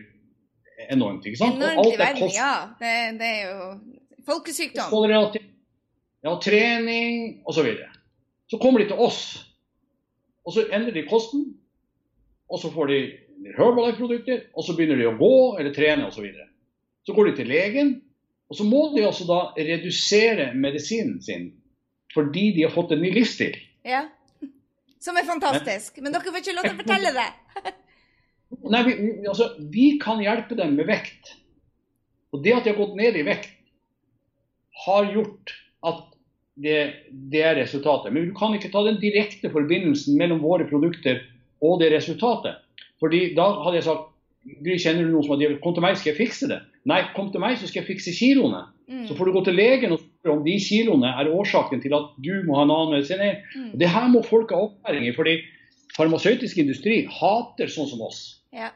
enormt. 0.90 1.26
ikke 1.26 1.38
sant? 1.38 1.57
Enormt 1.57 1.94
i 1.94 1.98
verden, 1.98 2.33
ja. 2.35 2.55
Det, 2.81 2.94
det, 3.20 3.31
er 3.31 3.52
jo 3.52 3.68
folkesykdom. 4.26 4.90
Ja, 6.26 6.35
trening 6.42 7.40
osv. 7.46 7.61
Så, 7.61 7.62
videre. 7.62 7.90
så 8.50 8.59
kommer 8.59 8.83
de 8.83 8.90
til 8.90 8.98
oss 8.98 9.45
og 10.46 10.54
så 10.54 10.66
endrer 10.70 10.94
de 10.94 11.06
kosten, 11.11 11.46
og 12.46 12.61
så 12.62 12.70
får 12.70 12.92
de 12.92 12.98
Herbalife-produkter, 13.56 14.46
og 14.56 14.64
så 14.64 14.74
begynner 14.76 15.00
de 15.00 15.09
å 15.11 15.16
gå 15.18 15.37
eller 15.61 15.74
trene 15.76 16.06
osv. 16.06 16.16
Så, 16.16 16.24
videre. 16.24 16.46
så 17.04 17.14
går 17.16 17.28
de 17.28 17.35
til 17.40 17.50
legen, 17.50 17.90
og 18.48 18.59
så 18.59 18.66
må 18.66 18.82
de 18.94 19.04
altså 19.04 19.26
da 19.28 19.40
redusere 19.59 20.52
medisinen 20.54 21.20
sin 21.22 21.50
fordi 22.16 22.46
de 22.56 22.62
har 22.64 22.72
fått 22.72 22.94
en 22.94 23.02
ny 23.02 23.11
livsstil. 23.12 23.59
Ja, 23.85 24.06
Som 25.04 25.18
er 25.20 25.26
fantastisk. 25.28 25.98
Men 26.00 26.14
dere 26.14 26.30
får 26.32 26.40
ikke 26.40 26.54
lov 26.56 26.64
til 26.64 26.72
å 26.72 26.78
fortelle 26.78 27.11
det. 27.12 27.26
Nei, 28.72 28.80
vi, 28.87 28.94
altså, 29.28 29.50
vi 29.74 29.85
kan 30.00 30.22
hjelpe 30.24 30.56
dem 30.56 30.78
med 30.78 30.88
vekt. 30.88 31.35
Og 32.32 32.40
det 32.46 32.54
at 32.56 32.64
de 32.64 32.72
har 32.72 32.78
gått 32.78 32.96
ned 32.96 33.18
i 33.20 33.26
vekt, 33.26 33.52
har 34.87 35.11
gjort 35.12 35.52
at 35.87 36.15
det, 36.57 36.77
det, 37.11 37.42
er 37.42 37.59
resultatet. 37.61 38.12
Men 38.14 38.29
du 38.29 38.35
kan 38.37 38.55
ikke 38.57 38.71
ta 38.73 38.83
den 38.87 39.01
direkte 39.03 39.51
forbindelsen 39.53 40.16
mellom 40.19 40.42
våre 40.45 40.69
produkter 40.69 41.21
og 41.64 41.81
det 41.83 41.92
resultatet. 41.92 42.62
Fordi 43.03 43.35
da 43.37 43.51
hadde 43.64 43.81
jeg 43.81 43.88
sagt 43.90 44.12
Gry, 44.62 44.77
kjenner 44.79 45.03
du 45.03 45.11
noen 45.11 45.25
som 45.27 45.33
har 45.35 45.57
Kom 45.59 45.75
til 45.75 45.83
meg, 45.83 45.97
skal 45.99 46.12
jeg 46.12 46.21
fikse 46.21 46.47
det. 46.47 46.61
Nei, 46.87 47.01
kom 47.16 47.33
til 47.35 47.42
meg, 47.42 47.57
så 47.59 47.66
skal 47.66 47.81
jeg 47.81 47.88
fikse 47.88 48.14
kiloene. 48.14 48.62
Mm. 48.87 49.03
Så 49.09 49.16
får 49.19 49.27
du 49.27 49.33
gå 49.35 49.42
til 49.49 49.57
legen 49.59 49.97
og 49.97 49.99
spørre 49.99 50.37
om 50.37 50.45
de 50.45 50.55
kiloene 50.62 51.11
er 51.19 51.33
årsaken 51.35 51.83
til 51.83 51.97
at 51.97 52.12
du 52.23 52.31
må 52.47 52.61
ha 52.61 52.62
en 52.62 52.71
annen 52.71 52.95
medisin. 52.95 53.40
Mm. 53.57 53.73
Det 53.83 53.90
her 53.90 54.07
må 54.12 54.23
folk 54.23 54.55
ha 54.55 54.61
opplæring 54.69 55.09
i. 55.09 55.14
fordi 55.16 55.40
farmasøytisk 55.97 56.61
industri 56.62 57.01
hater 57.11 57.73
sånn 57.73 57.88
som 57.90 58.05
oss. 58.07 58.21
Ja. 58.55 58.71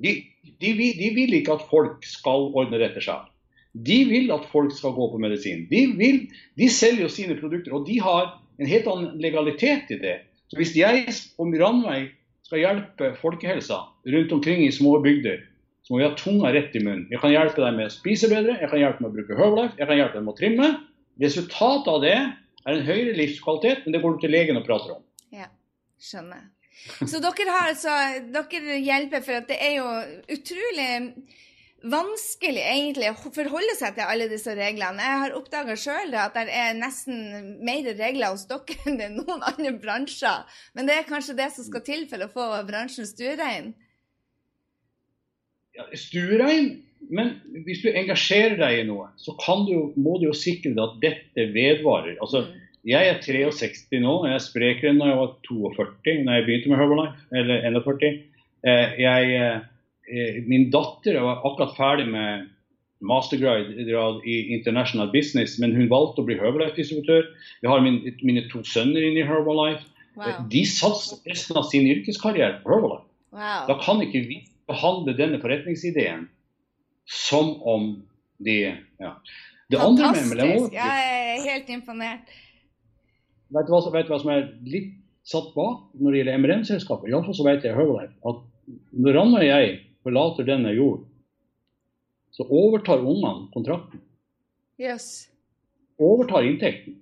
De, 0.00 0.14
de, 0.62 0.72
de, 0.72 1.10
vil 1.16 1.36
ikke 1.36 1.58
at 1.58 1.66
folk 1.68 2.06
skal 2.08 2.48
ordne 2.56 2.80
dette 2.80 3.02
sjøl. 3.04 3.26
De 3.72 3.98
vil 4.08 4.32
at 4.34 4.48
folk 4.50 4.72
skal 4.74 4.94
gå 4.96 5.06
på 5.12 5.20
medisin. 5.22 5.66
De, 5.70 5.84
vil, 5.98 6.24
de 6.58 6.68
selger 6.72 7.04
jo 7.06 7.12
sine 7.12 7.36
produkter, 7.38 7.74
og 7.76 7.86
de 7.86 8.00
har 8.02 8.32
en 8.60 8.68
helt 8.68 8.88
annen 8.90 9.20
legalitet 9.22 9.92
i 9.94 10.00
det. 10.00 10.16
Så 10.50 10.58
Hvis 10.58 10.74
jeg 10.76 11.06
og 11.38 11.54
Ranveig 11.60 12.10
skal 12.46 12.64
hjelpe 12.64 13.12
folkehelsa 13.20 13.78
rundt 14.14 14.32
omkring 14.34 14.64
i 14.66 14.72
små 14.74 14.98
bygder, 15.04 15.44
så 15.86 15.94
må 15.94 16.00
vi 16.00 16.08
ha 16.08 16.14
tunga 16.18 16.50
rett 16.54 16.74
i 16.74 16.82
munnen. 16.82 17.06
Jeg 17.10 17.22
kan 17.22 17.32
hjelpe 17.32 17.62
deg 17.62 17.76
med 17.76 17.88
å 17.88 17.94
spise 17.94 18.28
bedre, 18.30 18.58
jeg 18.58 18.70
kan 18.72 18.82
hjelpe 18.82 19.04
med 19.04 19.12
å 19.12 19.14
bruke 19.14 19.38
Herbalife, 19.38 19.78
jeg 19.78 19.88
kan 19.90 20.00
hjelpe 20.00 20.18
deg 20.18 20.26
med 20.26 20.34
å 20.34 20.40
trimme. 20.40 20.70
Resultatet 21.22 21.92
av 21.92 22.00
det 22.04 22.16
er 22.16 22.72
en 22.74 22.86
høyere 22.86 23.14
livskvalitet, 23.16 23.84
men 23.84 23.94
det 23.94 24.02
går 24.02 24.16
du 24.16 24.24
til 24.24 24.34
legen 24.34 24.58
og 24.60 24.66
prater 24.66 24.96
om. 24.96 25.04
Ja, 25.34 25.46
skjønner. 26.02 26.48
Så 26.80 27.20
dere 27.20 27.54
har 27.54 27.70
altså, 27.70 27.94
dere 28.32 28.78
hjelper 28.80 29.24
for 29.24 29.40
at 29.40 29.48
det 29.50 29.58
er 29.60 29.74
jo 29.78 29.88
utrolig 30.36 30.90
vanskelig 31.82 32.60
egentlig 32.60 33.08
å 33.10 33.30
forholde 33.32 33.74
seg 33.78 33.96
til 33.96 34.10
alle 34.12 34.28
disse 34.30 34.52
reglene. 34.56 35.04
Jeg 35.04 35.20
har 35.22 35.36
oppdaga 35.36 35.76
sjøl 35.78 36.14
at 36.18 36.36
det 36.36 36.52
er 36.52 36.76
nesten 36.76 37.56
mer 37.64 37.86
regler 37.96 38.34
hos 38.34 38.46
dere 38.50 38.76
enn 38.84 38.98
det 39.00 39.06
er 39.08 39.14
noen 39.14 39.44
andre 39.48 39.72
bransjer. 39.80 40.44
Men 40.76 40.90
det 40.90 40.98
er 40.98 41.08
kanskje 41.08 41.38
det 41.38 41.50
som 41.54 41.66
skal 41.66 41.84
til 41.86 42.06
for 42.10 42.24
å 42.24 42.30
få 42.32 42.48
bransjen 42.68 43.08
stuerein? 43.08 43.72
Ja, 45.78 45.86
stuerein, 45.96 46.72
men 47.08 47.36
hvis 47.64 47.84
du 47.84 47.92
engasjerer 47.94 48.58
deg 48.60 48.82
i 48.82 48.88
noe, 48.88 49.08
så 49.20 49.36
du, 49.66 49.76
må 49.96 50.18
du 50.20 50.28
jo 50.28 50.36
sikre 50.36 50.74
deg 50.74 50.82
at 50.84 50.98
dette 51.04 51.52
vedvarer. 51.54 52.18
Altså. 52.20 52.48
Jeg 52.88 53.10
er 53.10 53.18
63 53.20 53.98
nå, 54.00 54.12
jeg 54.24 54.38
er 54.38 54.40
sprekere 54.40 54.88
enn 54.88 55.00
da 55.02 55.10
jeg 55.10 55.16
var 55.18 55.32
42 55.44 56.22
da 56.24 56.36
jeg 56.38 56.44
begynte 56.46 56.70
med 56.70 56.78
Herbalife, 56.80 57.26
eller 57.36 57.66
41. 57.84 58.22
Eh, 58.64 58.94
jeg 59.00 59.34
Eh, 59.36 59.60
min 60.50 60.70
datter 60.74 61.20
var 61.22 61.44
akkurat 61.46 61.76
ferdig 61.76 62.08
med 62.10 62.48
mastergrad 63.00 64.20
i 64.24 64.54
international 64.54 65.10
business, 65.12 65.58
men 65.58 65.72
hun 65.76 65.88
valgte 65.88 66.20
å 66.20 66.26
bli 66.28 66.36
Herbalife-distributør. 66.40 67.30
Jeg 67.64 67.70
har 67.72 67.80
min, 67.84 68.02
mine 68.26 68.44
to 68.52 68.60
sønner 68.66 69.06
inne 69.06 69.22
i 69.22 69.28
Herbalife. 69.28 69.86
Wow. 70.18 70.26
Eh, 70.26 70.42
de 70.52 70.64
satser 70.68 71.22
resten 71.30 71.56
av 71.56 71.68
sin 71.70 71.88
yrkeskarriere 71.88 72.60
på 72.64 72.74
Herbalife. 72.74 73.06
Wow. 73.32 73.64
Da 73.70 73.78
kan 73.80 74.02
ikke 74.04 74.24
vi 74.28 74.42
behandle 74.70 75.16
denne 75.16 75.40
forretningsideen 75.42 76.28
som 77.10 77.56
om 77.66 77.92
de 78.44 78.60
ja. 79.00 79.16
Det 79.70 79.78
Fantastisk. 79.78 80.32
Andre 80.34 80.46
med, 80.50 80.72
jeg 80.74 81.10
er 81.10 81.44
helt 81.46 81.68
imponert. 81.70 82.32
Vet 83.54 83.68
du, 83.68 83.70
hva, 83.70 83.80
vet 83.94 84.08
du 84.08 84.10
hva 84.10 84.18
som 84.18 84.32
er 84.34 84.48
litt 84.66 84.96
satt 85.26 85.52
bak 85.54 85.84
når 85.98 86.10
det 86.10 86.20
gjelder 86.20 86.40
MRM-selskaper? 86.42 87.10
Iallfall 87.10 87.36
så 87.38 87.46
vet 87.46 87.66
jeg 87.66 87.76
Herbalife 87.78 88.18
at 88.26 88.42
når 88.98 89.16
Ranna 89.16 89.40
og 89.40 89.46
jeg 89.46 89.78
forlater 90.04 90.46
denne 90.48 90.72
jord, 90.76 91.04
så 92.30 92.46
overtar 92.46 93.02
ungene 93.02 93.50
kontrakten. 93.54 94.02
Yes. 94.80 95.28
Overtar 96.00 96.46
inntekten. 96.48 96.96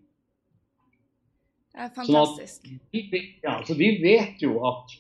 Det 1.73 1.85
er 1.85 1.93
fantastisk. 1.95 2.65
Sånn 2.67 3.11
de, 3.13 3.21
ja, 3.45 3.59
så 3.67 3.77
de 3.79 3.91
vet 4.03 4.43
jo 4.43 4.57
at 4.67 4.97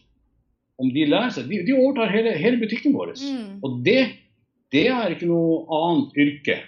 om 0.78 0.92
de 0.94 1.08
lærer 1.10 1.32
seg 1.34 1.48
De, 1.50 1.62
de 1.66 1.74
overtar 1.74 2.12
hele, 2.14 2.36
hele, 2.38 2.60
butikken 2.60 2.94
vår. 2.94 3.16
Mm. 3.18 3.56
Og 3.66 3.80
det, 3.86 4.00
det, 4.70 4.86
er 4.94 5.14
ikke 5.14 5.26
noe 5.26 5.64
annet 5.74 6.20
yrke 6.22 6.60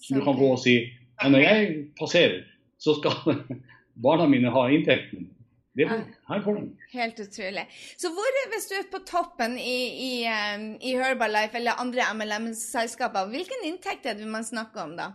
som 0.00 0.16
du 0.16 0.24
kan 0.24 0.38
få 0.38 0.54
og 0.54 0.62
si 0.62 0.78
når 1.24 1.40
jeg 1.40 1.68
passerer, 1.96 2.42
så 2.80 2.92
skal 2.98 3.38
barna 4.04 4.26
mine 4.28 4.52
ha 4.52 4.66
inntekten. 4.72 5.30
Det, 5.76 5.86
her 6.28 6.40
får 6.40 6.56
den. 6.56 6.68
Helt 6.92 7.18
utrolig. 7.20 7.66
Så 8.00 8.08
hvor, 8.16 8.36
hvis 8.52 8.68
du 8.70 8.74
er 8.78 8.86
på 8.88 9.02
toppen 9.04 9.58
i, 9.60 9.78
i, 10.06 10.12
i 10.80 10.94
Herbalife 10.96 11.58
eller 11.60 11.82
andre 11.82 12.06
MLM-selskaper, 12.16 13.28
hvilken 13.28 13.66
inntekt 13.68 14.08
er 14.08 14.16
det 14.16 14.28
man 14.30 14.46
snakker 14.46 14.86
om 14.86 14.94
da? 14.96 15.10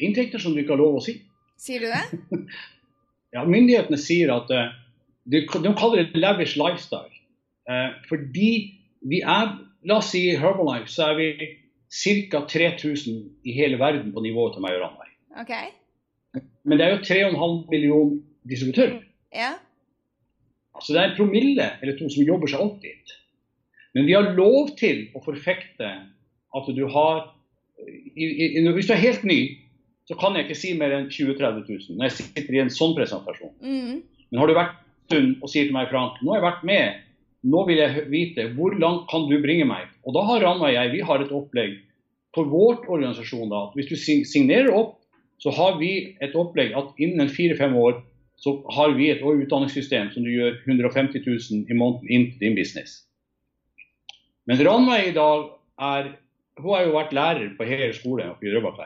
Inntekter 0.00 0.40
som 0.40 0.56
du 0.56 0.62
ikke 0.62 0.72
har 0.72 0.80
lov 0.80 1.02
å 1.02 1.04
si. 1.04 1.18
Sier 1.60 1.84
du 1.84 1.90
det? 1.92 2.40
ja, 3.36 3.44
myndighetene 3.44 4.00
sier 4.00 4.32
at 4.32 4.48
uh, 4.48 4.72
de, 5.28 5.44
de, 5.44 5.74
kaller 5.76 6.06
det 6.06 6.22
lavish 6.22 6.56
lifestyle. 6.56 7.12
Eh, 7.68 7.90
fordi 8.08 8.52
vi 9.04 9.20
er 9.20 9.58
La 9.88 9.96
oss 9.96 10.10
si 10.12 10.26
i 10.28 10.36
Herbalife 10.36 10.90
så 10.92 11.06
er 11.08 11.14
vi 11.16 11.28
ca. 12.28 12.42
3000 12.44 13.20
i 13.48 13.54
hele 13.56 13.78
verden 13.80 14.12
på 14.12 14.20
nivået 14.20 14.52
til 14.52 14.64
meg 14.64 14.76
og 14.76 14.82
Ranveig. 14.84 15.14
Okay. 15.40 15.70
Men 16.36 16.78
det 16.78 16.86
er 16.86 16.94
jo 16.94 17.04
3,5 17.06 17.56
millioner 17.72 18.20
distributører. 18.50 19.00
Ja. 19.34 19.54
Altså 20.76 20.94
det 20.94 21.00
er 21.00 21.10
en 21.10 21.16
promille 21.16 21.66
eller 21.82 21.96
to 21.98 22.08
som 22.12 22.26
jobber 22.26 22.50
seg 22.50 22.62
opp 22.64 22.78
dit. 22.84 23.16
Men 23.96 24.06
vi 24.06 24.14
har 24.14 24.32
lov 24.36 24.70
til 24.78 25.08
å 25.16 25.22
forfekte 25.24 25.90
at 26.56 26.70
du 26.76 26.84
har 26.92 27.26
i, 27.80 28.26
i, 28.26 28.46
Hvis 28.76 28.90
du 28.90 28.92
er 28.92 29.00
helt 29.00 29.22
ny, 29.24 29.40
så 30.08 30.16
kan 30.20 30.34
jeg 30.36 30.46
ikke 30.46 30.58
si 30.58 30.72
mer 30.76 30.92
enn 30.92 31.08
20 31.08 31.38
000-30 31.38 31.68
000 31.88 31.98
når 31.98 32.08
jeg 32.08 32.16
sitter 32.18 32.56
i 32.56 32.62
en 32.64 32.72
sånn 32.74 32.96
presentasjon. 32.96 33.54
Mm. 33.62 34.00
Men 34.30 34.42
har 34.42 34.50
du 34.50 34.56
vært 34.58 34.76
stund 35.10 35.40
og 35.40 35.50
sier 35.50 35.68
til 35.68 35.76
meg 35.76 35.90
Frank, 35.90 36.18
nå 36.20 36.34
har 36.34 36.40
jeg 36.40 36.46
vært 36.48 36.66
med, 36.70 37.00
nå 37.50 37.62
vil 37.68 37.80
jeg 37.80 38.04
vite 38.12 38.48
hvor 38.56 38.74
langt 38.78 39.06
kan 39.10 39.26
du 39.30 39.38
bringe 39.42 39.66
meg? 39.68 39.88
Og 40.04 40.14
da 40.16 40.24
har 40.28 40.44
Ranna 40.44 40.68
og 40.68 40.74
jeg 40.74 40.92
vi 40.94 41.02
har 41.08 41.24
et 41.24 41.34
opplegg 41.34 41.78
for 42.36 42.50
vårt 42.50 42.86
organisasjon 42.86 43.50
da, 43.50 43.64
at 43.68 43.78
hvis 43.78 43.90
du 43.90 43.96
signerer 44.28 44.70
opp 44.76 44.99
så 45.40 45.52
har 45.56 45.78
vi 45.80 46.16
et 46.20 46.36
opplegg 46.36 46.74
at 46.76 46.96
innen 47.00 47.30
fire-fem 47.32 47.76
år 47.76 48.00
så 48.40 48.54
har 48.72 48.94
vi 48.96 49.10
et 49.12 49.20
utdanningssystem 49.24 50.12
som 50.14 50.24
du 50.24 50.30
gjør 50.32 50.56
150 50.64 51.24
000 51.26 51.68
i 51.68 51.76
måneden 51.76 52.08
inn 52.08 52.26
til 52.32 52.46
din 52.46 52.56
business. 52.56 53.02
Men 54.48 54.60
Ranveig 54.64 55.10
i 55.10 55.16
dag 55.16 55.48
er 55.80 56.12
hun 56.60 56.74
har 56.74 56.86
jo 56.86 56.96
vært 56.96 57.12
lærer 57.16 57.52
på 57.56 57.66
hele 57.68 57.92
skolen 57.96 58.32
oppe 58.32 58.48
i 58.48 58.52
Drøbak. 58.52 58.80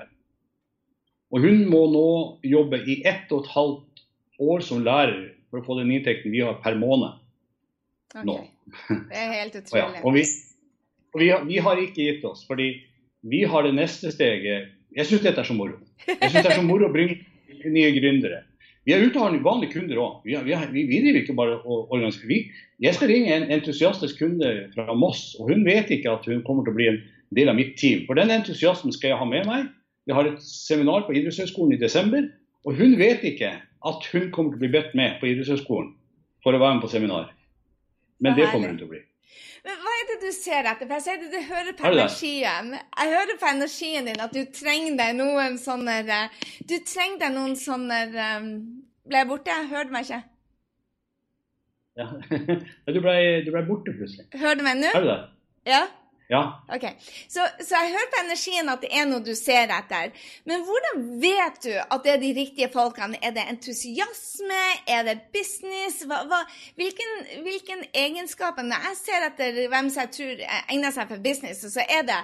Og 1.35 1.43
hun 1.43 1.65
må 1.71 1.85
nå 1.91 2.09
jobbe 2.47 2.83
i 2.87 3.01
ett 3.07 3.31
og 3.35 3.45
et 3.45 3.53
halvt 3.55 4.03
år 4.45 4.65
som 4.67 4.85
lærer 4.87 5.33
for 5.51 5.63
å 5.63 5.67
få 5.67 5.79
den 5.81 5.93
inntekten 5.95 6.35
vi 6.35 6.43
har 6.45 6.61
per 6.63 6.79
måned 6.79 7.17
okay. 8.15 8.27
nå. 8.27 8.37
Det 9.11 9.19
er 9.19 9.33
helt 9.41 9.59
utrolig. 9.59 9.81
ja, 9.83 10.03
og 10.03 10.15
vi, 10.15 10.25
vi, 11.19 11.31
har, 11.31 11.45
vi, 11.49 11.59
har 11.63 11.83
ikke 11.83 12.09
gitt 12.09 12.27
oss, 12.29 12.45
fordi 12.47 12.69
vi 13.27 13.45
har 13.49 13.67
det 13.67 13.75
neste 13.79 14.13
steget 14.15 14.74
jeg 14.95 15.09
syns 15.09 15.25
dette 15.25 15.43
er 15.43 15.49
så 15.49 15.57
moro. 15.57 15.79
Jeg 16.07 16.31
syns 16.31 16.43
det 16.43 16.51
er 16.51 16.61
så 16.61 16.67
moro 16.67 16.89
å 16.89 16.95
bringe 16.95 17.21
nye 17.65 17.95
gründere. 17.97 18.43
Vi 18.85 18.93
er 18.93 19.01
ute 19.01 19.17
og 19.17 19.25
har 19.25 19.37
vanlige 19.45 19.79
kunder 19.79 20.01
òg. 20.03 20.17
Vi, 20.29 20.35
vi, 20.45 20.57
vi, 20.75 20.99
driver 21.01 21.21
ikke 21.23 21.37
bare 21.39 21.57
å 21.65 21.79
organisere. 21.95 22.43
Jeg 22.85 22.97
skal 22.97 23.09
ringe 23.09 23.33
en 23.33 23.47
entusiastisk 23.55 24.21
kunde 24.21 24.51
fra 24.75 24.97
Moss, 24.99 25.31
og 25.41 25.49
hun 25.53 25.65
vet 25.65 25.93
ikke 25.95 26.13
at 26.13 26.29
hun 26.29 26.43
kommer 26.45 26.67
til 26.67 26.75
å 26.75 26.79
bli 26.79 26.91
en 26.91 27.01
del 27.35 27.49
av 27.49 27.57
mitt 27.57 27.79
team. 27.81 28.05
For 28.09 28.21
den 28.21 28.33
entusiasmen 28.35 28.93
skal 28.93 29.15
jeg 29.15 29.21
ha 29.23 29.29
med 29.31 29.49
meg. 29.49 29.71
Vi 30.05 30.13
har 30.13 30.29
et 30.29 30.43
seminar 30.45 31.07
på 31.07 31.17
idrettshøyskolen 31.17 31.79
i 31.79 31.81
desember, 31.81 32.29
og 32.69 32.77
hun 32.77 32.99
vet 33.01 33.25
ikke 33.25 33.55
at 33.89 34.07
hun 34.13 34.29
kommer 34.35 34.53
til 34.53 34.61
å 34.61 34.65
bli 34.67 34.73
bedt 34.77 34.93
med 34.99 35.17
på 35.21 35.31
idrettshøyskolen 35.33 35.95
for 36.45 36.53
å 36.53 36.61
være 36.61 36.77
med 36.77 36.85
på 36.85 36.93
seminar. 36.93 37.33
Men 38.21 38.37
det 38.37 38.51
kommer 38.53 38.69
hun 38.69 38.77
til 38.77 38.91
å 38.91 38.93
bli. 38.93 39.01
Men 39.65 39.81
hva 39.81 39.94
er 40.05 40.11
det 40.13 40.19
du 40.23 40.31
ser 40.37 40.69
etter? 40.69 40.87
For 40.87 40.95
jeg 40.99 41.05
ser 41.07 41.23
det, 41.23 41.31
du 41.33 41.41
hører 41.49 41.73
på 41.79 41.89
energien. 41.89 42.71
Jeg 42.77 43.17
hører 43.17 43.41
på 43.41 43.51
energien 43.51 44.09
din 44.11 44.23
at 44.25 44.37
du 44.37 44.43
trenger 44.55 44.99
deg 45.01 45.17
noen 45.19 45.59
sånne 45.61 45.99
Du 46.69 46.77
trenger 46.87 47.27
deg 47.27 47.35
noen 47.35 47.57
sånne 47.59 48.01
um, 48.15 48.49
Ble 49.05 49.21
jeg 49.21 49.29
borte? 49.29 49.53
Jeg 49.53 49.71
hørte 49.73 49.93
meg 49.93 50.07
ikke. 50.09 50.23
Ja. 52.01 52.07
du, 52.95 53.01
ble, 53.05 53.19
du 53.45 53.51
ble 53.55 53.67
borte 53.69 53.93
plutselig. 53.95 54.27
Hører 54.35 54.59
du 54.59 54.65
meg 54.67 54.81
nå? 54.81 54.91
Hører 54.95 55.05
du 55.05 55.13
det? 55.13 55.21
Ja? 55.69 55.83
Ja. 56.29 56.65
Ok, 56.73 56.85
så, 57.29 57.45
så, 57.61 57.77
jeg 57.77 57.93
hører 57.93 58.09
på 58.13 58.21
energien 58.25 58.69
at 58.73 58.81
det 58.81 58.89
er 58.97 59.05
noe 59.05 59.21
du 59.21 59.35
ser 59.37 59.69
etter. 59.75 60.13
Men 60.49 60.63
hvordan 60.65 61.03
vet 61.21 61.59
du 61.67 61.73
at 61.77 62.07
det 62.07 62.15
er 62.15 62.23
de 62.23 62.31
riktige 62.39 62.69
folkene? 62.73 63.19
Er 63.21 63.35
det 63.37 63.45
entusiasme? 63.53 64.61
Er 64.89 65.05
det 65.05 65.19
business? 65.35 66.01
Hva, 66.09 66.23
hva, 66.31 66.41
hvilken, 66.81 67.13
hvilken 67.45 67.85
egenskaper 67.93 68.65
Når 68.65 68.87
jeg 68.89 68.99
ser 69.03 69.27
etter 69.29 69.59
hvem 69.69 69.91
som 69.93 70.05
jeg 70.07 70.13
tror 70.17 70.41
egner 70.63 70.95
seg 70.97 71.11
for 71.13 71.25
business, 71.27 71.61
så 71.75 71.85
er 71.85 72.07
det, 72.09 72.17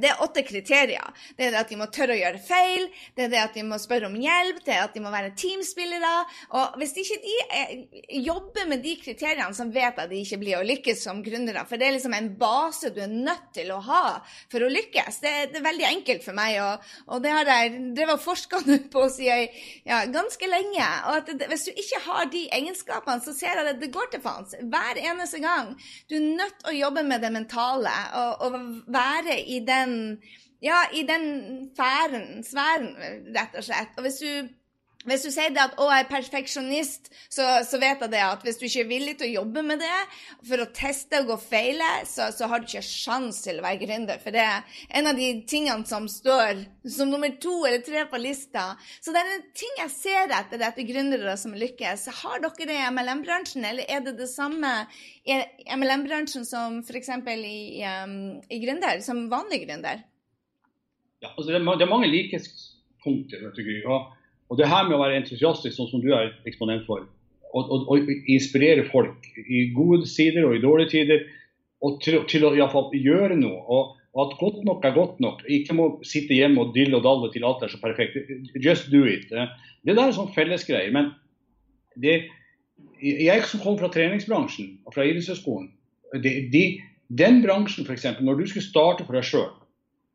det 0.00 0.08
er 0.14 0.24
åtte 0.24 0.44
kriterier. 0.48 1.12
Det 1.36 1.50
er 1.50 1.52
det 1.52 1.60
at 1.60 1.74
de 1.74 1.80
må 1.80 1.90
tørre 1.92 2.16
å 2.16 2.20
gjøre 2.22 2.40
feil, 2.40 2.88
det 3.18 3.26
er 3.26 3.34
det 3.34 3.42
at 3.42 3.58
de 3.58 3.66
må 3.68 3.76
spørre 3.82 4.08
om 4.08 4.16
hjelp, 4.16 4.64
det 4.64 4.78
er 4.78 4.86
at 4.86 4.96
de 4.96 5.04
må 5.04 5.12
være 5.12 5.34
teamspillere. 5.36 6.14
Og 6.56 6.80
hvis 6.80 6.96
ikke 7.04 7.20
de 7.20 7.36
er, 7.60 7.76
jobber 8.24 8.72
med 8.72 8.84
de 8.86 8.96
kriteriene, 9.04 9.52
så 9.56 9.68
vet 9.68 9.90
jeg 9.90 10.08
at 10.08 10.10
de 10.10 10.24
ikke 10.24 10.40
blir 10.40 10.60
å 10.60 10.66
lykkes 10.66 11.04
som 11.04 11.20
gründere. 11.24 11.66
For 11.68 11.76
det 11.76 11.90
er 11.90 11.98
liksom 11.98 12.16
en 12.16 12.32
base 12.40 12.94
du 12.94 13.02
er 13.04 13.09
nødt 13.10 13.50
til 13.56 13.70
å 13.74 13.80
ha 13.84 14.02
for 14.50 14.64
å 14.64 14.70
lykkes. 14.72 15.20
Det, 15.22 15.34
det 15.52 15.60
er 15.60 15.66
veldig 15.66 15.86
enkelt 15.90 16.26
for 16.26 16.36
meg, 16.36 16.58
og, 16.64 16.90
og 17.10 17.24
det 17.24 17.34
har 17.34 17.52
jeg 17.52 17.82
drevet 17.98 18.24
forska 18.24 18.62
på 18.94 19.06
siden 19.12 19.48
ja, 19.88 20.02
ganske 20.12 20.50
lenge. 20.50 20.90
Og 21.12 21.32
det, 21.32 21.48
Hvis 21.52 21.68
du 21.68 21.72
ikke 21.74 22.02
har 22.08 22.30
de 22.32 22.44
egenskapene, 22.60 23.24
så 23.24 23.34
ser 23.36 23.60
jeg 23.60 23.74
at 23.74 23.82
det 23.82 23.92
går 23.94 24.12
til 24.12 24.24
faens 24.24 24.56
hver 24.60 25.00
eneste 25.00 25.42
gang. 25.42 25.74
Du 26.10 26.16
er 26.18 26.28
nødt 26.42 26.60
til 26.62 26.72
å 26.72 26.78
jobbe 26.78 27.04
med 27.06 27.24
det 27.24 27.32
mentale 27.34 27.96
og, 28.20 28.46
og 28.46 28.60
være 28.92 29.40
i 29.40 29.60
den 29.66 29.98
ja, 30.60 30.82
i 30.92 31.06
den 31.08 31.70
færen, 31.76 32.42
sfæren, 32.44 32.90
rett 33.32 33.54
og 33.56 33.64
slett. 33.64 33.94
Og 33.96 34.04
hvis 34.04 34.18
du 34.20 34.50
hvis 35.08 35.22
du 35.24 35.30
sier 35.32 35.48
det 35.54 35.62
at 35.62 35.78
'å, 35.80 35.86
jeg 35.88 36.04
er 36.04 36.08
perfeksjonist', 36.10 37.08
så, 37.32 37.44
så, 37.64 37.78
vet 37.80 38.02
jeg 38.04 38.12
det 38.12 38.20
at 38.20 38.42
hvis 38.44 38.58
du 38.60 38.66
ikke 38.66 38.82
er 38.82 38.90
villig 38.90 39.14
til 39.16 39.30
å 39.30 39.36
jobbe 39.40 39.62
med 39.64 39.80
det 39.80 40.00
for 40.44 40.60
å 40.60 40.66
teste 40.76 41.22
og 41.22 41.30
gå 41.30 41.36
feile, 41.40 41.88
så, 42.04 42.28
så 42.36 42.50
har 42.50 42.60
du 42.60 42.68
ikke 42.68 42.84
sjans 42.84 43.40
til 43.46 43.60
å 43.60 43.64
være 43.64 43.80
gründer. 43.80 44.20
For 44.20 44.36
det 44.36 44.44
er 44.44 44.84
en 45.00 45.08
av 45.08 45.16
de 45.16 45.30
tingene 45.48 45.88
som 45.88 46.08
står 46.10 46.60
som 46.84 47.08
nummer 47.08 47.32
to 47.40 47.54
eller 47.64 47.80
tre 47.86 48.04
på 48.12 48.20
lista. 48.20 48.74
Så 49.00 49.16
det 49.16 49.22
er 49.22 49.32
en 49.38 49.48
ting 49.56 49.80
jeg 49.80 49.94
ser 49.94 50.36
etter 50.36 50.66
etter 50.68 50.88
gründere 50.90 51.38
som 51.40 51.56
lykkes. 51.56 52.06
Har 52.20 52.44
dere 52.44 52.68
det 52.68 52.76
i 52.76 52.92
MLM-bransjen, 52.92 53.64
eller 53.72 53.88
er 53.88 54.04
det 54.04 54.18
det 54.20 54.28
samme 54.28 54.84
i 55.24 55.40
MLM-bransjen 55.80 56.44
som 56.44 56.82
f.eks. 56.84 57.08
I, 57.40 57.80
um, 58.04 58.16
i 58.52 58.60
gründer, 58.60 59.00
som 59.04 59.24
vanlig 59.32 59.64
gründer? 59.64 60.04
Ja, 61.24 61.32
altså 61.32 61.50
det, 61.52 61.60
er, 61.60 61.76
det 61.80 61.88
er 61.88 61.96
mange 61.96 62.08
likhetspunkter. 62.12 63.48
vet 63.48 63.56
du, 63.56 63.70
og 63.88 64.19
og 64.50 64.58
det 64.58 64.68
her 64.68 64.86
med 64.88 64.96
å 64.96 65.02
være 65.04 65.20
entusiastisk, 65.20 65.76
sånn 65.76 65.90
som 65.92 66.02
du 66.02 66.10
er 66.16 66.32
eksponent 66.48 66.82
for, 66.88 67.06
og, 67.54 67.70
og, 67.70 67.86
og, 67.90 68.10
inspirere 68.30 68.86
folk 68.90 69.26
i 69.46 69.68
gode 69.74 70.08
sider 70.10 70.46
og 70.48 70.56
i 70.56 70.62
dårlige 70.62 70.92
tider, 70.94 71.24
og 71.86 72.00
til, 72.04 72.20
til 72.30 72.44
å 72.46 72.52
i 72.54 72.60
hvert 72.60 72.74
fall 72.74 72.90
gjøre 72.94 73.38
noe. 73.38 73.62
Og, 73.70 73.96
at 74.18 74.32
godt 74.40 74.64
nok 74.66 74.84
er 74.84 74.94
godt 74.96 75.20
nok. 75.22 75.44
Ikke 75.46 75.74
må 75.78 75.84
sitte 76.02 76.34
hjemme 76.34 76.64
og 76.64 76.72
dille 76.74 76.98
og 76.98 77.04
dalle 77.06 77.28
til 77.30 77.44
alt 77.46 77.62
er 77.62 77.70
så 77.70 77.78
perfekt. 77.78 78.16
Just 78.58 78.90
do 78.90 79.04
it. 79.06 79.30
Det 79.30 79.94
der 79.94 80.02
er 80.02 80.16
sånn 80.16 80.32
fellesgreier. 80.34 80.90
Men 80.90 81.12
det, 82.02 82.16
jeg 83.00 83.44
som 83.46 83.62
kommer 83.62 83.84
fra 83.84 83.92
treningsbransjen 83.94 84.80
og 84.82 84.96
fra 84.96 85.06
idrettshøyskolen 85.06 85.70
de, 86.24 86.32
de, 86.50 86.64
Den 87.06 87.38
bransjen, 87.42 87.86
f.eks., 87.86 88.08
når 88.18 88.42
du 88.42 88.44
skulle 88.50 88.66
starte 88.66 89.06
for 89.06 89.14
deg 89.14 89.26
sjøl, 89.26 89.48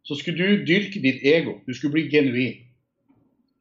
så 0.08 0.16
skulle 0.20 0.44
du 0.44 0.68
dyrke 0.68 1.00
ditt 1.04 1.24
ego. 1.28 1.58
Du 1.68 1.74
skulle 1.76 1.96
bli 1.96 2.06
genuin. 2.12 2.65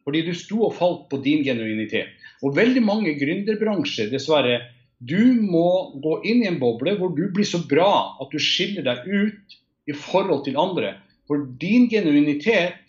Fordi 0.05 0.23
du 0.27 0.33
sto 0.37 0.61
og 0.67 0.77
falt 0.77 1.07
på 1.11 1.21
din 1.25 1.45
genuinitet. 1.47 2.13
Og 2.45 2.57
veldig 2.57 2.83
mange 2.85 3.15
gründerbransjer, 3.17 4.11
dessverre, 4.13 4.61
du 5.01 5.35
må 5.41 5.97
gå 6.05 6.19
inn 6.29 6.45
i 6.45 6.49
en 6.49 6.61
boble 6.61 6.95
hvor 6.99 7.13
du 7.17 7.27
blir 7.35 7.49
så 7.49 7.61
bra 7.69 8.17
at 8.23 8.33
du 8.33 8.41
skiller 8.41 8.85
deg 8.87 9.05
ut 9.09 9.57
i 9.91 9.97
forhold 9.97 10.45
til 10.47 10.61
andre. 10.61 10.95
For 11.29 11.45
din 11.61 11.89
genuinitet 11.93 12.81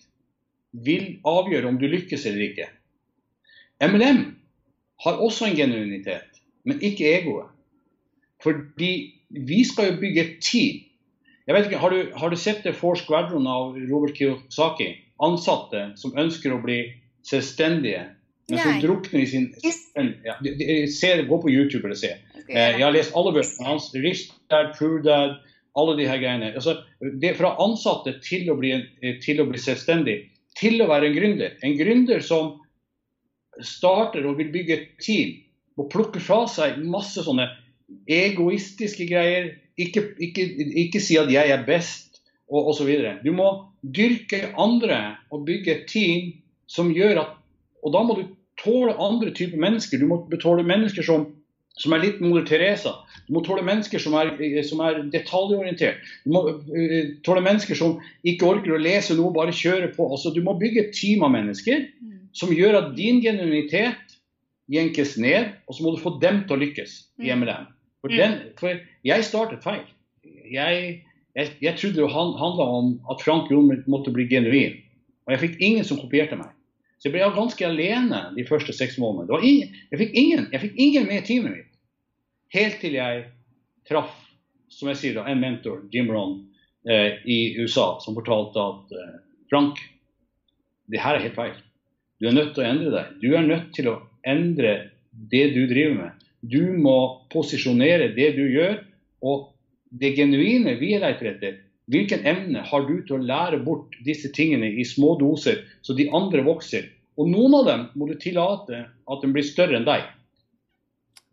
vil 0.85 1.15
avgjøre 1.27 1.71
om 1.71 1.79
du 1.79 1.87
lykkes 1.87 2.25
eller 2.27 2.49
ikke. 2.49 2.67
MLM 3.83 4.21
har 5.03 5.21
også 5.23 5.49
en 5.49 5.57
genuinitet, 5.57 6.41
men 6.63 6.83
ikke 6.83 7.07
egoet. 7.17 7.51
Fordi 8.43 8.91
vi 9.29 9.63
skal 9.67 9.91
jo 9.91 10.01
bygge 10.03 10.21
et 10.21 10.35
team. 10.43 10.83
Jeg 11.47 11.55
vet 11.55 11.67
ikke, 11.67 11.79
Har 11.79 11.89
du, 11.89 12.11
har 12.15 12.29
du 12.29 12.35
sett 12.35 12.63
det 12.63 12.75
Four 12.75 12.95
Squadron 12.95 13.47
av 13.47 13.75
Robert 13.89 14.15
Kiyosaki? 14.17 14.95
Ansatte 15.23 15.93
som 15.95 16.15
ønsker 16.17 16.51
å 16.51 16.61
bli 16.63 16.79
selvstendige, 17.25 18.03
men 18.49 18.61
som 18.61 18.79
drukner 18.81 19.23
i 19.23 19.27
sin 19.27 19.47
ja, 20.23 20.35
ser, 20.99 21.23
Gå 21.25 21.41
på 21.41 21.49
YouTube 21.49 21.87
eller 21.87 21.97
se. 21.97 22.11
Eh, 22.45 22.75
jeg 22.77 22.83
har 22.83 22.93
lest 22.93 23.15
alle 23.17 23.33
bøkene 23.33 23.65
hans. 23.71 23.89
Rich 23.97 24.27
Dad, 24.53 24.75
True 24.77 25.01
Dad, 25.05 25.39
alle 25.75 25.95
de 25.97 26.05
her 26.07 26.21
greiene. 26.21 26.51
Altså, 26.53 26.77
det 27.01 27.31
er 27.31 27.39
Fra 27.39 27.55
ansatte 27.63 28.19
til 28.25 28.51
å, 28.53 28.57
bli, 28.59 28.75
til 29.25 29.41
å 29.41 29.47
bli 29.49 29.61
selvstendig, 29.61 30.19
til 30.59 30.77
å 30.83 30.89
være 30.91 31.09
en 31.09 31.17
gründer. 31.17 31.57
En 31.65 31.75
gründer 31.79 32.21
som 32.25 32.53
starter 33.65 34.27
og 34.27 34.37
vil 34.39 34.53
bygge 34.53 34.77
et 34.77 34.87
team 35.01 35.35
og 35.79 35.89
plukker 35.91 36.23
fra 36.23 36.43
seg 36.51 36.77
masse 36.87 37.23
sånne 37.25 37.49
egoistiske 38.11 39.07
greier. 39.09 39.55
Ikke, 39.81 40.05
ikke, 40.23 40.45
ikke 40.85 41.01
si 41.03 41.17
at 41.19 41.31
'jeg 41.31 41.51
er 41.51 41.65
best' 41.67 42.21
og 42.47 42.69
osv. 42.71 42.91
Du 43.25 43.31
må 43.33 43.49
dyrke 43.81 44.53
andre 44.57 45.17
og 45.31 45.45
bygge 45.47 45.73
et 45.73 45.87
team 45.89 46.33
som 46.71 46.93
gjør 46.93 47.21
at 47.23 47.33
Og 47.85 47.91
da 47.93 47.99
må 48.01 48.15
du 48.17 48.23
tåle 48.57 48.95
andre 48.97 49.29
typer 49.35 49.59
mennesker. 49.61 49.99
Du 50.01 50.07
må 50.09 50.23
tåle 50.41 50.63
mennesker 50.65 51.05
som, 51.05 51.27
som 51.77 51.93
er 51.93 52.01
litt 52.01 52.21
moder 52.23 52.45
Teresa. 52.47 52.95
Du 53.27 53.35
må 53.35 53.43
tåle 53.45 53.61
mennesker 53.65 54.01
som 54.01 54.15
er, 54.17 54.31
som 54.65 54.81
er 54.81 55.03
detaljorientert. 55.13 56.01
Du 56.25 56.33
må 56.33 56.41
uh, 56.49 56.95
tåle 57.27 57.43
mennesker 57.45 57.77
som 57.77 57.99
ikke 58.25 58.47
orker 58.49 58.73
å 58.73 58.81
lese 58.81 59.17
noe, 59.19 59.33
bare 59.35 59.53
kjøre 59.53 59.91
på. 59.93 60.07
Altså, 60.09 60.33
du 60.33 60.41
må 60.45 60.55
bygge 60.57 60.87
et 60.87 60.97
team 60.97 61.25
av 61.27 61.35
mennesker 61.35 61.87
mm. 61.93 62.13
som 62.37 62.53
gjør 62.55 62.79
at 62.81 62.93
din 62.97 63.21
genuinitet 63.21 64.17
jenkes 64.71 65.13
ned, 65.21 65.51
og 65.69 65.77
så 65.77 65.85
må 65.85 65.93
du 65.93 66.01
få 66.01 66.15
dem 66.21 66.41
til 66.47 66.57
å 66.57 66.61
lykkes 66.63 66.95
i 67.21 67.33
MLM. 67.33 67.67
Mm. 67.67 67.73
For, 68.01 68.13
mm. 68.13 68.17
den, 68.17 68.39
for 68.61 68.81
jeg 69.05 69.27
startet 69.27 69.65
feil. 69.65 69.83
Jeg, 70.49 71.03
jeg, 71.37 71.53
jeg 71.61 71.77
trodde 71.77 72.01
det 72.01 72.09
handla 72.13 72.65
om 72.79 72.95
at 73.11 73.21
Frank 73.25 73.51
Jon 73.53 73.69
måtte 73.91 74.13
bli 74.13 74.27
genuin. 74.29 74.79
Og 75.25 75.33
jeg 75.33 75.41
fikk 75.41 75.63
ingen 75.63 75.87
som 75.87 75.99
kopierte 75.99 76.37
meg. 76.39 76.51
Så 76.99 77.09
jeg 77.09 77.15
ble 77.15 77.27
ganske 77.35 77.65
alene 77.67 78.21
de 78.35 78.45
første 78.47 78.73
seks 78.73 78.97
månedene. 79.01 79.41
Jeg, 79.91 79.99
fikk 79.99 80.13
ingen, 80.17 80.47
jeg 80.53 80.63
fikk 80.63 80.77
ingen 80.79 81.07
med 81.09 81.21
i 81.21 81.25
teamet 81.27 81.57
mitt. 81.57 81.71
Helt 82.55 82.79
til 82.81 82.95
jeg 82.97 83.25
traff 83.89 84.13
som 84.71 84.89
jeg 84.91 84.99
sier 84.99 85.17
da, 85.17 85.25
en 85.29 85.41
mentor, 85.41 85.83
Jim 85.93 86.09
Ron, 86.11 86.39
eh, 86.89 87.21
i 87.25 87.55
USA, 87.59 87.95
som 88.01 88.17
fortalte 88.17 88.61
at 88.61 88.95
eh, 88.95 89.13
Frank, 89.51 89.79
det 90.91 91.01
her 91.01 91.17
er 91.17 91.27
helt 91.27 91.37
feil. 91.37 91.55
Du 92.19 92.29
er 92.29 92.35
nødt 92.35 92.53
til 92.55 92.63
å 92.63 92.69
endre 92.69 92.93
deg. 92.93 93.15
Du 93.21 93.27
er 93.35 93.45
nødt 93.45 93.71
til 93.75 93.89
å 93.91 93.99
endre 94.27 94.75
det 95.31 95.45
du 95.55 95.65
driver 95.69 95.97
med. 95.99 96.25
Du 96.45 96.61
må 96.79 96.97
posisjonere 97.33 98.11
det 98.15 98.31
du 98.37 98.43
gjør. 98.49 98.79
Og 99.25 99.51
det 99.95 100.13
genuine 100.17 100.75
vi 100.79 100.93
leter 100.99 101.31
etter, 101.31 101.59
Hvilken 101.91 102.25
emne 102.25 102.63
har 102.65 102.85
du 102.87 102.95
til 103.05 103.19
å 103.19 103.21
lære 103.21 103.61
bort 103.65 103.93
disse 104.05 104.31
tingene 104.33 104.71
i 104.73 104.85
små 104.87 105.13
doser, 105.21 105.61
så 105.85 105.93
de 105.97 106.07
andre 106.17 106.41
vokser? 106.45 106.89
Og 107.15 107.29
noen 107.29 107.53
av 107.59 107.65
dem 107.69 107.87
må 107.95 108.09
du 108.09 108.15
tillate 108.19 108.85
at 108.89 109.21
de 109.21 109.31
blir 109.31 109.45
større 109.45 109.77
enn 109.77 109.87
deg. 109.87 110.07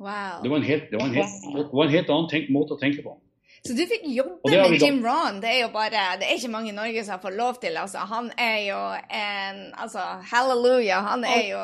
Wow. 0.03 0.43
Det, 0.43 0.51
var 0.51 0.59
en 0.59 0.67
helt, 0.67 0.91
det, 0.91 0.99
var 0.99 1.09
en 1.09 1.17
helt, 1.17 1.45
det 1.47 1.69
var 1.73 1.87
en 1.87 1.95
helt 1.95 2.11
annen 2.11 2.29
tenk, 2.31 2.51
måte 2.53 2.77
å 2.77 2.81
tenke 2.81 3.05
på. 3.05 3.17
Så 3.63 3.77
du 3.79 3.85
fikk 3.87 4.05
jobbe 4.11 4.51
med 4.51 4.83
Jim 4.83 4.99
Ron. 5.07 5.39
Det 5.43 5.51
er 5.53 5.61
jo 5.63 5.71
bare, 5.75 6.03
det 6.19 6.27
er 6.27 6.35
ikke 6.35 6.51
mange 6.51 6.73
i 6.73 6.75
Norge 6.75 7.05
som 7.07 7.23
får 7.23 7.37
lov 7.39 7.61
til. 7.63 7.79
Altså, 7.79 8.03
han 8.11 8.33
er 8.35 8.59
jo 8.67 8.81
en 9.07 9.61
altså, 9.79 10.03
Halleluja. 10.33 10.99
Han 11.07 11.23
er 11.29 11.45
jo 11.47 11.63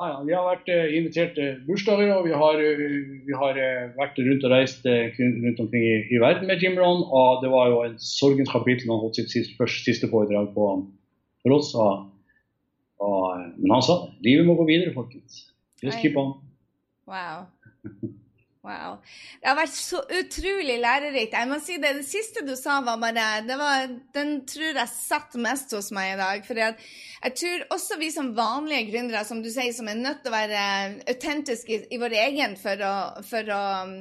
ja, 0.00 0.06
ja, 0.08 0.18
vi 0.26 0.34
har 0.34 0.46
vært 0.46 0.70
uh, 0.72 0.94
invitert 0.96 1.34
til 1.36 1.58
bursdager, 1.66 2.12
og 2.14 2.24
vi 2.26 2.32
har, 2.34 2.62
uh, 2.62 2.94
vi 3.26 3.36
har 3.38 3.58
uh, 3.60 3.92
vært 3.98 4.18
rundt 4.18 4.46
og 4.48 4.54
reist 4.54 4.86
rundt 4.86 5.62
omkring 5.62 5.84
i, 5.84 5.92
i, 6.10 6.22
verden 6.22 6.48
med 6.50 6.64
Jim 6.64 6.78
Ron. 6.80 7.04
Og 7.06 7.44
det 7.44 7.52
var 7.52 7.70
jo 7.70 7.82
en 7.86 7.98
sorgens 8.02 8.50
kapittel 8.52 8.90
han 8.90 9.02
holdt 9.02 9.20
sitt 9.20 9.34
siste, 9.34 9.58
første, 9.60 9.84
siste 9.86 10.10
foredrag 10.10 10.50
på, 10.56 10.70
for 11.44 11.58
oss. 11.58 11.74
Og, 11.76 12.08
og, 13.02 13.44
men 13.60 13.76
han 13.76 13.86
sa 13.86 14.00
livet 14.26 14.48
må 14.48 14.58
gå 14.58 14.68
videre, 14.70 14.94
folkens. 14.96 15.44
Just 15.82 16.02
keep 16.02 16.18
on. 16.18 16.36
Wow. 17.10 17.46
Wow. 18.62 19.00
Det 19.42 19.48
har 19.48 19.56
vært 19.58 19.74
så 19.74 19.98
utrolig 20.06 20.76
lærerikt. 20.78 21.32
Jeg 21.34 21.48
må 21.50 21.56
si 21.58 21.80
Det 21.82 21.96
det 21.96 22.04
siste 22.06 22.44
du 22.46 22.52
sa, 22.54 22.76
var 22.86 23.00
bare 23.02 23.40
det 23.42 23.56
var, 23.58 23.88
Den 24.14 24.44
tror 24.46 24.78
jeg 24.78 24.92
satt 24.92 25.34
mest 25.34 25.74
hos 25.74 25.90
meg 25.90 26.12
i 26.12 26.20
dag. 26.20 26.44
For 26.46 26.60
jeg, 26.60 26.76
jeg 27.24 27.34
tror 27.40 27.64
også 27.74 27.98
vi 27.98 28.12
som 28.14 28.30
vanlige 28.36 28.92
gründere, 28.92 29.24
som 29.26 29.40
du 29.42 29.48
sier, 29.50 29.72
som 29.74 29.90
er 29.90 29.98
nødt 29.98 30.22
til 30.22 30.30
å 30.30 30.36
være 30.36 30.62
autentiske 31.10 31.74
i, 31.74 31.80
i 31.96 31.98
vår 31.98 32.14
egen 32.20 32.54
for 32.60 32.84
å, 32.86 32.92
for 33.26 33.50
å 33.50 33.58
um, 33.82 33.96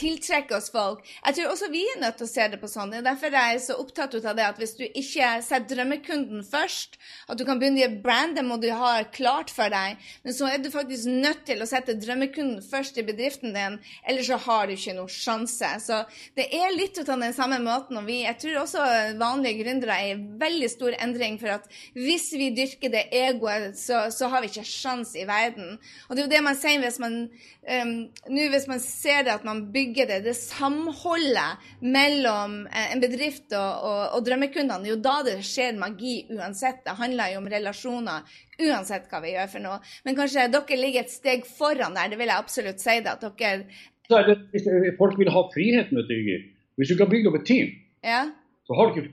tiltrekke 0.00 0.56
oss 0.56 0.70
folk, 0.72 1.04
jeg 1.26 1.36
tror 1.36 1.52
også 1.52 1.68
vi 1.72 1.84
er 1.92 2.00
nødt 2.00 2.18
til 2.20 2.28
å 2.28 2.30
se 2.32 2.48
det 2.48 2.62
på 2.62 2.72
sånn. 2.72 2.92
Det 2.92 3.02
er 3.02 3.06
derfor 3.10 3.36
jeg 3.36 3.58
er 3.58 3.62
så 3.64 3.76
opptatt 3.80 4.16
av 4.22 4.40
det 4.40 4.48
at 4.48 4.60
hvis 4.60 4.76
du 4.80 4.86
ikke 4.88 5.34
setter 5.44 5.68
drømmekunden 5.74 6.48
først, 6.48 6.96
at 7.28 7.36
du 7.36 7.44
kan 7.48 7.60
begynne 7.60 7.84
å 7.90 8.00
brande 8.04 8.44
må 8.46 8.56
du 8.60 8.70
ha 8.72 9.02
klart 9.12 9.52
for 9.52 9.68
deg, 9.72 10.00
men 10.24 10.36
så 10.36 10.48
er 10.48 10.64
du 10.64 10.72
faktisk 10.72 11.12
nødt 11.12 11.44
til 11.48 11.60
å 11.60 11.68
sette 11.68 11.98
drømmekunden 12.00 12.64
først 12.64 12.96
i 13.00 13.04
bedriften 13.04 13.52
din 13.52 13.78
Ellers 14.06 14.30
så 14.30 14.38
har 14.46 14.66
du 14.66 14.74
ikke 14.74 14.96
noen 14.96 15.12
sjanse. 15.12 15.70
Så 15.84 16.00
det 16.38 16.48
er 16.54 16.74
litt 16.76 16.98
av 17.02 17.10
den 17.10 17.34
samme 17.36 17.60
måten. 17.64 17.98
Og 18.00 18.06
vi, 18.08 18.20
jeg 18.24 18.38
tror 18.42 18.62
også 18.62 18.86
vanlige 19.20 19.64
gründere 19.64 19.98
er 19.98 20.14
i 20.14 20.18
veldig 20.40 20.70
stor 20.72 20.96
endring. 21.00 21.38
For 21.40 21.58
at 21.58 21.68
hvis 21.96 22.30
vi 22.38 22.50
dyrker 22.56 22.92
det 22.94 23.06
egoet, 23.14 23.78
så, 23.78 24.06
så 24.14 24.30
har 24.32 24.44
vi 24.44 24.52
ikke 24.52 24.66
sjanse 24.68 25.18
i 25.20 25.26
verden. 25.28 25.76
Og 26.08 26.14
det 26.14 26.24
er 26.24 26.28
jo 26.28 26.34
det 26.36 26.44
man 26.46 26.58
sier 26.58 26.82
hvis 26.82 27.00
man 27.02 27.20
um, 27.68 27.94
nå 28.32 28.48
hvis 28.52 28.68
man 28.70 28.80
ser 28.82 29.24
det 29.26 29.34
at 29.34 29.46
man 29.46 29.64
bygger 29.72 30.08
det, 30.10 30.20
det 30.26 30.36
samholdet 30.38 31.68
mellom 31.84 32.60
eh, 32.66 32.92
en 32.94 33.02
bedrift 33.02 33.52
og, 33.56 33.84
og, 33.88 34.02
og 34.16 34.26
drømmekundene, 34.26 34.84
det 34.84 34.92
er 34.92 34.94
jo 34.94 35.02
da 35.04 35.16
det 35.26 35.38
skjer 35.46 35.78
magi 35.80 36.20
uansett. 36.34 36.84
Det 36.86 36.96
handler 36.98 37.34
jo 37.34 37.42
om 37.42 37.50
relasjoner 37.52 38.38
uansett 38.58 39.06
hva 39.10 39.20
vi 39.22 39.34
gjør 39.34 39.50
for 39.52 39.64
noe. 39.64 39.78
Men 40.06 40.16
kanskje 40.18 40.48
dere 40.52 40.80
ligger 40.80 41.06
et 41.06 41.12
steg 41.12 41.46
foran 41.46 41.96
der. 41.96 42.10
Det 42.10 42.18
vil 42.20 42.30
jeg 42.30 42.44
absolutt 42.44 42.82
si. 42.82 42.96
det, 43.04 43.14
at 43.14 43.24
dere 43.38 43.64
hvis 44.08 44.68
Folk 44.98 45.18
vil 45.18 45.30
ha 45.30 45.42
friheten, 45.52 45.96
vet 45.96 46.08
du, 46.08 46.48
Hvis 46.76 46.88
du 46.88 46.96
kan 46.96 47.10
bygge 47.10 47.28
opp 47.28 47.40
et 47.40 47.46
team, 47.46 47.68
ja. 48.04 48.30
så 48.66 48.74
har 48.74 48.88
du 48.88 49.00
ikke 49.00 49.12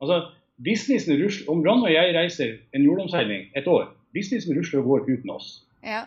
Altså, 0.00 0.28
businessen 0.64 1.16
rusler 1.24 1.50
Om 1.50 1.62
Rann 1.64 1.82
og 1.82 1.92
jeg 1.92 2.14
reiser 2.16 2.56
en 2.74 2.82
jordomseiling 2.82 3.46
et 3.56 3.66
år, 3.66 3.94
businessen 4.12 4.58
rusler 4.58 4.80
og 4.80 4.84
går 4.84 5.00
uten 5.12 5.30
oss. 5.30 5.62
Ja. 5.84 6.04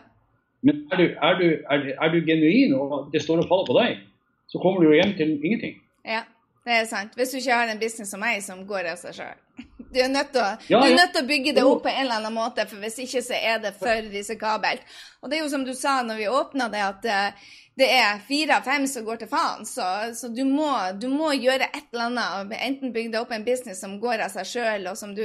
Men 0.62 0.86
er 0.92 0.96
du, 0.96 1.02
er, 1.02 1.34
du, 1.40 1.46
er, 1.70 1.78
er 2.02 2.08
du, 2.12 2.18
genuin, 2.26 2.74
og 2.74 3.08
det 3.12 3.22
står 3.22 3.42
og 3.42 3.48
faller 3.48 3.66
på 3.66 3.78
deg, 3.78 4.02
så 4.48 4.60
kommer 4.62 4.80
du 4.80 4.90
jo 4.90 4.98
hjem 4.98 5.16
til 5.16 5.32
ingenting. 5.44 5.80
Ja, 6.04 6.20
det 6.66 6.76
er 6.76 6.84
sant. 6.84 7.16
Hvis 7.16 7.32
du 7.32 7.40
ikke 7.40 7.56
har 7.56 7.72
en 7.72 7.80
business 7.80 8.12
som 8.12 8.20
meg, 8.20 8.42
som 8.44 8.66
går 8.68 8.92
av 8.92 9.00
seg 9.00 9.16
sjøl. 9.16 9.64
Du 9.90 9.98
er, 9.98 10.10
nødt 10.12 10.32
til 10.34 10.42
å, 10.42 10.50
ja, 10.70 10.78
ja. 10.78 10.82
du 10.86 10.98
nødt 10.98 11.14
til 11.14 11.24
å 11.24 11.28
bygge 11.28 11.54
det 11.56 11.64
opp 11.66 11.82
på 11.84 11.90
en 11.90 12.04
eller 12.04 12.20
annen 12.20 12.36
måte, 12.36 12.66
for 12.70 12.82
hvis 12.82 13.00
ikke 13.04 13.22
så 13.26 13.38
er 13.38 13.62
det 13.62 13.72
for 13.78 14.10
risikabelt. 14.12 14.84
Og 15.20 15.30
det 15.30 15.38
er 15.38 15.42
jo 15.42 15.50
som 15.52 15.64
du 15.66 15.72
sa 15.76 16.00
når 16.06 16.20
vi 16.20 16.28
åpna 16.30 16.68
det, 16.72 16.84
at 16.86 17.08
uh, 17.10 17.48
det 17.80 17.88
er 17.96 18.20
fire 18.26 18.58
av 18.58 18.66
fem 18.66 18.84
som 18.90 19.04
går 19.06 19.22
til 19.22 19.30
faen. 19.30 19.64
Så, 19.68 19.84
så 20.16 20.30
du, 20.34 20.42
må, 20.48 20.68
du, 21.00 21.08
må, 21.12 21.32
gjøre 21.36 21.68
et 21.70 21.86
eller 21.92 22.10
annet. 22.10 22.56
Enten 22.60 22.94
bygge 22.94 23.14
deg 23.14 23.22
opp 23.22 23.32
en 23.34 23.46
business 23.46 23.80
som 23.82 23.96
går 24.02 24.24
av 24.26 24.34
seg 24.34 24.48
sjøl, 24.52 24.90
og 24.90 24.98
som, 25.00 25.14
du, 25.16 25.24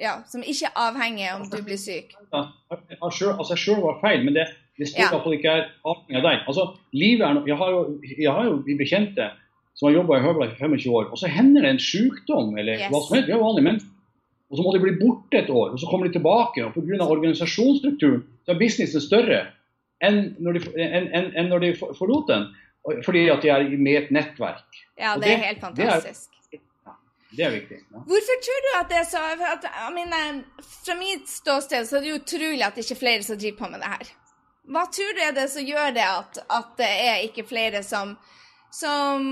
ja, 0.00 0.18
som 0.30 0.42
ikke 0.42 0.70
er 0.70 0.82
avhengig 0.88 1.30
om 1.36 1.46
du 1.52 1.60
blir 1.64 1.80
syk. 1.80 2.16
Ja, 2.32 2.48
altså, 2.98 3.32
jeg 3.52 3.62
sjøl 3.64 3.84
var 3.84 4.00
feil, 4.02 4.26
men 4.26 4.36
det, 4.38 4.48
det 4.80 4.90
står 4.90 5.04
ja. 5.04 5.12
iallfall 5.12 5.38
ikke 5.38 5.54
er 5.60 5.70
avhengig 5.84 6.20
av 6.20 6.28
deg. 6.28 6.44
Altså, 6.50 6.66
livet 6.96 7.28
er 7.28 7.40
jeg, 7.52 7.60
har 7.62 7.76
jo, 7.76 7.86
jeg 8.12 8.36
har 8.40 8.50
jo 8.50 8.58
bekjente 8.82 9.30
som 9.78 9.88
har 9.88 9.96
jobba 9.96 10.18
i 10.18 10.22
Høvla 10.26 10.50
i 10.50 10.54
25 10.58 10.92
år, 10.92 11.08
og 11.08 11.18
så 11.20 11.30
hender 11.32 11.64
det 11.64 11.74
en 11.74 11.82
sykdom 11.82 12.56
eller 12.60 12.76
yes. 12.76 12.90
hva 12.92 13.00
som 13.00 13.16
helst. 13.16 13.30
Vi 13.30 13.36
er 13.36 13.40
vanlige 13.40 13.68
mennesker. 13.70 13.98
Og 14.52 14.58
så 14.58 14.64
må 14.66 14.72
de 14.74 14.82
bli 14.82 14.92
borte 15.00 15.38
et 15.40 15.50
år, 15.50 15.70
og 15.72 15.80
så 15.80 15.88
kommer 15.88 16.06
de 16.06 16.12
tilbake. 16.12 16.64
og 16.64 16.74
Pga. 16.74 17.06
organisasjonsstrukturen 17.08 18.20
så 18.44 18.52
er 18.52 18.58
businessen 18.60 19.00
større 19.00 19.46
enn 20.04 20.34
når 20.44 20.58
de, 20.58 20.60
enn, 20.82 21.30
enn 21.40 21.48
når 21.48 21.64
de 21.64 21.70
forlot 21.80 22.28
den. 22.28 22.50
Fordi 23.06 23.28
at 23.30 23.44
de 23.44 23.52
er 23.54 23.64
med 23.78 23.96
et 23.96 24.10
nettverk. 24.12 24.82
Ja, 24.98 25.14
det, 25.14 25.24
det 25.24 25.32
er 25.32 25.44
helt 25.46 25.62
fantastisk. 25.62 26.36
Det 26.50 26.58
er, 26.58 26.96
det 27.32 27.44
er 27.46 27.54
viktig. 27.54 27.78
Ja. 27.80 28.02
Hvorfor 28.10 28.40
tror 28.44 28.64
du 28.66 28.70
at 28.80 28.90
det 28.90 28.98
er 28.98 29.08
så 29.08 29.22
at, 29.54 29.68
mener, 29.94 30.42
Fra 30.84 30.98
mitt 30.98 31.30
ståsted 31.30 31.88
så 31.88 31.96
er 32.00 32.04
det 32.04 32.18
utrolig 32.18 32.66
at 32.66 32.76
det 32.76 32.84
ikke 32.84 32.98
er 32.98 33.04
flere 33.06 33.24
som 33.24 33.40
driver 33.40 33.58
på 33.62 33.72
med 33.72 33.80
det 33.80 33.92
her. 33.94 34.12
Hva 34.72 34.84
tror 34.94 35.16
du 35.16 35.22
er 35.24 35.32
det 35.36 35.48
som 35.50 35.64
gjør 35.66 35.94
det 35.96 36.04
at, 36.06 36.42
at 36.58 36.74
det 36.78 36.90
er 37.08 37.24
ikke 37.24 37.48
flere 37.48 37.80
som, 37.86 38.16
som 38.74 39.24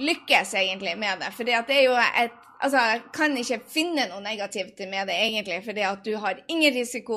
lykkes 0.00 0.56
egentlig 0.58 0.98
med 0.98 1.22
det? 1.22 1.30
For 1.36 1.46
det 1.46 1.62
er 1.76 1.84
jo 1.86 1.94
et 2.24 2.41
Altså, 2.62 2.78
jeg 2.78 3.00
kan 3.10 3.32
ikke 3.40 3.56
finne 3.66 4.04
noe 4.06 4.22
negativt 4.22 4.78
med 4.86 5.08
det, 5.10 5.16
egentlig, 5.18 5.56
fordi 5.66 5.82
at 5.82 6.04
du 6.06 6.12
har 6.22 6.38
ingen 6.46 6.74
risiko, 6.74 7.16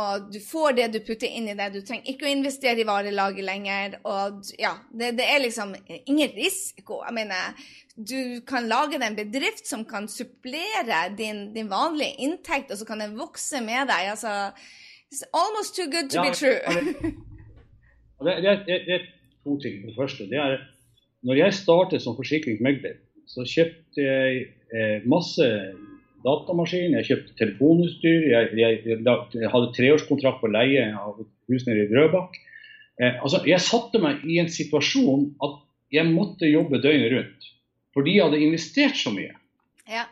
og 0.00 0.30
du 0.32 0.38
får 0.40 0.78
det 0.78 0.86
du 0.94 1.02
putter 1.04 1.28
inn 1.28 1.50
i 1.52 1.56
det. 1.58 1.66
Du 1.74 1.82
trenger 1.84 2.08
ikke 2.08 2.24
å 2.24 2.32
investere 2.32 2.80
i 2.80 2.86
varelaget 2.88 3.44
lenger. 3.44 3.98
Og 4.08 4.48
ja, 4.56 4.72
det, 4.88 5.12
det 5.20 5.26
er 5.28 5.44
liksom 5.44 5.74
ingen 5.98 6.32
risiko. 6.32 7.02
Jeg 7.04 7.18
mener, 7.18 7.60
du 8.00 8.40
kan 8.48 8.70
lage 8.70 8.96
deg 8.96 9.10
en 9.10 9.20
bedrift 9.20 9.68
som 9.68 9.84
kan 9.88 10.08
supplere 10.08 11.04
din, 11.18 11.50
din, 11.52 11.68
vanlige 11.68 12.16
inntekt, 12.24 12.72
og 12.72 12.80
så 12.80 12.88
kan 12.88 13.04
den 13.04 13.18
vokse 13.20 13.60
med 13.60 13.92
deg. 13.92 14.08
Altså, 14.14 14.54
it's 15.12 15.24
almost 15.36 15.76
too 15.76 15.90
good 15.92 16.08
to 16.08 16.22
ja, 16.22 16.24
be 16.24 16.32
true. 16.32 16.60
det, 18.24 18.40
det, 18.40 18.58
det, 18.64 18.82
det, 18.88 19.00
er 19.02 19.08
to 19.44 19.60
ting. 19.60 19.82
Det 19.84 19.96
første 20.00 20.32
det 20.32 20.40
er 20.40 20.62
når 21.28 21.44
jeg 21.44 21.54
startet 21.60 22.00
som 22.00 22.16
forsikringsmegler, 22.16 23.02
så 23.28 23.44
kjøpte 23.44 24.04
jeg 24.04 24.46
eh, 24.74 25.06
masse 25.08 25.46
datamaskiner, 26.24 26.98
jeg 26.98 27.08
kjøpte 27.08 27.36
telefonutstyr, 27.38 28.26
jeg, 28.32 28.50
jeg, 28.58 28.80
jeg 28.86 29.50
hadde 29.52 29.72
treårskontrakt 29.76 30.42
på 30.42 30.50
leie 30.50 30.88
av 30.98 31.20
hus 31.48 31.66
nede 31.68 31.86
i 31.86 31.90
Drøbak. 31.92 32.36
Eh, 32.98 33.20
altså, 33.22 33.42
jeg 33.46 33.62
satte 33.62 34.00
meg 34.02 34.24
i 34.26 34.40
en 34.42 34.50
situasjon 34.52 35.30
at 35.46 35.60
jeg 35.94 36.10
måtte 36.10 36.50
jobbe 36.50 36.82
døgnet 36.82 37.12
rundt. 37.14 37.50
Fordi 37.96 38.16
jeg 38.16 38.26
hadde 38.26 38.44
investert 38.44 38.98
så 38.98 39.12
mye. 39.14 39.34
Ja. 39.88 40.04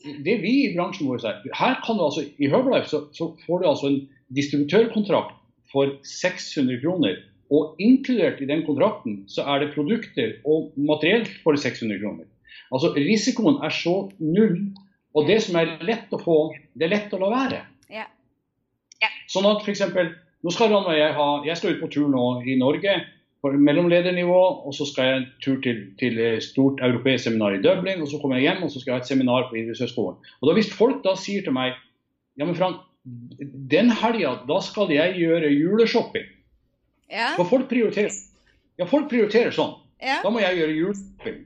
Det 0.00 0.38
vi 0.42 0.54
i 0.64 0.72
bransjen 0.74 1.08
vår 1.10 1.20
sier, 1.22 1.44
her 1.56 1.76
kan 1.84 1.98
du 1.98 2.06
altså, 2.06 2.24
I 2.40 2.48
Herbalife 2.50 2.88
så, 2.90 3.04
så 3.14 3.30
får 3.44 3.60
du 3.60 3.68
altså 3.68 3.90
en 3.90 4.00
distributørkontrakt 4.36 5.36
for 5.70 5.92
600 6.06 6.80
kroner. 6.82 7.20
Og 7.50 7.78
inkludert 7.82 8.40
i 8.42 8.48
den 8.48 8.62
kontrakten 8.66 9.24
så 9.30 9.44
er 9.52 9.62
det 9.62 9.72
produkter 9.74 10.36
og 10.48 10.72
materiell 10.78 11.26
for 11.44 11.58
600 11.58 12.00
kroner. 12.02 12.26
Altså 12.70 12.92
Risikoen 12.96 13.60
er 13.64 13.74
så 13.74 13.94
null. 14.18 14.58
Og 15.16 15.26
det 15.26 15.40
som 15.42 15.58
er 15.58 15.76
lett 15.82 16.12
å 16.14 16.20
få, 16.22 16.40
det 16.78 16.86
er 16.86 16.94
lett 16.94 17.14
å 17.14 17.20
la 17.22 17.30
være. 17.32 17.62
Ja. 17.90 18.06
Ja. 19.02 19.10
Sånn 19.32 19.48
at 19.50 19.64
f.eks. 19.64 19.82
Nå 20.40 20.52
skal 20.54 20.70
Ranva 20.72 20.94
jeg 20.96 21.12
ha 21.16 21.26
Jeg 21.44 21.58
skal 21.58 21.74
ut 21.74 21.82
på 21.82 21.90
tur 21.92 22.06
nå 22.12 22.26
i 22.48 22.54
Norge 22.60 23.00
på 23.40 23.50
mellomledernivå, 23.56 24.40
og 24.68 24.74
så 24.76 24.84
skal 24.84 25.06
jeg 25.06 25.16
en 25.16 25.28
tur 25.40 25.60
til, 25.64 25.78
til 26.00 26.18
stort 26.44 26.82
europeisk 26.84 27.24
seminar 27.24 27.54
i 27.56 27.62
Dublin, 27.64 28.02
og 28.04 28.10
så 28.10 28.18
kommer 28.20 28.36
jeg 28.36 28.50
hjem 28.50 28.66
og 28.66 28.72
så 28.72 28.82
skal 28.82 28.92
jeg 28.92 28.98
ha 28.98 29.04
et 29.04 29.08
seminar 29.08 29.46
på 29.48 29.56
Idrettshøgskolen. 29.56 30.18
Og 30.40 30.48
da 30.48 30.56
Hvis 30.58 30.68
folk 30.76 31.00
da 31.06 31.14
sier 31.16 31.46
til 31.46 31.56
meg 31.56 31.72
ja, 32.36 32.44
men 32.44 32.52
Frank, 32.58 32.82
den 33.72 33.88
helga 33.96 34.34
da 34.48 34.58
skal 34.64 34.92
jeg 34.92 35.16
gjøre 35.22 35.48
juleshopping. 35.54 36.28
Ja. 37.10 37.32
For 37.38 37.48
folk 37.48 37.70
prioriterer, 37.72 38.12
ja, 38.78 38.86
folk 38.88 39.08
prioriterer 39.10 39.56
sånn. 39.56 39.72
Ja. 40.04 40.20
Da 40.24 40.32
må 40.32 40.44
jeg 40.44 40.60
gjøre 40.60 40.76
juleshopping. 40.76 41.40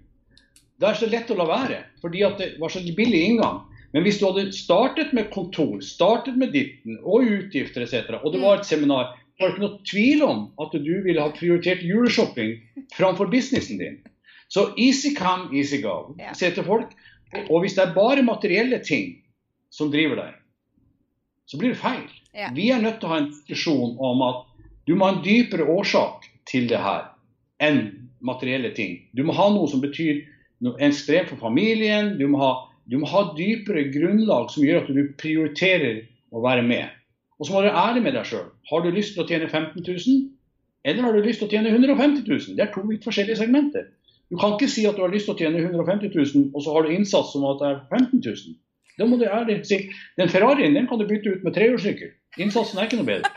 Det 0.84 0.90
er 0.90 0.98
så 1.00 1.06
lett 1.08 1.30
å 1.32 1.36
la 1.38 1.44
være, 1.48 1.76
fordi 2.02 2.20
det 2.36 2.46
var 2.60 2.68
så 2.68 2.82
billig 2.84 3.22
inngang. 3.24 3.62
Men 3.96 4.02
hvis 4.04 4.18
du 4.20 4.26
hadde 4.26 4.50
startet 4.52 5.14
med 5.16 5.30
kontor, 5.32 5.78
startet 5.80 6.36
med 6.36 6.50
ditten 6.52 6.98
og 7.00 7.24
utgifter 7.24 7.86
etc., 7.86 8.18
og 8.20 8.34
det 8.34 8.42
var 8.42 8.58
et 8.58 8.68
seminar, 8.68 9.14
var 9.40 9.48
det 9.48 9.54
ikke 9.54 9.62
noe 9.62 9.86
tvil 9.88 10.24
om 10.26 10.42
at 10.60 10.76
du 10.76 10.92
ville 11.06 11.24
ha 11.24 11.32
prioritert 11.32 11.80
juleshopping 11.80 12.58
framfor 12.98 13.32
businessen 13.32 13.80
din. 13.80 13.96
Så 14.52 14.66
easy 14.76 15.14
come, 15.16 15.48
easy 15.56 15.80
go, 15.80 16.12
sier 16.36 16.52
til 16.52 16.68
folk. 16.68 16.92
Og 17.48 17.64
hvis 17.64 17.78
det 17.78 17.86
er 17.86 17.96
bare 17.96 18.26
materielle 18.26 18.82
ting 18.84 19.16
som 19.72 19.88
driver 19.94 20.20
deg, 20.20 20.36
så 21.48 21.62
blir 21.62 21.72
det 21.72 21.80
feil. 21.80 22.04
Vi 22.52 22.68
er 22.74 22.84
nødt 22.84 23.00
til 23.00 23.08
å 23.08 23.14
ha 23.14 23.22
en 23.22 23.32
diskusjon 23.32 23.96
om 24.04 24.20
at 24.28 24.44
du 24.84 24.92
må 24.98 25.08
ha 25.08 25.16
en 25.16 25.24
dypere 25.24 25.64
årsak 25.64 26.28
til 26.50 26.68
det 26.68 26.84
her 26.84 27.08
enn 27.64 27.86
materielle 28.20 28.74
ting. 28.76 29.00
Du 29.16 29.24
må 29.24 29.32
ha 29.32 29.48
noe 29.48 29.70
som 29.72 29.80
betyr 29.80 30.20
en 30.62 30.94
strev 30.94 31.28
for 31.30 31.40
familien. 31.40 32.14
Du 32.18 32.26
må, 32.30 32.40
ha, 32.42 32.52
du 32.90 32.98
må, 33.00 33.08
ha, 33.10 33.24
dypere 33.38 33.88
grunnlag 33.94 34.50
som 34.54 34.66
gjør 34.66 34.84
at 34.84 34.92
du 34.94 35.02
prioriterer 35.20 36.04
å 36.34 36.42
være 36.44 36.64
med. 36.66 36.92
Og 37.38 37.46
så 37.46 37.54
må 37.54 37.62
du 37.62 37.68
være 37.68 37.82
ærlig 37.88 38.04
med 38.04 38.16
deg 38.16 38.28
sjøl. 38.30 38.48
Har 38.70 38.84
du 38.84 38.90
lyst 38.94 39.14
til 39.14 39.24
å 39.24 39.28
tjene 39.28 39.50
15 39.50 39.82
000, 39.82 40.24
eller 40.84 41.06
har 41.06 41.16
du 41.16 41.24
lyst 41.24 41.42
til 41.42 41.48
å 41.48 41.52
tjene 41.52 41.72
150 41.72 42.26
000? 42.28 42.58
Det 42.58 42.64
er 42.64 42.72
to 42.74 42.84
litt 42.88 43.06
forskjellige 43.06 43.40
segmenter. 43.40 43.88
Du 44.32 44.38
kan 44.40 44.54
ikke 44.54 44.70
si 44.70 44.86
at 44.88 44.96
du 44.96 45.02
har 45.04 45.12
lyst 45.12 45.28
til 45.28 45.34
å 45.34 45.40
tjene 45.40 45.64
150 45.64 46.12
000, 46.14 46.50
og 46.54 46.64
så 46.64 46.76
har 46.76 46.86
du 46.86 46.94
innsats 46.94 47.34
som 47.34 47.44
at 47.48 47.60
det 47.60 47.70
er 47.72 47.80
15 47.90 48.22
000. 48.22 48.58
Da 48.98 49.08
må 49.10 49.18
du 49.18 49.26
ærlig 49.26 49.58
si 49.66 49.80
den 50.20 50.30
Ferrarien 50.30 50.76
den 50.76 50.86
kan 50.90 51.00
du 51.00 51.08
bytte 51.08 51.34
ut 51.34 51.46
med 51.46 51.56
trehjulssykkel. 51.56 52.14
Innsatsen 52.38 52.78
er 52.78 52.88
ikke 52.88 53.00
noe 53.02 53.10
bedre. 53.10 53.32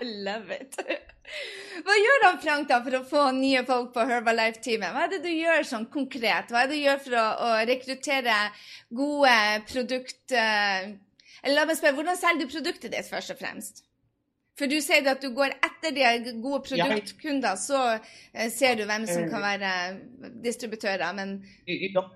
I 0.00 0.12
love 0.26 0.54
it. 0.54 0.78
Hva 1.84 1.94
gjør 1.98 2.24
han 2.24 2.38
Frank 2.40 2.68
da 2.70 2.78
for 2.84 2.96
å 2.96 3.06
få 3.08 3.22
nye 3.36 3.64
folk 3.68 3.90
på 3.96 4.04
Herbalife-teamet? 4.08 4.92
Hva 4.94 5.06
er 5.06 5.10
det 5.14 5.22
du 5.24 5.32
gjør 5.32 5.66
sånn 5.68 5.88
konkret? 5.92 6.52
Hva 6.52 6.62
er 6.62 6.70
det 6.70 6.78
du 6.78 6.84
gjør 6.84 7.00
for 7.06 7.16
å, 7.20 7.24
å 7.46 7.50
rekruttere 7.70 8.36
gode 8.94 9.34
produkt... 9.68 10.22
Eh, 10.32 10.94
eller 11.44 11.58
la 11.58 11.66
meg 11.68 11.76
spørre, 11.76 11.98
hvordan 11.98 12.16
selger 12.16 12.46
du 12.46 12.54
produktet 12.54 12.94
ditt 12.94 13.10
først 13.10 13.34
og 13.34 13.40
fremst? 13.42 13.84
For 14.56 14.70
du 14.70 14.78
sier 14.80 15.06
at 15.10 15.22
du 15.22 15.32
går 15.34 15.56
etter 15.66 15.92
de 15.92 16.34
gode 16.38 16.62
produktkunder, 16.68 17.56
så 17.58 17.80
eh, 17.98 18.50
ser 18.54 18.78
du 18.78 18.84
hvem 18.86 19.06
som 19.10 19.26
kan 19.28 19.42
være 19.42 19.72
distributører, 20.44 21.08
men 21.18 21.40
I, 21.66 21.88
i, 21.88 21.90
dag, 21.94 22.12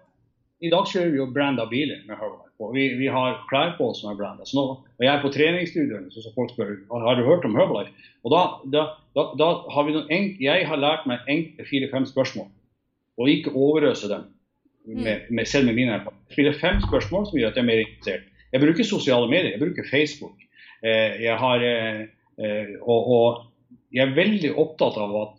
i 0.63 0.71
dag, 0.71 0.87
kjører 0.87 1.11
vi 1.13 1.19
jo 1.19 1.27
branda 1.35 1.67
biler 1.71 2.05
med 2.07 2.15
Herbalife. 2.15 2.48
Og 2.59 2.73
vi, 2.75 2.89
vi 2.99 3.07
har 3.07 3.37
klær 3.51 3.77
på 3.79 3.93
oss 3.93 4.01
som 4.03 4.11
er 4.11 4.17
branda. 4.19 4.43
Og 4.43 5.05
jeg 5.05 5.11
er 5.13 5.21
på 5.23 5.31
treningsstudiene, 5.35 6.11
så 6.11 6.33
folk 6.35 6.51
spør 6.51 6.73
har 6.91 7.19
du 7.19 7.27
hørt 7.27 7.47
om 7.47 7.55
Herbalife. 7.55 7.95
Og 8.27 8.35
da, 8.35 8.41
da, 8.73 8.87
da, 9.15 9.27
da 9.39 9.51
har 9.75 9.87
vi 9.87 9.95
noen 9.95 10.11
enk, 10.15 10.41
Jeg 10.43 10.67
har 10.67 10.81
lært 10.83 11.07
meg 11.07 11.29
enkle 11.31 11.67
fire-fem 11.69 12.09
spørsmål, 12.11 12.49
og 13.19 13.31
ikke 13.31 13.55
overøse 13.55 14.11
dem. 14.11 14.27
Med, 14.89 15.29
mm. 15.29 15.35
med, 15.37 15.47
selv 15.47 15.69
med 15.69 15.77
mine 15.77 15.95
erfaringer. 15.99 16.35
Fire-fem 16.35 16.83
spørsmål 16.87 17.29
som 17.29 17.39
gjør 17.39 17.53
at 17.53 17.59
jeg 17.61 17.63
er 17.63 17.71
mer 17.71 17.83
interessert. 17.85 18.29
Jeg 18.53 18.65
bruker 18.65 18.87
sosiale 18.89 19.29
medier, 19.29 19.53
jeg 19.53 19.61
bruker 19.61 19.91
Facebook. 19.91 20.39
Eh, 20.83 21.19
jeg 21.23 21.37
har, 21.39 21.65
eh, 21.65 22.07
eh, 22.41 22.71
og, 22.81 23.11
og, 23.13 23.43
jeg 23.93 24.05
er 24.05 24.17
veldig 24.17 24.55
opptatt 24.61 24.97
av 25.01 25.15
at 25.23 25.35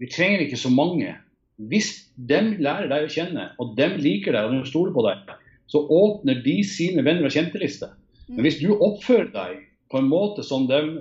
vi 0.00 0.08
trenger 0.10 0.44
ikke 0.44 0.58
så 0.60 0.72
mange. 0.72 1.12
Hvis 1.70 1.92
dem 2.16 2.54
lærer 2.58 2.88
deg 2.88 3.04
å 3.04 3.12
kjenne, 3.12 3.50
og 3.60 3.76
dem 3.76 3.98
liker 4.00 4.32
deg 4.32 4.48
og 4.48 4.56
de 4.56 4.68
stoler 4.68 4.96
på 4.96 5.04
deg, 5.04 5.34
så 5.70 5.82
åpner 5.86 6.42
de 6.44 6.60
sine 6.66 7.04
venner 7.06 7.28
og 7.28 7.34
kjente-liste. 7.34 7.90
Men 8.30 8.46
hvis 8.46 8.60
du 8.60 8.72
oppfører 8.74 9.30
deg 9.34 9.58
på 9.90 10.00
en 10.00 10.10
måte 10.10 10.44
som 10.46 10.66
dem 10.70 11.00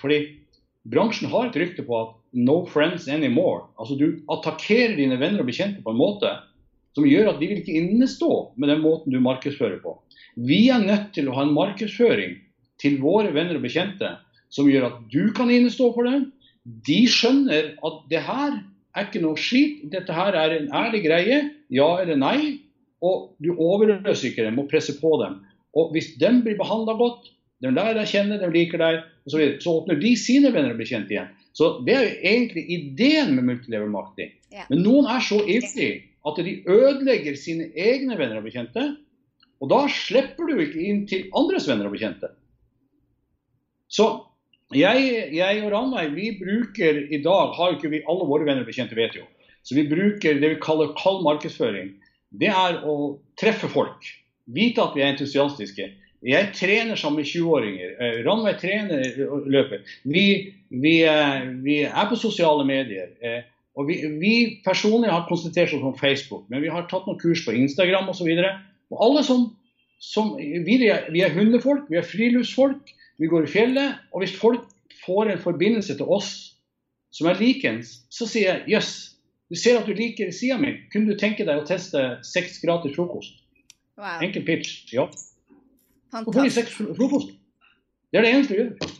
fordi 0.00 0.22
bransjen 0.90 1.30
har 1.30 1.48
et 1.48 1.58
rykte 1.58 1.84
på 1.86 1.96
at 1.98 2.14
'no 2.32 2.64
friends 2.66 3.08
anymore'. 3.08 3.66
Altså 3.78 3.98
Du 3.98 4.22
attakkerer 4.30 4.96
dine 4.96 5.18
venner 5.20 5.40
og 5.40 5.46
bekjente 5.46 5.82
på 5.82 5.90
en 5.90 6.00
måte 6.00 6.30
som 6.94 7.04
gjør 7.04 7.34
at 7.34 7.40
de 7.40 7.48
vil 7.50 7.60
ikke 7.60 7.76
innestå 7.76 8.52
med 8.56 8.70
den 8.72 8.80
måten 8.80 9.12
du 9.12 9.20
markedsfører 9.20 9.82
på. 9.82 9.98
Vi 10.36 10.68
er 10.68 10.80
nødt 10.80 11.12
til 11.14 11.28
å 11.28 11.34
ha 11.36 11.42
en 11.44 11.56
markedsføring 11.56 12.38
til 12.80 13.00
våre 13.00 13.32
venner 13.34 13.58
og 13.58 13.64
bekjente 13.66 14.16
som 14.52 14.68
gjør 14.70 14.88
at 14.90 15.02
du 15.12 15.32
kan 15.36 15.50
innestå 15.50 15.90
for 15.94 16.08
det. 16.08 16.30
De 16.86 17.02
skjønner 17.08 17.74
at 17.84 18.00
det 18.10 18.22
her 18.24 18.62
er 18.96 19.04
ikke 19.04 19.22
noe 19.24 19.36
skit, 19.36 19.84
dette 19.92 20.12
her 20.12 20.36
er 20.38 20.56
en 20.56 20.70
ærlig 20.72 21.02
greie, 21.04 21.40
ja 21.68 21.88
eller 22.00 22.16
nei. 22.16 22.38
Og 23.06 23.30
du 23.42 23.52
overløser 23.54 24.30
ikke 24.30 24.46
dem 24.46 24.60
og 24.62 24.68
presser 24.72 24.98
på 25.00 25.12
dem. 25.22 25.40
Og 25.76 25.92
hvis 25.94 26.14
de 26.20 26.30
blir 26.42 26.58
behandla 26.58 26.96
godt, 26.98 27.30
de 27.64 27.72
lærer 27.72 27.96
deg 27.96 28.10
kjenne, 28.10 28.38
de 28.40 28.48
liker 28.52 28.80
deg, 28.82 29.00
så, 29.30 29.40
så 29.62 29.78
åpner 29.80 29.98
de 30.00 30.12
sine 30.20 30.52
venner 30.52 30.74
og 30.74 30.80
blir 30.80 30.90
kjent 30.90 31.12
igjen. 31.12 31.32
Så 31.56 31.78
Det 31.86 31.94
er 31.94 32.04
jo 32.04 32.16
egentlig 32.34 32.66
ideen 32.72 33.32
med 33.36 33.48
multilevel 33.48 33.92
marketing. 33.92 34.34
Ja. 34.52 34.66
Men 34.68 34.82
noen 34.84 35.08
er 35.08 35.24
så 35.24 35.40
ivrige 35.40 36.02
at 36.26 36.40
de 36.42 36.58
ødelegger 36.68 37.36
sine 37.38 37.70
egne 37.72 38.18
venner 38.18 38.40
og 38.40 38.48
bekjente. 38.48 38.84
Og 39.62 39.70
da 39.72 39.86
slipper 39.88 40.50
du 40.50 40.60
ikke 40.60 40.82
inn 40.84 41.04
til 41.08 41.30
andres 41.38 41.68
venner 41.68 41.88
og 41.88 41.94
bekjente. 41.96 42.28
Så 43.88 44.08
jeg, 44.74 45.30
jeg 45.32 45.62
og 45.62 45.70
Ranveig 45.72 46.10
vi 46.16 46.32
bruker 46.40 46.98
i 47.06 47.20
dag, 47.22 47.54
har 47.54 47.70
jo 47.70 47.78
ikke 47.78 47.92
vi 47.92 48.04
alle 48.10 48.26
våre 48.28 48.48
venner 48.48 48.64
og 48.64 48.68
bekjente 48.68 48.98
vet 48.98 49.14
jo, 49.14 49.22
så 49.62 49.76
vi 49.78 49.86
bruker 49.86 50.40
det 50.42 50.50
vi 50.56 50.62
kaller 50.62 50.90
kald 50.98 51.22
markedsføring. 51.26 51.94
Det 52.36 52.50
er 52.52 52.82
å 52.84 52.96
treffe 53.38 53.68
folk. 53.72 54.04
Vite 54.46 54.84
at 54.84 54.96
vi 54.96 55.02
er 55.02 55.14
entusiastiske. 55.14 55.88
Jeg 56.26 56.52
trener 56.56 56.98
sammen 56.98 57.20
med 57.20 57.28
20-åringer. 57.28 57.90
Eh, 58.02 58.16
Ranveig 58.26 58.60
trener 58.60 59.04
løpet. 59.46 59.86
Vi, 60.04 60.26
vi, 60.70 60.94
eh, 61.06 61.44
vi, 61.62 61.82
er 61.86 62.08
på 62.10 62.18
sosiale 62.18 62.64
medier. 62.66 63.12
Eh, 63.20 63.44
og 63.76 63.90
vi, 63.90 63.98
vi 64.20 64.34
personlig 64.64 65.12
har 65.12 65.26
konsentrert 65.28 65.74
oss 65.76 65.84
om 65.84 65.96
Facebook, 65.98 66.46
men 66.50 66.64
vi 66.64 66.72
har 66.72 66.88
tatt 66.90 67.06
noen 67.06 67.20
kurs 67.20 67.44
på 67.44 67.54
Instagram 67.54 68.08
osv. 68.08 68.30
Alle 68.32 69.24
som, 69.26 69.50
som 70.00 70.32
vi, 70.40 70.78
er, 70.88 71.10
vi 71.12 71.22
er 71.24 71.34
hundefolk, 71.36 71.84
vi 71.92 72.00
er 72.00 72.08
friluftsfolk, 72.08 72.94
vi 73.20 73.28
går 73.30 73.46
i 73.46 73.52
fjellet. 73.52 74.00
Og 74.12 74.24
hvis 74.24 74.36
folk 74.40 74.64
får 75.04 75.34
en 75.34 75.42
forbindelse 75.44 75.98
til 75.98 76.08
oss, 76.08 76.32
som 77.12 77.28
er 77.30 77.38
likens, 77.40 78.00
så 78.12 78.28
sier 78.28 78.50
jeg 78.50 78.76
jøss, 78.76 78.94
du 79.50 79.56
ser 79.58 79.78
at 79.78 79.86
du 79.86 79.94
liker 79.94 80.32
sida 80.34 80.58
mi. 80.58 80.74
Kunne 80.92 81.12
du 81.12 81.18
tenke 81.20 81.46
deg 81.46 81.62
å 81.62 81.66
teste 81.66 82.02
seks 82.26 82.58
gratis 82.64 82.96
frokost? 82.96 83.42
Wow. 83.96 84.20
Enkel 84.26 84.44
pitch. 84.46 84.92
Ja. 84.92 85.06
Så 85.10 86.22
får 86.24 86.30
de 86.32 86.32
Fantastisk. 86.32 86.56
seks 86.60 86.96
frokost. 86.98 87.34
Det 88.10 88.20
er 88.20 88.26
det 88.26 88.32
eneste 88.34 88.54
du 88.54 88.60
gjør. 88.62 88.94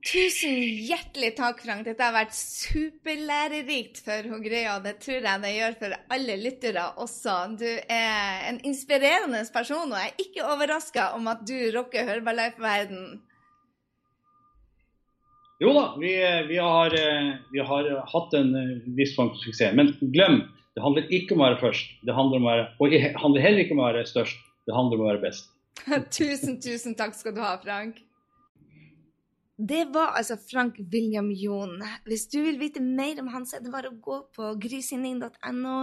Tusen 0.00 0.54
hjertelig 0.88 1.34
takk, 1.36 1.58
Frank. 1.60 1.84
Dette 1.84 2.06
har 2.06 2.14
vært 2.14 2.32
superlærerikt 2.32 3.98
for 4.00 4.38
Greia. 4.40 4.78
Det 4.80 4.94
tror 5.04 5.26
jeg 5.28 5.42
det 5.42 5.50
gjør 5.52 5.74
for 5.82 5.96
alle 6.16 6.36
lyttere 6.40 6.84
også. 7.04 7.34
Du 7.60 7.68
er 7.68 8.46
en 8.48 8.60
inspirerende 8.64 9.42
person, 9.52 9.92
og 9.92 9.98
jeg 10.00 10.14
er 10.14 10.24
ikke 10.24 10.46
overraska 10.54 11.10
om 11.18 11.28
at 11.28 11.44
du 11.44 11.56
rocker 11.76 12.08
Herbalife-verden. 12.08 13.20
Jo 15.60 15.74
da, 15.76 15.84
vi, 16.00 16.12
vi, 16.48 16.56
har, 16.56 16.94
eh, 16.96 17.34
vi 17.52 17.60
har 17.60 17.88
hatt 18.12 18.34
en 18.34 18.54
eh, 18.56 18.76
viss 18.96 19.12
form 19.16 19.34
for 19.34 19.44
suksess. 19.44 19.74
Men 19.76 19.92
glem, 20.14 20.40
det 20.76 20.84
handler 20.84 21.10
ikke 21.12 21.36
om 21.36 21.42
å 21.42 21.50
være 21.50 21.60
først. 21.60 21.90
Det 22.08 22.16
handler 22.16 22.40
om 22.40 22.46
å 22.46 22.52
være, 22.54 22.68
og 22.80 22.94
det 22.94 23.00
handler 23.20 23.44
heller 23.44 23.64
ikke 23.64 23.76
om 23.76 23.82
å 23.82 23.90
være 23.90 24.06
størst. 24.08 24.46
Det 24.64 24.76
handler 24.76 24.96
om 24.96 25.04
å 25.04 25.10
være 25.10 25.24
best. 25.26 25.50
tusen, 26.18 26.56
tusen 26.64 26.96
takk 26.96 27.12
skal 27.18 27.36
du 27.36 27.42
ha, 27.44 27.58
Frank. 27.60 28.00
Det 29.60 29.82
var 29.92 30.14
altså 30.16 30.38
Frank 30.40 30.78
William 30.92 31.28
Jon. 31.36 31.82
Hvis 32.08 32.24
du 32.32 32.38
vil 32.40 32.56
vite 32.60 32.80
mer 32.80 33.20
om 33.20 33.28
han, 33.28 33.44
så 33.44 33.58
er 33.58 33.66
det 33.66 33.74
bare 33.74 33.90
å 33.92 33.98
gå 34.00 34.16
på 34.32 34.54
grysynding.no 34.62 35.76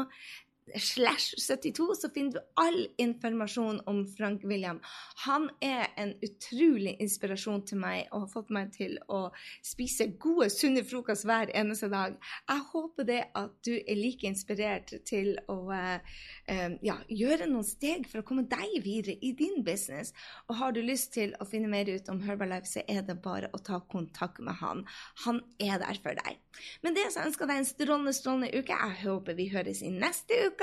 slash 0.75 1.35
72, 1.37 1.95
så 1.95 2.09
finner 2.13 2.37
du 2.37 2.39
all 2.59 2.87
informasjon 2.97 3.81
om 3.85 4.03
Frank 4.17 4.43
William. 4.43 4.79
Han 5.25 5.49
er 5.63 5.87
en 5.97 6.13
utrolig 6.25 6.95
inspirasjon 7.03 7.63
til 7.67 7.81
meg 7.81 8.07
og 8.11 8.25
har 8.25 8.31
fått 8.31 8.51
meg 8.53 8.73
til 8.75 8.97
å 9.11 9.27
spise 9.65 10.09
gode, 10.19 10.49
sunne 10.53 10.83
frokost 10.87 11.27
hver 11.27 11.51
eneste 11.55 11.89
dag. 11.91 12.17
Jeg 12.49 12.65
håper 12.71 13.07
det 13.07 13.21
at 13.37 13.55
du 13.65 13.73
er 13.77 13.99
like 13.99 14.27
inspirert 14.27 14.93
til 15.07 15.35
å 15.51 15.59
eh, 15.75 16.17
eh, 16.51 16.77
ja, 16.85 16.97
gjøre 17.07 17.49
noen 17.51 17.67
steg 17.67 18.07
for 18.09 18.21
å 18.21 18.27
komme 18.27 18.47
deg 18.49 18.79
videre 18.85 19.17
i 19.21 19.33
din 19.37 19.63
business. 19.67 20.13
Og 20.47 20.59
har 20.61 20.75
du 20.75 20.81
lyst 20.83 21.13
til 21.15 21.35
å 21.39 21.47
finne 21.47 21.71
mer 21.71 21.89
ut 21.89 22.11
om 22.11 22.21
Herbalife, 22.25 22.69
så 22.69 22.83
er 22.87 23.03
det 23.07 23.19
bare 23.23 23.51
å 23.53 23.61
ta 23.63 23.79
kontakt 23.91 24.41
med 24.43 24.59
han. 24.61 24.83
Han 25.25 25.41
er 25.63 25.79
der 25.83 26.01
for 26.03 26.17
deg. 26.17 26.41
Men 26.81 26.95
det 26.97 27.09
så 27.13 27.23
ønsker 27.25 27.45
jeg 27.45 27.51
deg 27.51 27.61
en 27.61 27.69
strålende, 27.69 28.13
strålende 28.15 28.51
uke. 28.55 28.73
Jeg 28.73 29.01
håper 29.03 29.37
vi 29.37 29.49
høres 29.53 29.83
i 29.85 29.91
neste 29.93 30.39
uke. 30.47 30.56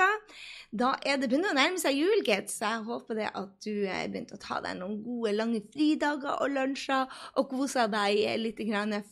Da 0.75 0.89
er 1.07 1.19
det 1.19 1.29
begynner 1.29 1.53
å 1.53 1.55
nærme 1.55 1.79
seg 1.79 1.95
jul, 1.95 2.23
gitt, 2.25 2.49
så 2.51 2.71
jeg 2.73 2.85
håper 2.87 3.19
det 3.19 3.29
at 3.31 3.51
du 3.63 3.71
begynte 3.85 4.09
begynt 4.11 4.33
å 4.35 4.39
ta 4.41 4.59
deg 4.63 4.79
noen 4.79 4.97
gode, 5.05 5.35
lange 5.37 5.61
fridager 5.73 6.41
og 6.43 6.51
lunsjer, 6.55 7.05
og 7.39 7.49
koser 7.51 7.91
deg 7.91 8.23
litt 8.41 8.59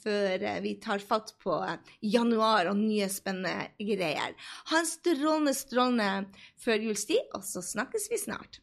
før 0.03 0.47
eh, 0.49 0.59
vi 0.63 0.75
tar 0.83 1.03
fatt 1.03 1.35
på 1.43 1.59
eh, 1.67 1.93
januar 2.01 2.71
og 2.71 2.79
nye 2.81 3.07
spennende 3.11 3.69
greier. 3.79 4.35
Ha 4.71 4.81
en 4.81 4.89
strålende, 4.89 5.55
strålende 5.55 6.11
førjulstid, 6.63 7.31
og 7.35 7.45
så 7.47 7.63
snakkes 7.63 8.09
vi 8.11 8.21
snart. 8.25 8.62